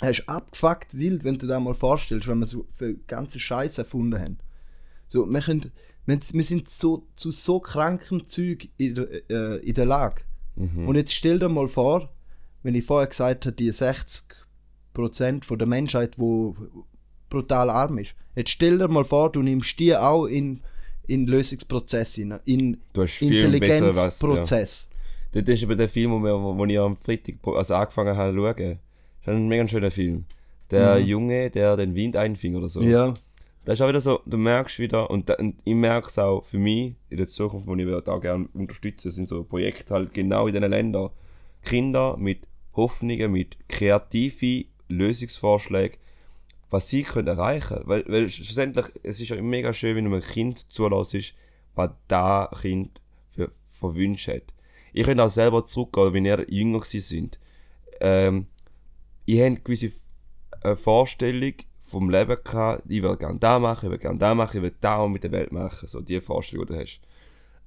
Es 0.00 0.18
ist 0.18 0.28
abgefuckt 0.28 0.96
wild, 0.98 1.24
wenn 1.24 1.34
du 1.38 1.46
dir 1.46 1.54
das 1.54 1.62
mal 1.62 1.74
vorstellst, 1.74 2.28
wenn 2.28 2.40
wir 2.40 2.46
so 2.46 2.66
viel 2.70 3.00
ganze 3.06 3.38
Scheiße 3.38 3.80
erfunden 3.82 4.20
haben. 4.20 4.38
So, 5.08 5.24
wir, 5.26 5.40
können, 5.40 5.70
wir, 6.04 6.18
wir 6.20 6.44
sind 6.44 6.68
so, 6.68 7.06
zu 7.16 7.30
so 7.30 7.60
krankem 7.60 8.28
Zeug 8.28 8.68
in 8.76 8.94
der, 8.94 9.30
äh, 9.30 9.56
in 9.66 9.74
der 9.74 9.86
Lage. 9.86 10.22
Mhm. 10.56 10.86
Und 10.88 10.96
jetzt 10.96 11.14
stell 11.14 11.38
dir 11.38 11.48
mal 11.48 11.68
vor, 11.68 12.12
wenn 12.62 12.74
ich 12.74 12.84
vorher 12.84 13.06
gesagt 13.06 13.46
habe, 13.46 13.56
die 13.56 13.70
60% 13.72 15.44
von 15.44 15.58
der 15.58 15.68
Menschheit, 15.68 16.18
wo 16.18 16.56
brutal 17.28 17.70
arm 17.70 17.98
ist. 17.98 18.14
Jetzt 18.34 18.50
stell 18.50 18.78
dir 18.78 18.88
mal 18.88 19.04
vor, 19.04 19.32
du 19.32 19.42
nimmst 19.42 19.78
die 19.78 19.96
auch 19.96 20.26
in, 20.26 20.60
in 21.06 21.26
Lösungsprozess 21.26 22.18
in 22.18 22.30
besser 22.30 23.04
was. 23.04 23.20
Ja. 23.20 23.28
Intelligenzprozess. 23.28 24.88
Das 25.32 25.48
ist 25.48 25.62
eben 25.62 25.76
der 25.76 25.88
Film, 25.88 26.12
wo, 26.12 26.56
wo 26.56 26.64
ich 26.64 26.78
am 26.78 26.96
Freitag 26.96 27.36
also 27.44 27.74
angefangen 27.74 28.16
habe 28.16 28.32
zu 28.32 28.38
schauen. 28.38 28.78
Das 29.24 29.34
ist 29.34 29.40
ein 29.40 29.48
mega 29.48 29.68
schöner 29.68 29.90
Film. 29.90 30.24
Der 30.70 30.98
Junge, 30.98 31.50
der 31.50 31.76
den 31.76 31.94
Wind 31.94 32.16
einfing 32.16 32.56
oder 32.56 32.68
so. 32.68 32.80
Mhm. 32.80 32.90
Ja. 32.90 33.14
Das 33.64 33.74
ist 33.74 33.82
auch 33.82 33.88
wieder 33.88 34.00
so, 34.00 34.20
du 34.24 34.36
merkst 34.36 34.78
wieder, 34.78 35.10
und, 35.10 35.28
da, 35.28 35.34
und 35.34 35.56
ich 35.64 35.74
merke 35.74 36.08
es 36.08 36.18
auch 36.18 36.44
für 36.44 36.58
mich 36.58 36.94
in 37.10 37.16
der 37.16 37.26
Zukunft, 37.26 37.66
wo 37.66 37.74
ich 37.74 37.84
würde 37.84 38.02
da 38.02 38.16
gerne 38.18 38.48
unterstützen, 38.54 39.10
sind 39.10 39.28
so 39.28 39.42
Projekte 39.42 39.92
halt 39.92 40.14
genau 40.14 40.46
in 40.46 40.54
diesen 40.54 40.70
Ländern. 40.70 41.10
Kinder 41.62 42.16
mit 42.16 42.46
Hoffnungen, 42.74 43.32
mit 43.32 43.56
kreativen 43.68 44.66
Lösungsvorschlägen, 44.88 45.98
was 46.70 46.88
sie 46.88 47.02
können 47.02 47.28
erreichen 47.28 47.80
Weil, 47.84 48.04
weil 48.08 48.28
schlussendlich, 48.28 48.86
es 49.02 49.20
ist 49.20 49.28
ja 49.28 49.40
mega 49.40 49.72
schön, 49.72 49.96
wenn 49.96 50.04
du 50.04 50.12
einem 50.12 50.22
Kind 50.22 50.70
zulässt, 50.72 51.34
was 51.74 51.90
da 52.08 52.50
Kind 52.60 53.00
für, 53.30 53.50
für 53.68 53.94
Wünsche 53.94 54.36
hat. 54.36 54.54
Ich 54.92 55.04
könnte 55.04 55.22
auch 55.22 55.30
selber 55.30 55.66
zurückgehen, 55.66 56.12
wenn 56.12 56.24
ihr 56.24 56.46
jünger 56.48 56.84
sind. 56.84 57.38
Ähm, 58.00 58.46
ich 59.26 59.40
habe 59.40 59.56
gewisse 59.56 59.92
eine 60.62 60.76
Vorstellung 60.76 61.54
vom 61.82 62.10
Leben 62.10 62.36
gehabt, 62.42 62.82
ich 62.88 63.02
will 63.02 63.16
gerne 63.16 63.38
da 63.38 63.58
machen, 63.58 63.86
ich 63.86 63.92
will 63.92 63.98
gerne 63.98 64.18
da 64.18 64.34
machen, 64.34 64.56
ich 64.56 64.62
will 64.62 64.74
da 64.80 65.06
mit 65.06 65.22
der 65.22 65.32
Welt 65.32 65.52
machen, 65.52 65.86
so 65.86 66.00
die 66.00 66.20
Vorstellung, 66.20 66.66
die 66.66 66.72
du 66.72 66.80
hast. 66.80 67.00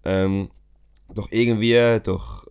Ähm, 0.03 0.49
doch 1.13 1.29
irgendwie, 1.31 1.99
durch 2.03 2.45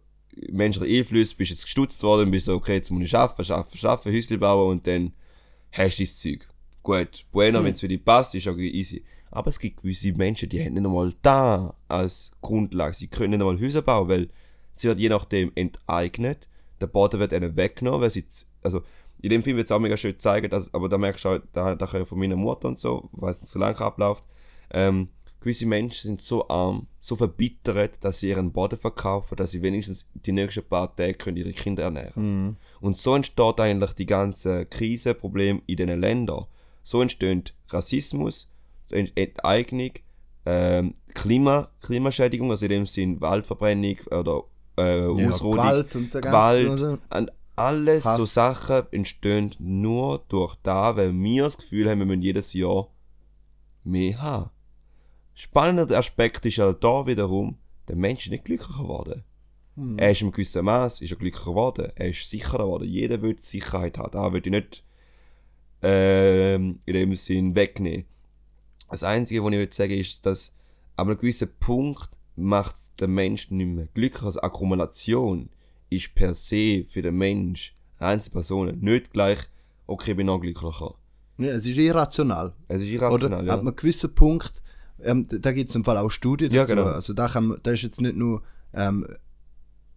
menschliche 0.50 0.98
Einflüsse 0.98 1.34
bist 1.36 1.50
du 1.50 1.54
jetzt 1.54 1.64
gestutzt 1.64 2.02
worden 2.02 2.26
und 2.26 2.30
bist 2.30 2.46
so, 2.46 2.54
okay, 2.54 2.74
jetzt 2.74 2.90
muss 2.90 3.02
ich 3.02 3.14
arbeiten, 3.14 3.52
arbeiten, 3.52 3.86
arbeiten, 3.86 4.12
Häuschen 4.12 4.40
bauen 4.40 4.70
und 4.70 4.86
dann 4.86 5.12
hast 5.72 5.98
du 5.98 6.04
dein 6.04 6.14
Zeug. 6.14 6.48
Gut, 6.82 7.26
bueno, 7.32 7.62
wenn 7.62 7.72
es 7.72 7.80
für 7.80 7.88
dich 7.88 8.04
passt, 8.04 8.34
ist 8.34 8.48
auch 8.48 8.56
easy. 8.56 9.04
Aber 9.30 9.48
es 9.48 9.58
gibt 9.58 9.82
gewisse 9.82 10.12
Menschen, 10.12 10.48
die 10.48 10.64
haben 10.64 10.74
nicht 10.74 10.86
einmal 10.86 11.12
da 11.22 11.74
als 11.86 12.30
Grundlage. 12.40 12.94
Sie 12.94 13.08
können 13.08 13.30
nicht 13.30 13.40
einmal 13.40 13.60
Häuser 13.60 13.82
bauen, 13.82 14.08
weil 14.08 14.28
sie 14.72 14.88
wird 14.88 14.98
je 14.98 15.08
nachdem 15.08 15.52
enteignet. 15.54 16.48
Der 16.80 16.86
Boden 16.86 17.20
wird 17.20 17.32
ihnen 17.32 17.56
weggenommen, 17.56 18.00
weil 18.00 18.10
sie, 18.10 18.24
also 18.62 18.82
in 19.20 19.30
dem 19.30 19.42
Film 19.42 19.56
wird 19.56 19.66
es 19.66 19.72
auch 19.72 19.80
mega 19.80 19.96
schön 19.96 20.18
zeigen, 20.18 20.48
dass, 20.48 20.72
aber 20.72 20.88
da 20.88 20.96
merkst 20.96 21.24
du 21.24 21.28
auch, 21.28 21.40
da, 21.52 21.74
da 21.74 22.00
ich 22.00 22.08
von 22.08 22.18
meiner 22.18 22.36
Mutter 22.36 22.68
und 22.68 22.78
so, 22.78 23.08
weiß 23.12 23.40
nicht 23.40 23.50
so 23.50 23.58
lange 23.58 23.80
abläuft, 23.80 24.24
ähm, 24.70 25.08
gewisse 25.40 25.66
Menschen 25.66 26.08
sind 26.08 26.20
so 26.20 26.48
arm, 26.48 26.86
so 26.98 27.14
verbittert, 27.16 28.02
dass 28.04 28.20
sie 28.20 28.28
ihren 28.30 28.52
Boden 28.52 28.78
verkaufen, 28.78 29.36
dass 29.36 29.52
sie 29.52 29.62
wenigstens 29.62 30.08
die 30.14 30.32
nächsten 30.32 30.64
paar 30.64 30.94
Tage 30.96 31.14
können 31.14 31.36
ihre 31.36 31.52
Kinder 31.52 31.84
ernähren 31.84 32.56
Und 32.80 32.96
so 32.96 33.14
entsteht 33.14 33.60
eigentlich 33.60 33.92
die 33.92 34.06
ganze 34.06 34.66
Krise, 34.66 35.14
Problem 35.14 35.62
in 35.66 35.76
diesen 35.76 36.00
Ländern. 36.00 36.46
So 36.82 37.00
entsteht 37.02 37.54
Rassismus, 37.68 38.50
so 38.86 38.96
ent- 38.96 39.12
Enteignung, 39.16 39.90
ähm, 40.46 40.94
Klima, 41.14 41.68
Klimaschädigung, 41.82 42.50
also 42.50 42.64
in 42.66 42.70
dem 42.70 42.86
Sinn 42.86 43.20
Waldverbrennung 43.20 43.96
oder 44.10 44.42
äh, 44.78 45.00
Ja, 45.20 45.28
Ausrodung, 45.28 45.56
Gewalt 45.58 45.96
und 45.96 46.10
Gewalt 46.12 46.68
oder? 46.70 46.98
und 47.10 47.32
alles 47.56 48.04
Hass. 48.04 48.16
so 48.16 48.24
Sachen 48.24 48.84
entstehen 48.92 49.54
nur 49.58 50.22
durch 50.28 50.54
da, 50.62 50.96
weil 50.96 51.12
wir 51.12 51.42
das 51.44 51.58
Gefühl 51.58 51.90
haben, 51.90 51.98
wir 51.98 52.06
müssen 52.06 52.22
jedes 52.22 52.52
Jahr 52.54 52.88
mehr 53.84 54.20
haben. 54.22 54.50
Spannende 55.38 55.96
Aspekt 55.96 56.44
ist 56.46 56.56
ja 56.56 56.72
da 56.72 57.06
wiederum, 57.06 57.58
der 57.86 57.94
Mensch 57.94 58.26
ist 58.26 58.32
nicht 58.32 58.44
glücklicher 58.44 58.82
geworden. 58.82 59.22
Hm. 59.76 59.96
Er 59.96 60.10
ist 60.10 60.20
im 60.20 60.32
gewissen 60.32 60.64
Maß 60.64 61.00
ist 61.00 61.12
er 61.12 61.16
glücklicher 61.16 61.52
geworden. 61.52 61.92
Er 61.94 62.08
ist 62.08 62.28
sicherer 62.28 62.64
geworden. 62.64 62.88
Jeder 62.88 63.22
will 63.22 63.36
Sicherheit 63.40 63.98
haben. 63.98 64.10
Da 64.10 64.32
würde 64.32 64.48
ich 64.48 64.50
nicht 64.50 64.84
ähm, 65.82 66.80
in 66.84 66.92
dem 66.92 67.14
Sinn 67.14 67.54
wegnehmen. 67.54 68.04
Das 68.90 69.04
Einzige, 69.04 69.44
was 69.44 69.52
ich 69.52 69.58
würde 69.58 69.74
sagen, 69.74 69.92
ist, 69.92 70.26
dass 70.26 70.52
an 70.96 71.06
einem 71.06 71.18
gewissen 71.18 71.48
Punkt 71.60 72.10
macht 72.34 72.74
der 72.98 73.06
Mensch 73.06 73.50
nicht 73.52 73.66
mehr 73.68 73.86
glücklich. 73.94 74.24
Also 74.24 74.40
Akkumulation 74.40 75.50
ist 75.88 76.16
per 76.16 76.34
se 76.34 76.84
für 76.88 77.02
den 77.02 77.16
Mensch, 77.16 77.76
Einzelpersonen, 78.00 78.80
nicht 78.80 79.12
gleich, 79.12 79.38
okay, 79.86 80.10
ich 80.10 80.16
bin 80.16 80.26
noch 80.26 80.40
glücklicher. 80.40 80.94
Ja, 81.38 81.50
es 81.50 81.64
ist 81.64 81.78
irrational. 81.78 82.54
Es 82.66 82.82
ist 82.82 82.88
irrational, 82.88 83.42
Oder 83.42 83.46
ja. 83.46 83.54
ab 83.54 83.60
einem 83.60 83.76
gewissen 83.76 84.12
Punkt, 84.12 84.62
ähm, 85.02 85.26
da 85.30 85.52
gibt 85.52 85.70
es 85.70 85.76
im 85.76 85.84
Fall 85.84 85.96
auch 85.98 86.10
Studien 86.10 86.50
Ja, 86.52 86.62
dazu. 86.62 86.74
genau. 86.74 86.88
Also 86.88 87.12
da, 87.14 87.28
kann 87.28 87.56
da 87.62 87.70
ist 87.72 87.82
jetzt 87.82 88.00
nicht 88.00 88.16
nur 88.16 88.42
ähm, 88.74 89.06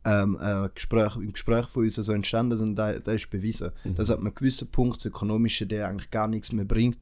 ähm, 0.05 0.37
äh, 0.41 0.69
Gespräch, 0.73 1.15
im 1.15 1.33
Gespräch 1.33 1.67
von 1.67 1.83
uns 1.83 1.95
so 1.95 2.11
entstanden, 2.11 2.57
sondern 2.57 2.93
da, 2.93 2.99
da 2.99 3.11
ist 3.13 3.29
bewiesen, 3.29 3.71
Mhm. 3.83 3.95
dass 3.95 4.09
ab 4.11 4.19
einem 4.19 4.33
gewissen 4.33 4.67
Punkt 4.69 4.97
das 4.97 5.05
Ökonomische 5.05 5.67
der 5.67 5.87
eigentlich 5.87 6.09
gar 6.09 6.27
nichts 6.27 6.51
mehr 6.51 6.65
bringt, 6.65 6.97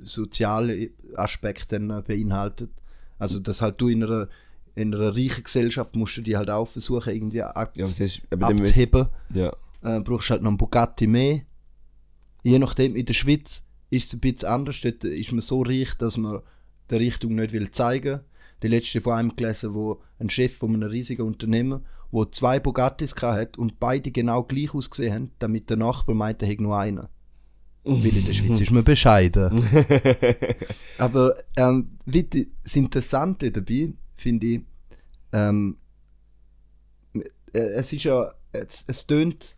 soziale 0.00 0.90
Aspekte 1.16 1.76
äh, 1.76 2.02
beinhaltet. 2.02 2.70
Also 3.18 3.38
dass 3.40 3.62
halt 3.62 3.80
du 3.80 3.88
in 3.88 4.02
einer, 4.04 4.28
in 4.74 4.94
einer 4.94 5.14
reichen 5.14 5.44
Gesellschaft 5.44 5.94
musst 5.96 6.16
du 6.16 6.22
die 6.22 6.36
halt 6.36 6.50
auch 6.50 6.66
versuchen 6.68 7.12
irgendwie 7.14 7.42
ab, 7.42 7.72
Ja, 7.76 7.86
ist, 7.86 8.22
abzuheben 8.30 9.06
ja. 9.32 9.52
äh, 9.82 10.00
brauchst 10.00 10.30
halt 10.30 10.42
noch 10.42 10.50
einen 10.50 10.58
Bugatti 10.58 11.06
mehr. 11.06 11.40
Je 12.42 12.58
nachdem, 12.58 12.94
in 12.96 13.06
der 13.06 13.14
Schweiz 13.14 13.64
ist 13.90 14.08
es 14.08 14.14
ein 14.14 14.20
bisschen 14.20 14.48
anders. 14.48 14.80
Dort 14.82 15.04
ist 15.04 15.32
man 15.32 15.40
so 15.40 15.62
reich, 15.62 15.94
dass 15.94 16.16
man 16.18 16.40
der 16.90 17.00
Richtung 17.00 17.34
nicht 17.34 17.52
will 17.52 17.70
zeigen. 17.70 18.20
Die 18.62 18.68
letzte 18.68 19.00
von 19.00 19.14
einem 19.14 19.36
gelesen, 19.36 19.74
wo 19.74 20.00
ein 20.18 20.30
Chef 20.30 20.56
von 20.56 20.74
einem 20.74 20.88
riesigen 20.88 21.22
Unternehmen, 21.22 21.84
wo 22.10 22.24
zwei 22.24 22.60
Bugattis 22.60 23.14
hat 23.20 23.58
und 23.58 23.80
beide 23.80 24.10
genau 24.10 24.44
gleich 24.44 24.74
ausgesehen 24.74 25.14
haben, 25.14 25.30
damit 25.38 25.68
der 25.70 25.76
Nachbar 25.76 26.14
meinte, 26.14 26.44
er 26.44 26.52
hätte 26.52 26.62
nur 26.62 26.78
einen. 26.78 27.08
Weil 27.84 28.16
in 28.16 28.24
der 28.24 28.32
Schweiz 28.32 28.60
ist 28.60 28.70
man 28.70 28.84
bescheiden. 28.84 29.62
Aber 30.98 31.34
ähm, 31.56 31.98
das 32.06 32.76
Interessante 32.76 33.50
dabei 33.50 33.92
finde 34.14 34.46
ich, 34.46 34.60
ähm, 35.32 35.76
äh, 37.52 37.58
es 37.58 37.92
ist 37.92 38.04
ja, 38.04 38.32
es, 38.52 38.84
es 38.86 39.06
tönt, 39.06 39.56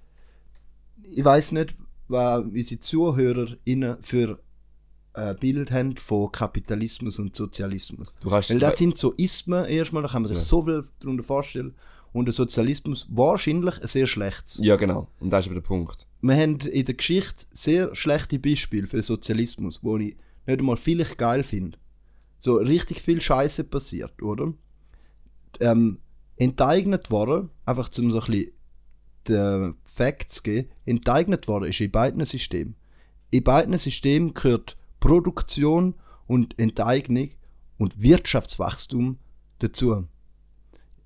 ich 1.08 1.24
weiß 1.24 1.52
nicht, 1.52 1.76
was 2.08 2.44
unsere 2.44 2.80
ZuhörerInnen 2.80 4.02
für 4.02 4.40
äh, 5.16 5.34
Bild 5.34 5.70
haben 5.72 5.96
von 5.96 6.30
Kapitalismus 6.30 7.18
und 7.18 7.34
Sozialismus. 7.34 8.12
Du 8.20 8.28
kannst 8.28 8.50
Weil 8.50 8.58
das 8.58 8.78
sind 8.78 8.98
so 8.98 9.12
Ismen 9.12 9.64
erstmal, 9.64 10.02
da 10.02 10.08
kann 10.08 10.22
man 10.22 10.28
sich 10.28 10.36
Ja. 10.38 10.42
so 10.44 10.62
viel 10.64 10.84
darunter 11.00 11.22
vorstellen. 11.24 11.74
Und 12.12 12.26
der 12.26 12.32
Sozialismus 12.32 13.06
wahrscheinlich 13.10 13.80
ein 13.82 13.88
sehr 13.88 14.06
schlechtes. 14.06 14.58
ja, 14.62 14.76
genau. 14.76 15.08
Und 15.20 15.30
das 15.30 15.44
ist 15.44 15.48
aber 15.50 15.60
der 15.60 15.66
Punkt. 15.66 16.06
Wir 16.22 16.34
haben 16.34 16.58
in 16.60 16.84
der 16.84 16.94
Geschichte 16.94 17.44
sehr 17.52 17.94
schlechte 17.94 18.38
Beispiele 18.38 18.86
für 18.86 19.02
Sozialismus, 19.02 19.80
wo 19.82 19.98
ich 19.98 20.16
nicht 20.46 20.58
einmal 20.60 20.76
vielleicht 20.78 21.18
geil 21.18 21.42
finde. 21.42 21.76
So 22.38 22.56
richtig 22.56 23.02
viel 23.02 23.20
Scheiße 23.20 23.64
passiert, 23.64 24.22
oder? 24.22 24.54
Ähm, 25.60 25.98
enteignet 26.36 27.10
worden, 27.10 27.50
einfach 27.64 27.88
zum 27.88 28.10
so 28.10 28.20
ein 28.20 28.26
bisschen 28.26 28.52
die 29.28 29.72
Facts 29.84 30.36
zu 30.36 30.42
geben, 30.42 30.68
enteignet 30.84 31.48
worden 31.48 31.64
ist 31.70 31.80
in 31.80 31.90
beiden 31.90 32.24
Systemen. 32.24 32.76
In 33.30 33.42
beiden 33.42 33.76
Systemen 33.76 34.34
gehört 34.34 34.76
Produktion 35.06 35.94
und 36.26 36.58
Enteignung 36.58 37.30
und 37.78 38.02
Wirtschaftswachstum 38.02 39.18
dazu. 39.60 40.08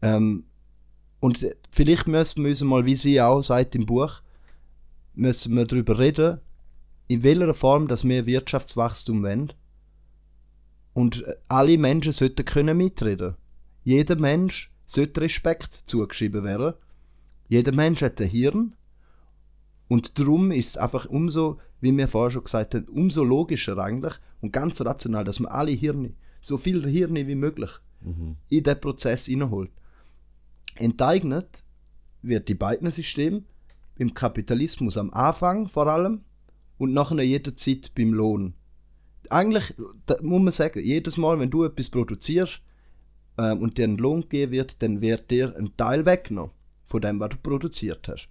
Ähm, 0.01 0.45
und 1.21 1.47
vielleicht 1.71 2.09
müssen 2.09 2.43
wir 2.43 2.51
uns 2.51 2.63
mal, 2.63 2.87
wie 2.87 2.97
sie 2.97 3.21
auch 3.21 3.43
sagt 3.43 3.75
im 3.75 3.85
Buch, 3.85 4.23
müssen 5.15 5.55
wir 5.55 5.67
darüber 5.67 5.99
reden, 5.99 6.41
in 7.09 7.23
welcher 7.23 7.53
Form 7.53 7.89
dass 7.89 8.05
wir 8.05 8.25
Wirtschaftswachstum 8.25 9.23
wollen. 9.23 9.53
Und 10.95 11.23
äh, 11.23 11.35
alle 11.49 11.77
Menschen 11.77 12.13
sollten 12.13 12.47
können 12.47 12.79
mitreden. 12.79 13.37
Jeder 13.85 14.17
Mensch 14.17 14.73
sollte 14.87 15.21
Respekt 15.21 15.75
zugeschrieben 15.75 16.43
werden. 16.45 16.73
Jeder 17.49 17.73
Mensch 17.73 18.01
hat 18.01 18.19
ein 18.19 18.29
Hirn. 18.29 18.77
Und 19.89 20.19
darum 20.19 20.53
ist 20.53 20.69
es 20.69 20.77
einfach 20.79 21.05
umso, 21.05 21.59
wie 21.81 21.97
wir 21.97 22.09
vorher 22.09 22.31
schon 22.31 22.45
gesagt 22.45 22.75
haben, 22.75 22.87
umso 22.89 23.25
logischer 23.25 23.79
eigentlich 23.79 24.15
und 24.41 24.53
ganz 24.53 24.81
rational, 24.81 25.25
dass 25.25 25.41
man 25.41 25.53
alle 25.53 25.73
Hirne, 25.73 26.15
so 26.41 26.57
viel 26.57 26.87
Hirne 26.87 27.27
wie 27.27 27.35
möglich, 27.35 27.71
in 28.49 28.63
den 28.63 28.81
Prozess 28.81 29.27
hineinholt. 29.27 29.71
Enteignet 30.77 31.65
wird 32.23 32.49
die 32.49 32.55
beiden 32.55 32.91
Systeme 32.91 33.43
im 33.97 34.15
Kapitalismus 34.15 34.97
am 34.97 35.11
Anfang 35.13 35.69
vor 35.69 35.87
allem 35.87 36.23
und 36.79 36.93
nachher 36.95 37.23
jederzeit 37.23 37.93
beim 37.95 38.15
Lohn. 38.15 38.55
Eigentlich 39.29 39.75
muss 40.23 40.43
man 40.43 40.53
sagen, 40.53 40.81
jedes 40.81 41.17
Mal, 41.17 41.39
wenn 41.39 41.51
du 41.51 41.65
etwas 41.65 41.91
produzierst 41.91 42.63
ähm, 43.37 43.61
und 43.61 43.77
dir 43.77 43.85
ein 43.85 43.99
Lohn 43.99 44.23
gegeben 44.23 44.53
wird, 44.53 44.83
dann 44.83 45.01
wird 45.01 45.31
dir 45.31 45.55
ein 45.57 45.77
Teil 45.77 46.07
weggenommen 46.07 46.53
von 46.87 47.01
dem, 47.03 47.21
was 47.21 47.31
du 47.31 47.37
produziert 47.37 48.09
hast. 48.09 48.29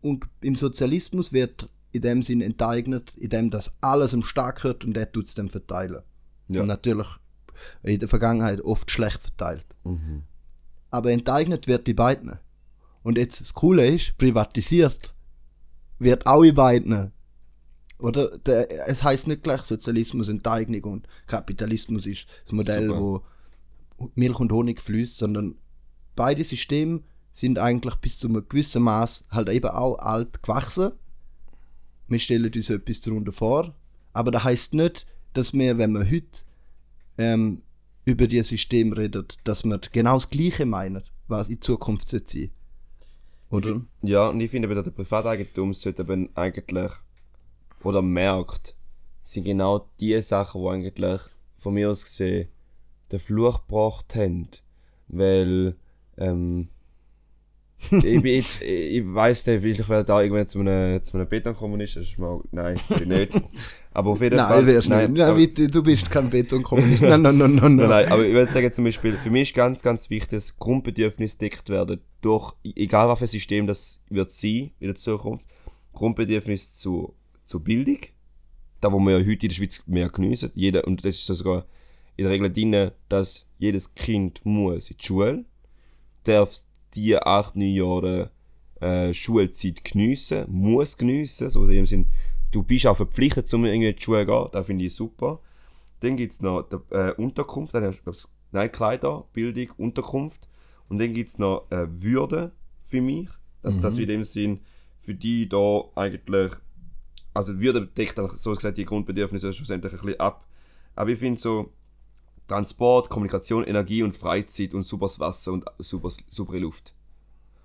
Und 0.00 0.24
im 0.40 0.56
Sozialismus 0.56 1.32
wird 1.32 1.68
in 1.92 2.02
dem 2.02 2.22
Sinn 2.22 2.40
enteignet, 2.40 3.14
in 3.16 3.30
dem 3.30 3.50
das 3.50 3.72
alles 3.80 4.12
im 4.12 4.22
Staat 4.22 4.56
gehört 4.56 4.84
und 4.84 4.94
der 4.94 5.12
tut 5.12 5.26
es 5.26 5.34
dann 5.34 5.50
verteilen. 5.50 6.02
Ja. 6.48 6.62
Und 6.62 6.68
natürlich 6.68 7.08
in 7.82 7.98
der 7.98 8.08
Vergangenheit 8.08 8.60
oft 8.62 8.90
schlecht 8.90 9.20
verteilt. 9.20 9.66
Mhm. 9.84 10.22
Aber 10.90 11.10
enteignet 11.12 11.66
wird 11.66 11.86
die 11.86 11.94
beiden. 11.94 12.38
Und 13.02 13.18
jetzt 13.18 13.40
das 13.40 13.54
Coole 13.54 13.86
ist, 13.86 14.16
privatisiert 14.18 15.14
wird 15.98 16.26
auch 16.26 16.42
in 16.42 16.54
beiden. 16.54 17.12
Oder 17.98 18.36
der, 18.38 18.88
es 18.88 19.02
heißt 19.02 19.28
nicht 19.28 19.42
gleich 19.42 19.62
Sozialismus, 19.62 20.28
Enteignung 20.28 20.84
und 20.84 21.08
Kapitalismus 21.26 22.06
ist 22.06 22.26
das 22.42 22.52
Modell, 22.52 22.88
Super. 22.88 23.00
wo 23.00 23.22
Milch 24.14 24.40
und 24.40 24.50
Honig 24.50 24.80
fließt, 24.80 25.16
sondern 25.16 25.54
beide 26.16 26.42
Systeme 26.42 27.02
sind 27.32 27.58
eigentlich 27.58 27.94
bis 27.96 28.18
zu 28.18 28.28
einem 28.28 28.46
gewissen 28.48 28.82
Maß 28.82 29.26
halt 29.30 29.48
eben 29.48 29.70
auch 29.70 29.96
alt 29.98 30.42
gewachsen. 30.42 30.92
Wir 32.12 32.18
stellen 32.18 32.52
uns 32.54 32.68
etwas 32.68 33.00
darunter 33.00 33.32
vor, 33.32 33.74
aber 34.12 34.30
das 34.30 34.44
heißt 34.44 34.74
nicht, 34.74 35.06
dass 35.32 35.54
wir, 35.54 35.78
wenn 35.78 35.92
wir 35.92 36.04
heute 36.04 36.42
ähm, 37.16 37.62
über 38.04 38.26
dieses 38.26 38.48
System 38.48 38.92
redet, 38.92 39.38
dass 39.44 39.64
wir 39.64 39.78
genau 39.78 40.14
das 40.14 40.28
Gleiche 40.28 40.66
meinen, 40.66 41.02
was 41.28 41.48
in 41.48 41.60
Zukunft 41.60 42.08
sein 42.08 42.22
sollte. 42.26 42.50
Oder? 43.50 43.80
Ja, 44.02 44.28
und 44.28 44.40
ich 44.40 44.50
finde 44.50 44.68
aber, 44.68 44.82
der 44.82 44.90
Privateigentum 44.90 45.74
sollte 45.74 46.02
eben 46.02 46.28
eigentlich, 46.34 46.90
oder 47.82 48.02
Markt, 48.02 48.76
sind 49.24 49.44
genau 49.44 49.88
die 50.00 50.20
Sachen, 50.20 50.62
die 50.62 50.68
eigentlich 50.68 51.20
von 51.58 51.74
mir 51.74 51.90
aus 51.90 52.04
gesehen 52.04 52.48
den 53.10 53.20
Fluch 53.20 53.66
gebracht 53.66 54.14
haben. 54.16 54.48
Weil, 55.08 55.76
ähm, 56.16 56.68
ich 57.90 58.22
bin 58.22 58.26
jetzt, 58.26 58.62
ich 58.62 59.02
weiß 59.04 59.46
nicht, 59.48 59.64
ich 59.64 59.88
werde 59.88 60.04
da 60.04 60.20
irgendwann 60.22 60.46
zu 60.48 60.60
einem, 60.60 61.02
zu 61.02 61.16
einem 61.16 61.28
Betonkommunist, 61.28 61.96
das 61.96 62.04
ist 62.04 62.18
mal, 62.18 62.40
nein, 62.52 62.78
bin 62.88 63.02
ich 63.02 63.06
nicht. 63.32 63.42
Aber 63.92 64.10
auf 64.10 64.20
jeden 64.22 64.38
Fall. 64.38 64.58
Nein, 64.58 64.66
wärst 64.66 64.88
nicht. 64.88 64.98
Nein, 65.10 65.20
aber- 65.20 65.38
wie, 65.38 65.48
du, 65.48 65.68
du 65.68 65.82
bist 65.82 66.10
kein 66.10 66.30
Betonkommunist. 66.30 67.02
nein, 67.02 67.20
nein, 67.22 67.36
nein, 67.36 67.54
nein, 67.54 67.56
Nein, 67.56 67.76
nein. 67.76 67.88
nein, 67.88 68.08
aber 68.12 68.24
ich 68.24 68.32
würde 68.32 68.50
sagen 68.50 68.72
zum 68.72 68.84
Beispiel, 68.84 69.12
für 69.12 69.30
mich 69.30 69.50
ist 69.50 69.54
ganz, 69.54 69.82
ganz 69.82 70.08
wichtig, 70.10 70.30
dass 70.30 70.56
Grundbedürfnisse 70.58 71.38
deckt 71.38 71.68
werden 71.68 72.00
durch, 72.20 72.52
egal 72.64 73.08
was 73.08 73.18
für 73.18 73.24
ein 73.26 73.28
System 73.28 73.66
das 73.66 74.00
wird 74.08 74.30
sein 74.32 74.70
in 74.80 74.86
der 74.88 74.94
Zukunft, 74.94 75.44
Grundbedürfnisse 75.92 76.72
zu, 76.72 77.14
zu 77.44 77.60
Bildung, 77.60 77.98
da 78.80 78.92
wo 78.92 78.98
wir 79.00 79.18
ja 79.18 79.26
heute 79.26 79.46
in 79.46 79.48
der 79.48 79.54
Schweiz 79.54 79.82
mehr 79.86 80.08
geniessen, 80.08 80.50
jeder, 80.54 80.86
und 80.86 81.04
das 81.04 81.16
ist 81.16 81.26
so 81.26 81.34
sogar 81.34 81.66
in 82.16 82.24
der 82.24 82.32
Regel 82.32 82.52
drin, 82.52 82.90
dass 83.08 83.46
jedes 83.58 83.94
Kind 83.94 84.40
muss 84.44 84.90
in 84.90 84.96
die 84.98 85.04
Schule, 85.06 85.44
darf 86.24 86.60
die 86.94 87.16
acht, 87.16 87.56
neun 87.56 87.74
Jahre 87.74 88.30
äh, 88.80 89.14
Schulzeit 89.14 89.84
geniessen, 89.84 90.44
muss 90.48 90.96
geniessen, 90.96 91.50
so 91.50 91.64
in 91.64 91.70
dem 91.70 91.86
Sinn, 91.86 92.06
du 92.50 92.62
bist 92.62 92.86
auch 92.86 92.96
verpflichtet, 92.96 93.52
um 93.54 93.64
irgendwie 93.64 93.88
in 93.88 93.96
die 93.96 94.02
Schule 94.02 94.26
zu 94.26 94.32
gehen, 94.32 94.48
das 94.52 94.66
finde 94.66 94.84
ich 94.84 94.94
super. 94.94 95.40
Dann 96.00 96.16
gibt 96.16 96.32
es 96.32 96.40
noch 96.40 96.62
die 96.62 96.76
äh, 96.94 97.12
Unterkunft, 97.14 97.74
dann 97.74 97.84
hast 97.84 98.24
du, 98.24 98.28
nein, 98.50 98.70
Kleider, 98.72 99.24
Bildung, 99.32 99.68
Unterkunft. 99.76 100.48
Und 100.88 100.98
dann 101.00 101.12
gibt 101.12 101.28
es 101.30 101.38
noch 101.38 101.70
äh, 101.70 101.86
Würde 101.90 102.52
für 102.84 103.00
mich. 103.00 103.28
Dass 103.62 103.78
das 103.78 103.96
in 103.96 104.08
dem 104.08 104.24
Sinn 104.24 104.60
für 104.98 105.14
die 105.14 105.48
da 105.48 105.84
eigentlich. 105.94 106.52
Also 107.32 107.60
Würde 107.60 107.86
deckt 107.86 108.18
dann 108.18 108.28
so 108.34 108.52
gesagt 108.52 108.76
die 108.76 108.84
Grundbedürfnisse 108.84 109.52
schlussendlich 109.52 109.92
ein 109.92 110.00
bisschen 110.00 110.20
ab. 110.20 110.46
Aber 110.96 111.10
ich 111.10 111.18
finde 111.18 111.40
so 111.40 111.72
Transport, 112.52 113.08
Kommunikation, 113.08 113.64
Energie 113.64 114.02
und 114.02 114.16
Freizeit 114.16 114.74
und 114.74 114.84
sauberes 114.84 115.18
Wasser 115.18 115.52
und 115.52 115.64
super, 115.78 116.10
saubere 116.28 116.58
Luft. 116.58 116.94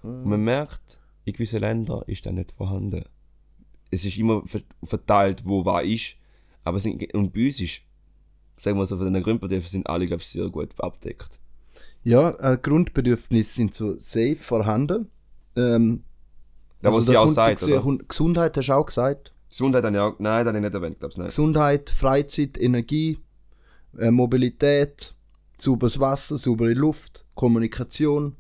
Und 0.01 0.25
man 0.25 0.41
merkt, 0.41 0.99
in 1.25 1.33
gewissen 1.33 1.59
Ländern 1.59 2.03
ist 2.07 2.25
das 2.25 2.33
nicht 2.33 2.53
vorhanden. 2.53 3.03
Es 3.91 4.05
ist 4.05 4.17
immer 4.17 4.43
ver- 4.45 4.61
verteilt, 4.83 5.43
wo 5.45 5.65
was 5.65 5.83
ist. 5.85 6.15
Aber 6.63 6.77
es 6.77 6.83
sind, 6.83 7.13
und 7.13 7.33
bei 7.33 7.47
uns 7.47 7.59
ist 7.59 7.81
sagen 8.59 8.77
wir 8.77 8.85
so, 8.88 8.97
von 8.97 9.13
den 9.13 9.23
Grundbedürfnissen 9.23 9.79
sind 9.79 9.88
alle, 9.88 10.07
glaube 10.07 10.21
ich, 10.21 10.27
sehr 10.29 10.49
gut 10.49 10.69
abdeckt. 10.79 11.39
Ja, 12.03 12.31
äh, 12.39 12.57
Grundbedürfnisse 12.57 13.53
sind 13.53 13.75
so 13.75 13.99
safe 13.99 14.35
vorhanden. 14.38 15.09
Ähm, 15.55 16.03
Ja, 16.81 16.89
was 16.89 16.95
also 16.95 17.07
sie 17.07 17.13
da 17.13 17.19
auch 17.19 17.27
sagt, 17.29 17.63
oder? 17.63 17.97
Gesundheit 18.07 18.57
hast 18.57 18.69
du 18.69 18.73
auch 18.73 18.85
gesagt. 18.85 19.33
Gesundheit 19.49 19.83
habe 19.83 19.95
ich 19.95 20.01
auch, 20.01 20.15
nein, 20.19 20.43
das 20.45 20.47
habe 20.47 20.57
ich 20.57 20.63
nicht 20.63 20.73
erwähnt, 20.73 20.99
glaube 20.99 21.11
ich, 21.11 21.17
nein. 21.17 21.27
Gesundheit, 21.27 21.89
Freizeit, 21.89 22.57
Energie, 22.57 23.19
äh, 23.97 24.11
Mobilität, 24.11 25.15
sauberes 25.57 25.99
Wasser, 25.99 26.38
saubere 26.38 26.73
Luft, 26.73 27.25
Kommunikation. 27.35 28.35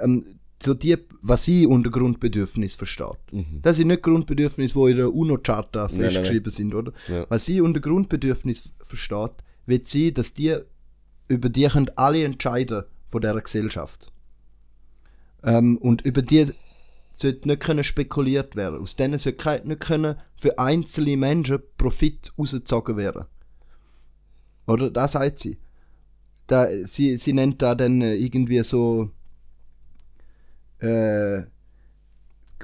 Ähm, 0.00 0.38
so 0.62 0.74
die, 0.74 0.96
was 1.20 1.44
sie 1.44 1.66
unter 1.66 1.90
Grundbedürfnis 1.90 2.74
versteht. 2.74 3.18
Mhm. 3.32 3.60
Das 3.62 3.76
sind 3.76 3.88
nicht 3.88 4.02
Grundbedürfnisse, 4.02 4.78
die 4.78 4.90
in 4.92 4.96
der 4.96 5.12
UNO-Charta 5.12 5.86
nein, 5.86 5.90
nein. 5.90 6.00
festgeschrieben 6.02 6.52
sind, 6.52 6.74
oder? 6.74 6.92
Ja. 7.08 7.26
Was 7.28 7.44
sie 7.46 7.60
unter 7.60 7.80
Grundbedürfnis 7.80 8.72
versteht, 8.80 9.32
wird 9.66 9.88
sie, 9.88 10.12
dass 10.12 10.34
die 10.34 10.58
über 11.28 11.48
die 11.48 11.66
können 11.66 11.90
alle 11.96 12.24
entscheiden 12.24 12.84
von 13.08 13.20
dieser 13.20 13.40
Gesellschaft. 13.40 14.12
Ähm, 15.42 15.78
und 15.78 16.02
über 16.02 16.22
die 16.22 16.46
sollte 17.14 17.48
nicht 17.48 17.60
können 17.60 17.84
spekuliert 17.84 18.56
werden. 18.56 18.80
Aus 18.80 18.96
denen 18.96 19.18
sollte 19.18 19.62
nicht 19.64 19.80
können 19.80 20.16
für 20.36 20.58
einzelne 20.58 21.16
Menschen 21.16 21.58
Profit 21.76 22.32
rausgezogen 22.38 22.96
werden. 22.96 23.24
Oder? 24.66 24.90
Das 24.90 25.12
sagt 25.12 25.38
sie. 25.38 25.58
Da, 26.46 26.68
sie, 26.86 27.16
sie 27.16 27.32
nennt 27.32 27.62
da 27.62 27.74
dann 27.74 28.02
äh, 28.02 28.14
irgendwie 28.14 28.62
so 28.62 29.10
äh, 30.78 31.42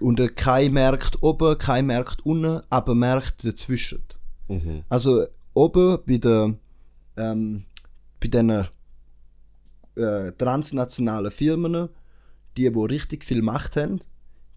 unter 0.01 0.29
kein 0.29 0.73
Markt 0.73 1.23
oben, 1.23 1.57
kein 1.59 1.87
Markt 1.87 2.25
unten, 2.27 2.63
aber 2.71 2.95
Märkte 2.95 3.51
dazwischen. 3.51 4.03
Mhm. 4.49 4.85
Also 4.89 5.27
oben 5.55 5.99
bei 6.07 6.19
der 6.19 6.55
ähm, 7.17 7.65
bei 8.21 8.29
den 8.29 8.51
äh, 8.51 10.33
transnationalen 10.33 11.31
Firmen, 11.31 11.89
die 12.57 12.75
wo 12.75 12.85
richtig 12.85 13.25
viel 13.25 13.43
Macht 13.43 13.77
haben, 13.77 14.01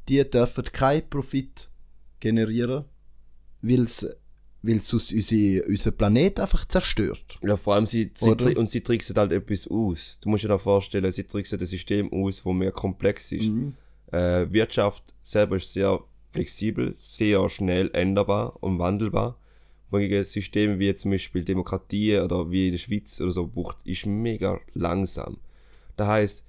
die 0.07 0.23
dürfen 0.29 0.63
keinen 0.65 1.09
Profit 1.09 1.71
generieren, 2.19 2.85
weil 3.61 3.81
es 3.81 4.05
weil 4.63 4.77
es 4.77 4.87
sonst 4.87 5.11
unsere, 5.11 5.65
unseren 5.65 5.97
Planet 5.97 6.39
einfach 6.39 6.65
zerstört. 6.65 7.39
Ja, 7.43 7.57
vor 7.57 7.75
allem, 7.75 7.85
sie, 7.85 8.11
sie, 8.13 8.29
und 8.29 8.69
sie 8.69 8.81
tricksen 8.81 9.15
halt 9.15 9.31
etwas 9.31 9.67
aus. 9.67 10.17
Du 10.21 10.29
musst 10.29 10.43
dir 10.43 10.49
da 10.49 10.57
vorstellen, 10.57 11.11
sie 11.11 11.23
tricksen 11.23 11.59
ein 11.59 11.65
System 11.65 12.11
aus, 12.13 12.43
das 12.43 12.53
mehr 12.53 12.71
komplex 12.71 13.31
ist. 13.31 13.47
Mhm. 13.47 13.73
Äh, 14.11 14.51
Wirtschaft 14.51 15.03
selber 15.23 15.55
ist 15.55 15.73
sehr 15.73 15.99
flexibel, 16.29 16.93
sehr 16.95 17.47
schnell 17.49 17.89
änderbar 17.93 18.61
und 18.61 18.77
wandelbar. 18.77 19.37
Wohingegen 19.89 20.23
Systeme 20.23 20.79
wie 20.79 20.93
zum 20.95 21.11
Beispiel 21.11 21.43
Demokratie 21.43 22.17
oder 22.17 22.49
wie 22.49 22.67
in 22.67 22.73
der 22.73 22.77
Schweiz 22.77 23.19
oder 23.19 23.31
so 23.31 23.47
braucht, 23.47 23.77
ist 23.85 24.05
mega 24.05 24.59
langsam. 24.73 25.37
Das 25.97 26.07
heißt, 26.07 26.45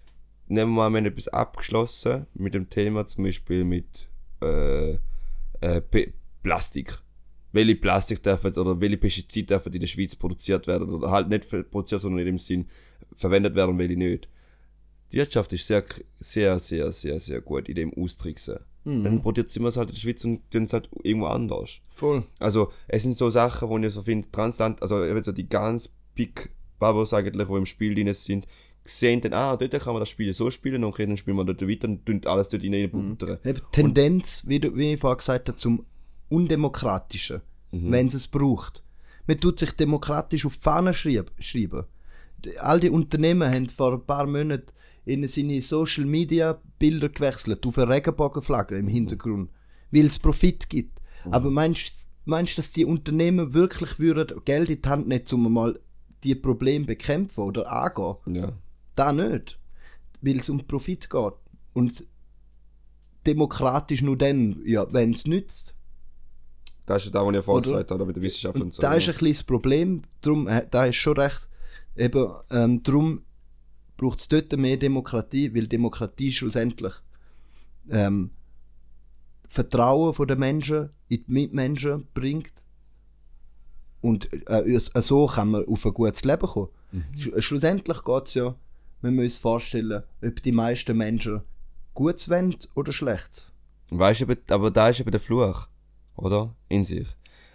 nehmen 0.47 0.73
wir 0.73 0.77
mal, 0.77 0.91
wir 0.91 0.99
haben 0.99 1.07
etwas 1.07 1.29
abgeschlossen 1.29 2.27
mit 2.35 2.55
dem 2.55 2.71
Thema, 2.71 3.07
zum 3.07 3.25
Beispiel 3.25 3.65
mit 3.65 4.09
äh, 4.41 4.99
äh, 5.61 5.81
Plastik. 6.43 6.99
Welche 7.53 7.77
Plastik 7.77 8.23
dürfen 8.23 8.55
oder 8.55 8.81
welche 8.81 8.97
Pestizide 8.97 9.49
dürfen 9.49 9.73
in 9.73 9.81
der 9.81 9.87
Schweiz 9.87 10.17
produziert 10.17 10.67
werden 10.67 10.89
oder 10.89 11.11
halt 11.11 11.29
nicht 11.29 11.49
produziert, 11.71 12.01
sondern 12.01 12.21
in 12.21 12.27
dem 12.27 12.39
Sinn 12.39 12.67
verwendet 13.17 13.55
werden 13.55 13.73
und 13.73 13.79
welche 13.79 13.97
nicht. 13.97 14.29
Die 15.13 15.19
Wirtschaft 15.19 15.53
ist 15.53 15.67
sehr, 15.67 15.85
sehr, 16.19 16.59
sehr, 16.59 16.93
sehr, 16.93 17.21
sehr 17.21 17.41
gut 17.43 17.69
in 17.69 17.75
dem 17.75 17.93
Austricksen. 17.95 18.59
Dann 18.85 19.23
produzieren 19.23 19.65
wir 19.65 19.69
es 19.69 19.77
halt 19.77 19.91
in 19.91 19.95
der 19.95 20.01
Schweiz 20.01 20.25
und 20.25 20.51
tun 20.51 20.65
es 20.65 20.73
halt 20.73 20.89
irgendwo 21.05 21.27
anders. 21.27 21.79
Voll. 21.95 22.25
Also, 22.41 22.73
es 22.89 23.03
sind 23.05 23.17
so 23.17 23.31
Sachen, 23.31 23.69
wo 23.69 23.79
ich 23.79 23.93
so 23.93 24.03
finde, 24.03 24.29
Transland, 24.33 24.83
also 24.83 25.05
eben 25.05 25.23
so 25.23 25.31
die 25.31 25.49
ganz 25.49 25.95
Big 26.17 26.51
Bubbles 26.81 27.15
eigentlich, 27.15 27.47
die 27.47 27.55
im 27.55 27.67
Spiel 27.67 27.95
drin 27.95 28.13
sind, 28.13 28.47
sehen 28.85 29.21
dann, 29.21 29.35
ah, 29.35 29.57
dort 29.57 29.71
kann 29.71 29.93
man 29.93 30.01
das 30.01 30.09
Spiel 30.09 30.33
so 30.33 30.51
spielen 30.51 30.83
und 30.83 30.99
dann 30.99 31.17
spielen 31.17 31.37
wir 31.37 31.45
dort 31.45 31.63
weiter 31.63 31.87
und 31.87 32.05
tun 32.05 32.21
alles 32.25 32.49
dort 32.49 32.63
buttern. 32.63 33.39
Eben 33.45 33.61
Tendenz, 33.71 34.43
wie, 34.49 34.59
du, 34.59 34.75
wie 34.75 34.95
ich 34.95 35.01
vorher 35.01 35.17
gesagt 35.17 35.49
habe, 35.49 35.57
zum 35.57 35.87
Undemokratischen, 36.33 37.43
wenn 37.71 38.09
es 38.09 38.15
es 38.15 38.27
braucht. 38.27 38.85
Man 39.27 39.41
tut 39.41 39.61
sich 39.61 39.73
demokratisch 39.73 40.47
auf 40.47 40.57
die 40.57 40.63
Fahne 40.63 40.93
schreiben. 40.95 41.85
All 42.61 42.81
die 42.81 42.91
Unternehmen 42.91 43.51
haben 43.51 43.69
vor 43.69 43.93
ein 43.93 44.05
paar 44.05 44.27
Monaten 44.27 44.73
in 45.05 45.27
seine 45.27 45.63
Social 45.63 46.05
Media 46.05 46.61
Bilder 46.79 47.09
gewechselt 47.09 47.67
auf 47.67 47.79
eine 47.79 47.89
Regenbogenflagge 47.89 48.77
im 48.77 48.89
Hintergrund, 48.89 49.51
weil 49.91 50.07
es 50.07 50.19
Profit 50.19 50.69
gibt. 50.69 51.01
Aber 51.31 51.51
meinst 51.51 52.09
meinst 52.25 52.53
du, 52.53 52.57
dass 52.57 52.73
die 52.73 52.85
Unternehmen 52.85 53.55
wirklich 53.55 53.99
würden 53.99 54.41
Geld 54.45 54.71
in 54.71 54.83
die 54.83 54.89
Hand 54.89 55.09
nehmen, 55.09 55.25
um 55.33 55.53
mal 55.53 55.79
die 56.25 56.35
Probleme 56.35 56.85
bekämpfen 56.85 57.41
oder 57.41 57.71
angehen? 57.71 58.17
Ja. 58.27 58.53
Da 58.95 59.13
nicht. 59.13 59.59
Weil 60.21 60.39
es 60.39 60.49
um 60.49 60.67
Profit 60.67 61.11
geht. 61.11 61.33
Und 61.73 62.05
demokratisch 63.27 64.03
nur 64.03 64.17
dann, 64.17 64.63
ja, 64.65 64.93
wenn 64.93 65.13
es 65.13 65.27
nützt. 65.27 65.75
Das 66.87 67.03
ist 67.03 67.15
ja 67.15 67.21
da, 67.21 67.27
was 67.27 67.35
ich 67.35 67.45
vorhin 67.45 67.63
gesagt 67.63 67.91
habe, 67.91 68.07
mit 68.07 68.17
der 68.17 68.23
Wissenschaft 68.23 68.57
und, 68.57 68.63
Und 68.63 68.75
so. 68.75 68.83
da 68.83 68.95
ist 68.95 69.09
ein 69.09 69.13
bisschen 69.13 69.33
das 69.33 69.43
Problem. 69.45 70.03
Drum, 70.21 70.49
äh, 70.49 70.67
da 70.71 70.85
ist 70.85 70.97
schon 70.97 71.17
recht. 71.17 71.49
Eben, 71.97 72.33
ähm, 72.51 72.83
darum 72.83 73.23
braucht 73.97 74.19
es 74.19 74.29
dort 74.29 74.57
mehr 74.57 74.77
Demokratie, 74.77 75.55
weil 75.55 75.69
Demokratie 75.69 76.33
schlussendlich 76.33 76.93
ähm, 77.91 78.31
Vertrauen 79.49 80.15
von 80.15 80.27
den 80.27 80.39
Menschen 80.39 80.91
in 81.09 81.25
die 81.27 81.33
Mitmenschen 81.33 82.09
bringt. 82.15 82.53
Und 84.01 84.33
äh, 84.49 84.75
äh, 84.75 84.79
so 84.81 85.27
kann 85.27 85.51
man 85.51 85.67
auf 85.67 85.87
ein 85.87 85.95
gutes 85.95 86.25
Leben 86.25 86.47
kommen. 86.47 86.69
Sch 87.17 87.31
schlussendlich 87.39 88.03
geht 88.05 88.27
es 88.27 88.35
ja, 88.35 88.55
wir 89.01 89.11
müssen 89.11 89.25
uns 89.25 89.37
vorstellen, 89.37 90.03
ob 90.23 90.43
die 90.43 90.53
meisten 90.53 90.97
Menschen 90.97 91.43
Gutes 91.95 92.29
wollen 92.29 92.57
oder 92.75 92.93
Schlechtes. 92.93 93.53
Weißt 93.91 94.23
du, 94.23 94.37
aber 94.49 94.71
da 94.71 94.89
ist 94.89 95.01
eben 95.01 95.11
der 95.11 95.21
Fluch, 95.21 95.69
oder? 96.17 96.55
In 96.69 96.85
sich. 96.85 97.09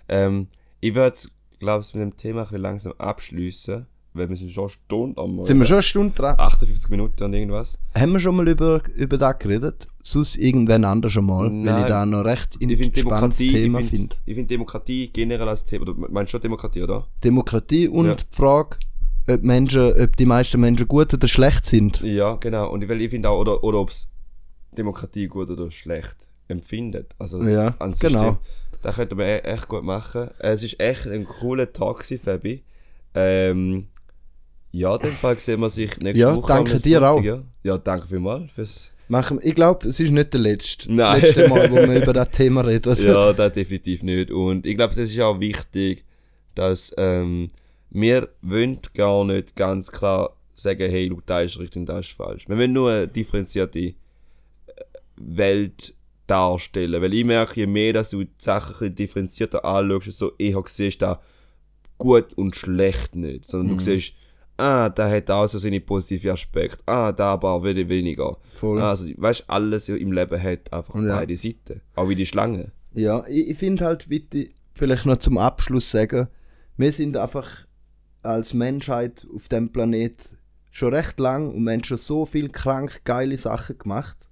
Ähm, 0.10 0.48
ich 0.80 0.96
würde, 0.96 1.16
glaube 1.60 1.84
ich, 1.88 1.94
mit 1.94 2.02
dem 2.04 2.18
Thema 2.18 2.42
ein 2.42 2.46
bisschen 2.46 2.62
langsam 2.62 2.94
abschließen, 2.98 3.86
weil 4.14 4.30
wir 4.30 4.36
sind 4.36 4.52
schon 4.52 4.64
eine 4.66 4.70
Stunde 4.70 5.22
am 5.22 5.44
Sind 5.44 5.60
wir 5.60 5.66
schon 5.66 5.76
eine 5.76 5.84
Stunde 5.84 6.14
dran? 6.16 6.36
58 6.40 6.90
Minuten 6.90 7.24
und 7.24 7.34
irgendwas. 7.34 7.78
Haben 7.94 8.14
wir 8.14 8.20
schon 8.20 8.36
mal 8.36 8.48
über, 8.48 8.82
über 8.96 9.18
das 9.18 9.38
geredet? 9.40 9.88
Sonst 10.02 10.38
irgendwann 10.38 10.84
anders 10.86 11.12
schon 11.14 11.26
mal, 11.26 11.46
weil 11.46 11.52
Nein. 11.52 11.82
ich 11.82 11.88
da 11.88 12.06
noch 12.06 12.24
recht 12.24 12.56
Ich 12.60 12.68
finde 12.68 12.84
interessantes 12.86 13.38
Demokratie, 13.38 13.52
Thema 13.52 13.80
ich 13.80 13.90
finde. 13.90 14.16
finde 14.24 14.36
find 14.36 14.52
Demokratie 14.52 15.08
generell 15.12 15.50
als 15.50 15.66
Thema, 15.66 15.88
oder 15.88 15.94
meinst 16.10 16.32
du 16.32 16.38
schon 16.38 16.42
Demokratie, 16.42 16.82
oder? 16.84 17.08
Demokratie 17.24 17.88
und 17.88 18.06
Ja. 18.08 18.16
die 18.16 18.24
Frage, 18.32 18.78
ob, 19.28 19.44
Menschen, 19.44 19.94
ob 20.02 20.16
die 20.16 20.26
meisten 20.26 20.60
Menschen 20.62 20.88
gut 20.88 21.14
oder 21.14 21.28
schlecht 21.28 21.66
sind. 21.66 22.02
Ja, 22.02 22.36
genau. 22.36 22.72
Und 22.72 22.84
ich, 22.84 22.90
ich 22.90 23.10
finde 23.10 23.30
auch, 23.30 23.40
oder, 23.40 23.64
oder 23.64 23.80
ob 23.80 23.90
es 23.90 24.10
Demokratie 24.78 25.28
gut 25.28 25.50
oder 25.50 25.70
schlecht 25.72 26.27
empfindet. 26.48 27.14
Also 27.20 27.42
Ja, 27.44 27.76
an 27.80 27.94
System. 27.94 28.10
genau. 28.20 28.38
Das 28.82 28.96
könnte 28.96 29.16
man 29.16 29.26
e- 29.26 29.40
echt 29.40 29.68
gut 29.68 29.84
machen. 29.84 30.30
Äh, 30.40 30.52
Es 30.52 30.64
ist 30.64 30.80
echt 30.80 31.08
ein 31.08 31.26
cooler 31.26 31.72
Tag, 31.74 32.06
Fabi. 32.06 32.64
Ähm, 33.16 33.88
ja, 34.72 34.94
in 34.96 35.02
dem 35.02 35.12
Fall 35.14 35.40
sehen 35.40 35.60
wir 35.62 35.70
sich 35.70 35.98
nächste 36.00 36.20
Ja, 36.20 36.36
Woche. 36.36 36.48
danke 36.54 36.78
dir 36.80 37.00
Sonntag, 37.00 37.34
auch. 37.34 37.44
Ja, 37.64 37.78
danke 37.78 38.08
vielmals 38.08 38.52
fürs. 38.52 38.92
Machen, 39.10 39.40
ich 39.42 39.56
glaube, 39.56 39.88
es 39.88 40.00
ist 40.02 40.12
nicht 40.12 40.34
der 40.34 40.42
letzte. 40.42 40.92
Nein. 40.94 41.22
Das 41.22 41.36
letzte 41.36 41.48
Mal, 41.48 41.72
wo 41.72 41.76
wir 41.76 42.02
über 42.04 42.12
das 42.14 42.30
Thema 42.30 42.62
reden. 42.66 42.94
Ja, 43.02 43.32
das 43.34 43.54
definitiv 43.54 44.04
nicht. 44.04 44.32
Und 44.32 44.66
ich 44.68 44.76
glaube, 44.76 44.92
es 44.92 44.98
ist 44.98 45.20
auch 45.22 45.40
wichtig, 45.40 46.04
dass 46.56 46.94
ähm, 46.98 47.48
wir 47.90 48.28
wollen 48.42 48.80
gar 48.94 49.24
nicht 49.24 49.56
ganz 49.56 49.92
klar 49.92 50.36
sagen, 50.54 50.90
hey, 50.92 51.10
das 51.26 51.54
ist 51.54 51.60
richtig 51.60 51.78
und 51.80 51.86
das 51.88 52.08
ist 52.08 52.16
falsch. 52.18 52.50
Wir 52.50 52.58
wollen 52.58 52.74
nur 52.74 52.92
eine 52.92 53.08
differenzierte 53.08 53.80
äh, 53.80 53.94
Welt 55.16 55.94
darstellen. 56.28 57.02
Weil 57.02 57.14
ich 57.14 57.26
merke, 57.26 57.60
je 57.62 57.68
mehr 57.68 57.94
dass 57.94 58.10
du 58.12 58.24
die 58.24 58.30
Sachen 58.38 58.88
ein 58.88 58.96
differenzierter 58.96 59.66
anschaust, 59.66 60.12
so 60.18 60.32
eher 60.38 60.62
siehst 60.68 61.02
da 61.02 61.20
gut 61.98 62.34
und 62.36 62.56
schlecht 62.56 63.16
nicht. 63.16 63.46
Sondern 63.50 63.74
Mhm. 63.74 63.78
du 63.80 63.84
siehst, 63.84 64.14
ah, 64.58 64.90
da 64.90 65.10
hat 65.10 65.30
auch 65.32 65.48
so 65.48 65.58
seine 65.60 65.80
positiven 65.80 66.32
Aspekte. 66.32 66.84
Ah, 66.86 67.12
da 67.12 67.34
aber 67.34 67.64
wieder 67.64 67.88
weniger. 67.90 68.38
Voll. 68.54 68.82
Also, 68.82 69.06
weißt 69.16 69.42
du, 69.42 69.50
alles 69.50 69.90
im 69.90 70.12
Leben 70.12 70.42
hat 70.42 70.72
einfach 70.74 70.96
Ja. 70.96 71.16
beide 71.16 71.36
Seiten. 71.38 71.82
Auch 71.96 72.10
wie 72.10 72.16
die 72.16 72.26
Schlange. 72.26 72.72
Ja, 72.94 73.24
ich, 73.28 73.50
ich 73.50 73.58
finde 73.58 73.86
halt 73.86 74.10
wichtig, 74.10 74.54
vielleicht 74.74 75.06
noch 75.06 75.18
zum 75.18 75.38
Abschluss 75.38 75.90
sagen, 75.92 76.28
wir 76.78 76.92
sind 76.92 77.18
einfach 77.18 77.66
als 78.24 78.54
Menschheit 78.54 79.26
auf 79.34 79.48
dem 79.48 79.72
Planet 79.72 80.36
schon 80.72 80.94
recht 80.94 81.20
lang 81.20 81.52
und 81.54 81.64
wir 81.64 81.74
haben 81.74 81.84
schon 81.84 81.98
so 81.98 82.26
viel 82.26 82.50
krank 82.50 83.02
geile 83.04 83.38
Sachen 83.38 83.78
gemacht. 83.78 84.27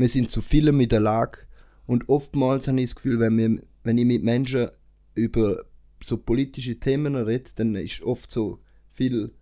Wir 0.00 0.08
sind 0.08 0.30
zu 0.30 0.40
vielem 0.40 0.80
in 0.80 0.88
der 0.88 1.00
Lage 1.00 1.40
und 1.84 2.08
oftmals 2.08 2.68
habe 2.68 2.80
ich 2.80 2.86
das 2.86 2.96
Gefühl, 2.96 3.20
wenn, 3.20 3.36
wir, 3.36 3.62
wenn 3.84 3.98
ich 3.98 4.06
mit 4.06 4.24
Menschen 4.24 4.68
über 5.14 5.64
so 6.02 6.16
politische 6.16 6.80
Themen 6.80 7.14
rede, 7.16 7.50
dann 7.56 7.74
ist 7.74 8.00
oft 8.00 8.30
so 8.30 8.60
viel, 8.92 9.34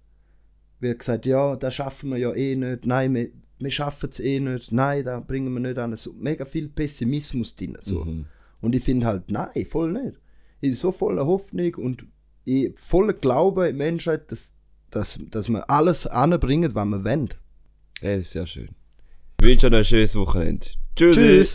wird 0.81 0.99
gesagt, 0.99 1.27
ja, 1.27 1.55
das 1.55 1.77
schaffen 1.77 2.11
wir 2.11 2.17
ja 2.17 2.35
eh 2.35 2.57
nicht, 2.57 2.87
nein, 2.87 3.15
wir, 3.15 3.29
wir 3.61 3.71
schaffen 3.71 4.11
es 4.11 4.19
eh 4.19 4.41
nicht, 4.41 4.73
nein, 4.73 5.05
da 5.05 5.21
bringen 5.21 5.53
wir 5.53 5.61
nicht 5.61 5.79
an. 5.79 5.95
So 5.95 6.13
mega 6.15 6.45
viel 6.45 6.69
Pessimismus 6.69 7.55
drin. 7.55 7.77
So. 7.81 8.05
Mhm. 8.05 8.27
Und 8.61 8.75
ich 8.75 8.83
finde 8.83 9.07
halt, 9.07 9.31
nein, 9.31 9.65
voll 9.65 9.93
nicht. 9.93 10.19
Ich 10.57 10.61
bin 10.71 10.75
so 10.75 10.91
voller 10.91 11.25
Hoffnung 11.25 11.75
und 11.77 12.05
ich 12.45 12.73
voller 12.77 13.13
Glaube 13.13 13.69
in 13.69 13.77
die 13.77 13.85
Menschheit, 13.85 14.33
dass, 14.33 14.55
dass, 14.91 15.21
dass 15.31 15.49
wir 15.49 15.71
alles 15.71 16.09
anbringen, 16.09 16.75
was 16.75 16.87
wir 16.87 17.05
wollen. 17.05 17.29
Ja, 18.01 18.17
das 18.17 18.27
ist 18.27 18.33
sehr 18.33 18.47
schön. 18.47 18.71
Wünsche 19.41 19.69
euch 19.69 19.75
ein 19.75 19.85
schönes 19.85 20.17
Wochenende. 20.17 20.67
Tschüss. 20.97 21.17
Tschüss. 21.17 21.47